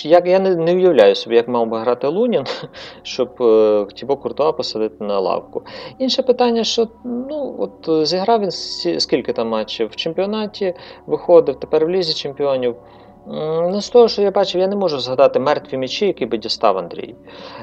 як 0.02 0.26
я 0.26 0.38
не, 0.38 0.54
не 0.54 0.74
уявляю 0.74 1.14
собі, 1.14 1.36
як 1.36 1.48
мав 1.48 1.66
би 1.66 1.78
грати 1.78 2.06
Лунін, 2.06 2.44
щоб 3.02 3.42
е, 3.42 3.86
Тібо 3.94 4.16
Куртуа 4.16 4.52
посадити 4.52 5.04
на 5.04 5.20
лавку. 5.20 5.62
Інше 5.98 6.22
питання, 6.22 6.64
що 6.64 6.88
ну, 7.04 7.56
от 7.58 8.06
зіграв 8.06 8.40
він 8.40 8.50
скільки 9.00 9.32
там 9.32 9.48
матчів 9.48 9.88
в 9.88 9.96
чемпіонаті 9.96 10.74
виходив, 11.06 11.60
тепер 11.60 11.86
в 11.86 11.90
лізі 11.90 12.14
чемпіонів. 12.14 12.76
Ну, 13.26 13.80
з 13.80 13.90
того, 13.90 14.08
що 14.08 14.22
я 14.22 14.30
бачив, 14.30 14.60
я 14.60 14.68
не 14.68 14.76
можу 14.76 14.98
згадати 14.98 15.38
мертві 15.38 15.76
м'ячі, 15.76 16.06
які 16.06 16.26
би 16.26 16.38
дістав 16.38 16.78
Андрій. 16.78 17.14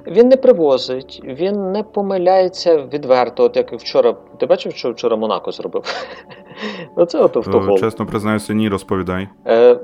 Він 0.07 0.28
не 0.28 0.38
привозить, 0.38 1.22
він 1.24 1.72
не 1.72 1.84
помиляється 1.84 2.78
відверто, 2.93 3.43
от 3.43 3.57
як 3.57 3.74
вчора. 3.74 4.16
Ти 4.39 4.45
бачив, 4.45 4.76
що 4.76 4.91
вчора 4.91 5.16
Монако 5.16 5.51
зробив? 5.51 5.84
Оце 6.95 7.20
от 7.20 7.38
автогол. 7.38 7.76
Е, 7.76 7.80
чесно 7.80 8.05
признаюся, 8.05 8.53
ні, 8.53 8.70
розповідай. 8.70 9.28
Е, 9.45 9.55
е, 9.55 9.78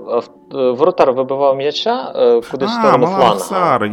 воротар 0.51 1.13
вибивав 1.13 1.57
м'яча 1.57 2.11
кудись 2.51 2.69
в 2.69 2.73
сторону. 2.73 3.07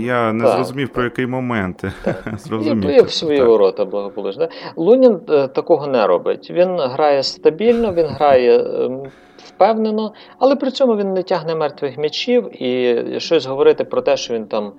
Я 0.00 0.32
не 0.32 0.44
так, 0.44 0.56
зрозумів, 0.56 0.88
про 0.88 1.04
який 1.04 1.26
момент. 1.26 1.84
зрозумів. 2.38 2.90
І 2.90 3.02
в 3.02 3.10
свої 3.10 3.42
ворота 3.42 3.84
благополучно. 3.84 4.48
Лунін 4.76 5.20
такого 5.54 5.86
не 5.86 6.06
робить. 6.06 6.50
Він 6.50 6.80
грає 6.80 7.22
стабільно, 7.22 7.92
він 7.92 8.06
грає 8.06 8.58
ем, 8.58 9.02
впевнено, 9.64 10.12
але 10.38 10.56
при 10.56 10.70
цьому 10.70 10.96
він 10.96 11.12
не 11.12 11.22
тягне 11.22 11.54
мертвих 11.54 11.98
м'ячів 11.98 12.62
і 12.62 13.20
щось 13.20 13.46
говорити 13.46 13.84
про 13.84 14.02
те, 14.02 14.16
що 14.16 14.34
він 14.34 14.46
там 14.46 14.72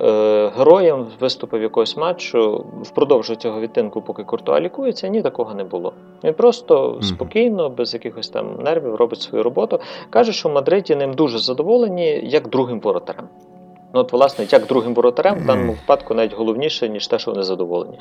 е, 0.00 0.50
героєм 0.58 1.06
виступив 1.20 1.62
якогось 1.62 1.96
матчу 1.96 2.66
впродовж 2.82 3.36
цього 3.36 3.60
відтинку, 3.60 4.02
поки 4.02 4.24
Куртуа 4.24 4.60
лікується, 4.60 5.08
ні, 5.08 5.22
такого 5.22 5.54
не 5.54 5.64
було. 5.64 5.92
Він 6.24 6.34
просто 6.34 6.88
mm-hmm. 6.88 7.02
спокійно, 7.02 7.68
без 7.70 7.94
якихось 7.94 8.28
там 8.28 8.56
нервів, 8.64 8.94
робить 8.94 9.20
свою 9.20 9.44
роботу. 9.44 9.80
Каже, 10.10 10.32
що 10.32 10.48
в 10.48 10.52
Мадриді 10.52 10.96
ним 10.96 11.12
дуже 11.12 11.38
задоволені 11.38 12.20
як 12.24 12.48
другим 12.48 12.80
воротарем. 12.80 13.28
Ну, 13.94 14.00
от, 14.00 14.12
власне, 14.12 14.46
як 14.50 14.66
другим 14.66 14.94
воротарем 14.94 15.38
в 15.38 15.46
даному 15.46 15.72
випадку 15.72 16.14
навіть 16.14 16.34
головніше, 16.34 16.88
ніж 16.88 17.06
те, 17.06 17.18
що 17.18 17.30
вони 17.30 17.42
задоволені. 17.42 17.98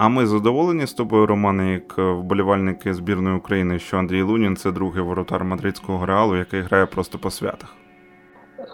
А 0.00 0.08
ми 0.08 0.26
задоволені 0.26 0.86
з 0.86 0.92
тобою, 0.92 1.26
Романе, 1.26 1.72
як 1.72 1.98
вболівальники 1.98 2.94
збірної 2.94 3.36
України, 3.36 3.78
що 3.78 3.96
Андрій 3.98 4.22
Лунін 4.22 4.56
це 4.56 4.72
другий 4.72 5.02
воротар 5.02 5.44
мадридського 5.44 6.06
реалу, 6.06 6.36
який 6.36 6.60
грає 6.60 6.86
просто 6.86 7.18
по 7.18 7.30
святах. 7.30 7.76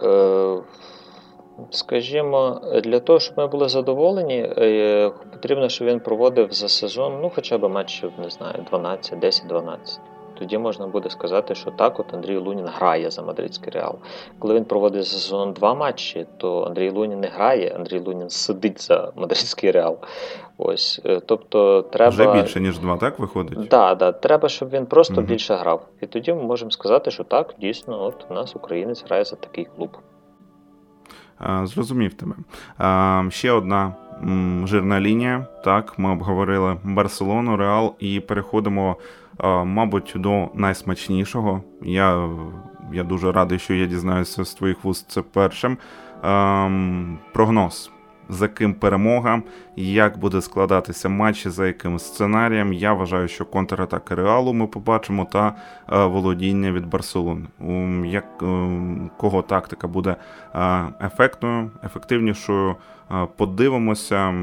Е, 0.03 0.57
Скажімо, 1.70 2.61
для 2.85 3.01
того, 3.01 3.20
щоб 3.20 3.39
ми 3.39 3.47
були 3.47 3.68
задоволені, 3.68 4.39
е, 4.59 5.11
потрібно, 5.33 5.68
щоб 5.68 5.89
він 5.89 6.01
проводив 6.01 6.53
за 6.53 6.68
сезон 6.68 7.18
ну, 7.22 7.31
хоча 7.35 7.59
б 7.59 7.68
матчів, 7.68 8.12
не 8.18 8.31
знаю, 8.31 8.64
12, 8.70 9.18
10-12 9.24 9.77
тоді 10.39 10.59
можна 10.59 10.87
буде 10.87 11.11
сказати, 11.11 11.55
що 11.55 11.70
так, 11.70 12.01
от 12.01 12.14
Андрій 12.14 12.37
Лунін 12.37 12.66
грає 12.66 13.11
за 13.11 13.22
мадридський 13.22 13.72
реал. 13.72 13.99
Коли 14.39 14.55
він 14.55 14.64
проводить 14.64 15.05
за 15.05 15.18
сезон 15.18 15.53
два 15.53 15.74
матчі, 15.74 16.26
то 16.37 16.62
Андрій 16.62 16.91
Лунін 16.91 17.20
не 17.20 17.28
грає, 17.28 17.74
Андрій 17.76 17.99
Лунін 17.99 18.30
сидить 18.30 18.82
за 18.82 19.12
мадридський 19.16 19.70
реал. 19.70 19.99
Ось, 20.59 21.01
е, 21.05 21.20
тобто 21.26 21.82
треба 21.82 22.11
вже 22.11 22.32
більше 22.32 22.61
ніж 22.61 22.78
два, 22.78 22.97
так 22.97 23.18
виходить? 23.18 23.59
Так, 23.59 23.68
да, 23.68 23.95
да, 23.95 24.12
треба, 24.12 24.49
щоб 24.49 24.70
він 24.70 24.87
просто 24.87 25.14
угу. 25.14 25.22
більше 25.22 25.55
грав. 25.55 25.87
І 26.01 26.07
тоді 26.07 26.32
ми 26.32 26.43
можемо 26.43 26.70
сказати, 26.70 27.11
що 27.11 27.24
так, 27.24 27.55
дійсно, 27.61 28.03
от 28.03 28.26
у 28.30 28.34
нас 28.34 28.57
українець 28.57 29.05
грає 29.05 29.24
за 29.24 29.37
такий 29.37 29.64
клуб. 29.76 29.91
Зрозумів 31.64 32.14
тебе. 32.14 32.34
Ще 33.30 33.53
одна 33.53 33.95
жирна 34.64 35.01
лінія. 35.01 35.47
Так, 35.64 35.99
ми 35.99 36.12
обговорили 36.12 36.76
Барселону, 36.84 37.57
Реал 37.57 37.95
і 37.99 38.20
переходимо 38.20 38.97
мабуть, 39.45 40.12
до 40.16 40.49
найсмачнішого. 40.55 41.62
Я 41.82 42.28
я 42.93 43.03
дуже 43.03 43.32
радий, 43.32 43.59
що 43.59 43.74
я 43.74 43.87
дізнаюся 43.87 44.45
з 44.45 44.55
твоїх 44.55 44.84
вуст 44.84 45.11
це 45.11 45.22
першим. 45.22 45.78
Ем, 46.22 47.18
Прогноз. 47.32 47.91
За 48.28 48.49
ким 48.49 48.74
перемога, 48.74 49.43
як 49.76 50.18
буде 50.18 50.41
складатися 50.41 51.09
матч, 51.09 51.47
за 51.47 51.66
яким 51.66 51.99
сценарієм. 51.99 52.72
Я 52.72 52.93
вважаю, 52.93 53.28
що 53.28 53.45
контратаки 53.45 54.14
реалу 54.14 54.53
ми 54.53 54.66
побачимо 54.66 55.26
та 55.32 55.55
е, 55.93 56.05
володіння 56.05 56.72
від 56.72 56.87
Барселони. 56.87 57.47
Як 58.05 58.24
е, 58.43 58.47
кого 59.16 59.43
тактика 59.43 59.89
буде 59.89 60.16
е, 60.55 60.84
ефектною, 61.01 61.70
ефективнішою. 61.84 62.76
Подивимося, 63.37 64.35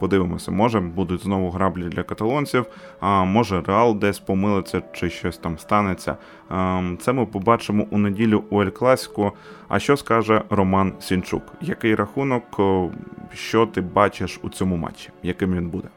подивимося, 0.00 0.50
може 0.50 0.80
будуть 0.80 1.22
знову 1.22 1.50
граблі 1.50 1.88
для 1.88 2.02
каталонців, 2.02 2.66
а 3.00 3.24
може 3.24 3.62
Реал 3.66 3.94
десь 3.94 4.18
помилиться 4.18 4.82
чи 4.92 5.10
щось 5.10 5.38
там 5.38 5.58
станеться. 5.58 6.16
Це 7.00 7.12
ми 7.12 7.26
побачимо 7.26 7.86
у 7.90 7.98
неділю 7.98 8.44
у 8.50 8.62
Ель 8.62 8.68
Класіку. 8.70 9.32
А 9.68 9.78
що 9.78 9.96
скаже 9.96 10.42
Роман 10.50 10.92
Сінчук? 11.00 11.42
Який 11.60 11.94
рахунок, 11.94 12.60
що 13.34 13.66
ти 13.66 13.80
бачиш 13.80 14.40
у 14.42 14.48
цьому 14.48 14.76
матчі? 14.76 15.10
Яким 15.22 15.54
він 15.54 15.68
буде? 15.68 15.88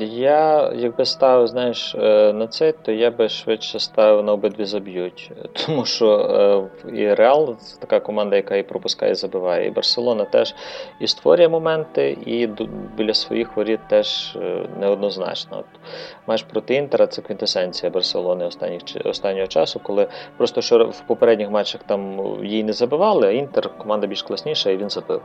Я, 0.00 0.72
якби 0.76 1.04
ставив, 1.04 1.46
знаєш, 1.46 1.94
е, 1.94 2.32
на 2.32 2.46
це, 2.46 2.72
то 2.72 2.92
я 2.92 3.10
би 3.10 3.28
швидше 3.28 3.78
ставив 3.78 4.24
на 4.24 4.32
обидві 4.32 4.64
заб'ють. 4.64 5.32
Тому 5.66 5.84
що 5.84 6.70
е, 6.86 6.92
і 6.96 7.14
Реал 7.14 7.56
така 7.78 8.00
команда, 8.00 8.36
яка 8.36 8.56
і 8.56 8.62
пропускає, 8.62 9.12
і 9.12 9.14
забиває. 9.14 9.66
І 9.66 9.70
Барселона 9.70 10.24
теж 10.24 10.54
і 11.00 11.06
створює 11.06 11.48
моменти, 11.48 12.18
і 12.26 12.48
біля 12.96 13.14
своїх 13.14 13.56
воріт 13.56 13.80
теж 13.88 14.36
е, 14.36 14.66
неоднозначно. 14.80 15.58
От 15.58 15.80
Матч 16.26 16.42
проти 16.42 16.74
Інтера 16.74 17.06
це 17.06 17.22
квінтесенція 17.22 17.90
Барселони 17.90 18.44
останніх, 18.44 18.82
останнього 19.04 19.46
часу, 19.46 19.80
коли 19.82 20.06
просто 20.36 20.62
що 20.62 20.84
в 20.84 21.00
попередніх 21.00 21.50
матчах 21.50 21.82
там 21.82 22.20
їй 22.44 22.64
не 22.64 22.72
забивали, 22.72 23.28
а 23.28 23.30
Інтер 23.30 23.70
команда 23.78 24.06
більш 24.06 24.22
класніша, 24.22 24.70
і 24.70 24.76
він 24.76 24.90
забив. 24.90 25.22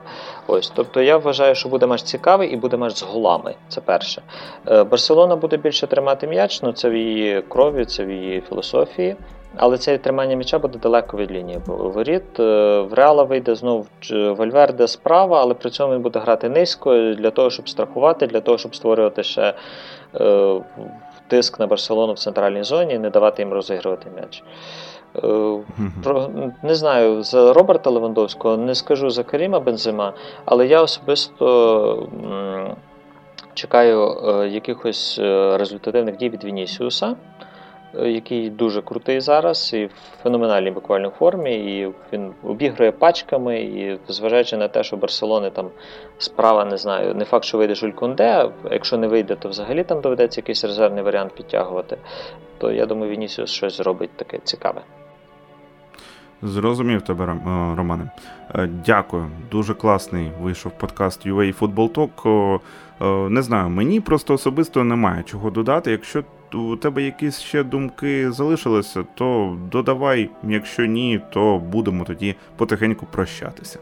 Ось, 0.47 0.71
Тобто 0.75 1.01
я 1.01 1.17
вважаю, 1.17 1.55
що 1.55 1.69
буде 1.69 1.85
матч 1.85 2.01
цікавий 2.01 2.53
і 2.53 2.55
буде 2.55 2.77
матч 2.77 2.95
з 2.95 3.03
голами. 3.03 3.55
Це 3.67 3.81
перше. 3.87 4.21
Е, 4.67 4.83
Барселона 4.83 5.35
буде 5.35 5.57
більше 5.57 5.87
тримати 5.87 6.27
м'яч, 6.27 6.61
ну 6.61 6.71
це 6.71 6.89
в 6.89 6.95
її 6.95 7.41
крові, 7.41 7.85
це 7.85 8.05
в 8.05 8.11
її 8.11 8.41
філософії. 8.41 9.15
Але 9.55 9.77
це 9.77 9.97
тримання 9.97 10.35
м'яча 10.35 10.59
буде 10.59 10.79
далеко 10.79 11.17
від 11.17 11.31
лінії 11.31 11.59
воріт. 11.67 12.39
Е, 12.39 12.79
в 12.81 12.93
Реала 12.93 13.23
вийде 13.23 13.55
знов 13.55 13.87
Вальверде 14.11 14.87
справа, 14.87 15.41
але 15.41 15.53
при 15.53 15.69
цьому 15.69 15.93
він 15.93 16.01
буде 16.01 16.19
грати 16.19 16.49
низько 16.49 17.13
для 17.13 17.31
того, 17.31 17.49
щоб 17.49 17.69
страхувати, 17.69 18.27
для 18.27 18.41
того, 18.41 18.57
щоб 18.57 18.75
створювати 18.75 19.23
ще 19.23 19.53
е, 20.15 20.61
тиск 21.27 21.59
на 21.59 21.67
Барселону 21.67 22.13
в 22.13 22.19
центральній 22.19 22.63
зоні 22.63 22.93
і 22.93 22.99
не 22.99 23.09
давати 23.09 23.41
їм 23.41 23.53
розігрувати 23.53 24.07
м'яч. 24.15 24.43
Про, 26.03 26.29
Не 26.63 26.75
знаю, 26.75 27.23
за 27.23 27.53
Роберта 27.53 27.89
Левандовського 27.89 28.57
не 28.57 28.75
скажу 28.75 29.09
за 29.09 29.23
Каріма 29.23 29.59
Бензима, 29.59 30.13
але 30.45 30.67
я 30.67 30.81
особисто 30.81 32.07
чекаю 33.57 34.17
е, 34.27 34.47
якихось 34.47 35.19
е, 35.19 35.57
результативних 35.57 36.17
дій 36.17 36.29
від 36.29 36.43
Вінісіуса, 36.43 37.15
е, 37.95 38.09
який 38.09 38.49
дуже 38.49 38.81
крутий 38.81 39.21
зараз 39.21 39.73
і 39.73 39.85
в 39.85 39.91
феноменальній 40.23 40.71
буквально 40.71 41.09
формі. 41.09 41.55
І 41.55 41.93
він 42.13 42.31
обігрує 42.43 42.91
пачками, 42.91 43.59
і 43.61 43.99
зважаючи 44.07 44.57
на 44.57 44.67
те, 44.67 44.83
що 44.83 44.97
Барселони 44.97 45.49
там 45.49 45.69
справа 46.17 46.65
не 46.65 46.77
знаю, 46.77 47.15
не 47.15 47.25
факт, 47.25 47.45
що 47.45 47.57
вийде 47.57 47.75
Жуль 47.75 47.91
Кунде, 47.91 48.49
а 48.63 48.73
якщо 48.73 48.97
не 48.97 49.07
вийде, 49.07 49.35
то 49.35 49.49
взагалі 49.49 49.83
там 49.83 50.01
доведеться 50.01 50.41
якийсь 50.41 50.63
резервний 50.63 51.03
варіант 51.03 51.35
підтягувати. 51.35 51.97
То 52.57 52.71
я 52.71 52.85
думаю, 52.85 53.11
Вінісіус 53.11 53.51
щось 53.51 53.77
зробить 53.77 54.11
таке 54.15 54.39
цікаве. 54.43 54.81
Зрозумів 56.41 57.01
тебе, 57.01 57.25
Романе. 57.77 58.09
Дякую. 58.85 59.29
Дуже 59.51 59.73
класний 59.73 60.31
вийшов 60.41 60.71
подкаст 60.71 61.27
UA 61.27 61.59
Football 61.59 61.89
Talk. 61.91 62.59
Е, 63.01 63.05
не 63.29 63.41
знаю, 63.41 63.69
мені 63.69 63.99
просто 63.99 64.33
особисто 64.33 64.83
немає 64.83 65.23
чого 65.23 65.49
додати. 65.49 65.91
Якщо 65.91 66.23
у 66.53 66.75
тебе 66.75 67.03
якісь 67.03 67.39
ще 67.39 67.63
думки 67.63 68.31
залишилися, 68.31 69.05
то 69.15 69.57
додавай. 69.71 70.29
Якщо 70.43 70.85
ні, 70.85 71.21
то 71.29 71.57
будемо 71.57 72.03
тоді 72.03 72.35
потихеньку 72.55 73.05
прощатися. 73.11 73.79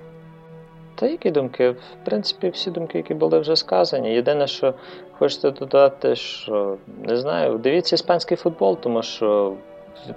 Та 0.96 1.08
які 1.08 1.32
думки? 1.32 1.70
В 1.70 2.06
принципі, 2.06 2.50
всі 2.50 2.72
думки, 2.72 2.98
які 2.98 3.14
були 3.14 3.40
вже 3.40 3.56
сказані. 3.56 4.14
Єдине, 4.14 4.48
що 4.48 4.74
хочете 5.12 5.52
додати, 5.52 6.16
що 6.16 6.78
не 7.04 7.18
знаю, 7.18 7.58
дивіться 7.58 7.96
іспанський 7.96 8.38
футбол, 8.38 8.78
тому 8.80 9.04
що 9.04 9.54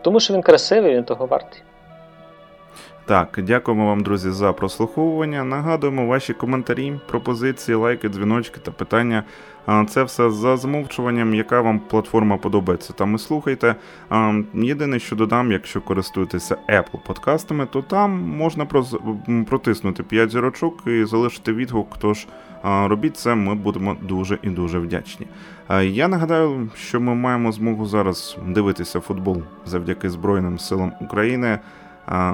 тому 0.02 0.20
що 0.20 0.34
він 0.34 0.42
красивий, 0.42 0.96
він 0.96 1.04
того 1.04 1.26
вартий. 1.26 1.62
Так, 3.08 3.40
дякуємо 3.42 3.86
вам, 3.86 4.02
друзі, 4.02 4.30
за 4.30 4.52
прослуховування. 4.52 5.44
Нагадуємо 5.44 6.06
ваші 6.06 6.32
коментарі, 6.32 7.00
пропозиції, 7.06 7.74
лайки, 7.74 8.08
дзвіночки 8.08 8.60
та 8.60 8.70
питання. 8.70 9.24
Це 9.88 10.02
все 10.02 10.30
за 10.30 10.56
замовчуванням, 10.56 11.34
яка 11.34 11.60
вам 11.60 11.78
платформа 11.78 12.36
подобається. 12.36 12.92
Там 12.92 13.14
і 13.14 13.18
слухайте. 13.18 13.74
Єдине, 14.54 14.98
що 14.98 15.16
додам, 15.16 15.52
якщо 15.52 15.80
користуєтеся 15.80 16.56
Apple 16.68 17.06
подкастами, 17.06 17.66
то 17.66 17.82
там 17.82 18.10
можна 18.22 18.66
протиснути 19.46 20.02
5 20.02 20.30
зірочок 20.30 20.82
і 20.86 21.04
залишити 21.04 21.52
відгук. 21.52 21.96
Тож 22.00 22.26
робіть 22.62 23.16
це, 23.16 23.34
ми 23.34 23.54
будемо 23.54 23.96
дуже 24.02 24.38
і 24.42 24.50
дуже 24.50 24.78
вдячні. 24.78 25.26
Я 25.82 26.08
нагадаю, 26.08 26.70
що 26.76 27.00
ми 27.00 27.14
маємо 27.14 27.52
змогу 27.52 27.86
зараз 27.86 28.36
дивитися 28.46 29.00
футбол 29.00 29.42
завдяки 29.66 30.10
Збройним 30.10 30.58
силам 30.58 30.92
України. 31.00 31.58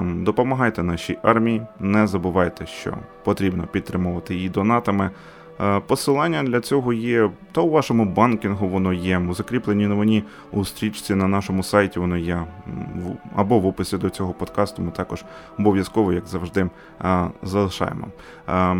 Допомагайте 0.01 0.83
нашій 0.83 1.17
армії, 1.23 1.61
не 1.79 2.07
забувайте, 2.07 2.65
що 2.65 2.93
потрібно 3.23 3.63
підтримувати 3.63 4.35
її 4.35 4.49
донатами. 4.49 5.09
Посилання 5.87 6.43
для 6.43 6.61
цього 6.61 6.93
є 6.93 7.29
та 7.51 7.61
у 7.61 7.69
вашому 7.69 8.05
банкінгу 8.05 8.67
воно 8.67 8.93
є. 8.93 9.19
У 9.19 9.33
закріпленій 9.33 9.87
новині 9.87 10.23
у 10.51 10.65
стрічці 10.65 11.15
на 11.15 11.27
нашому 11.27 11.63
сайті 11.63 11.99
воно 11.99 12.17
є 12.17 12.43
або 13.35 13.59
в 13.59 13.67
описі 13.67 13.97
до 13.97 14.09
цього 14.09 14.33
подкасту. 14.33 14.81
Ми 14.81 14.91
також 14.91 15.25
обов'язково, 15.59 16.13
як 16.13 16.27
завжди, 16.27 16.69
залишаємо. 17.43 18.07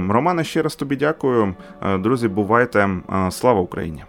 Романе, 0.10 0.44
ще 0.44 0.62
раз 0.62 0.76
тобі 0.76 0.96
дякую. 0.96 1.56
Друзі, 2.00 2.28
бувайте. 2.28 2.90
Слава 3.30 3.62
Україні! 3.62 4.04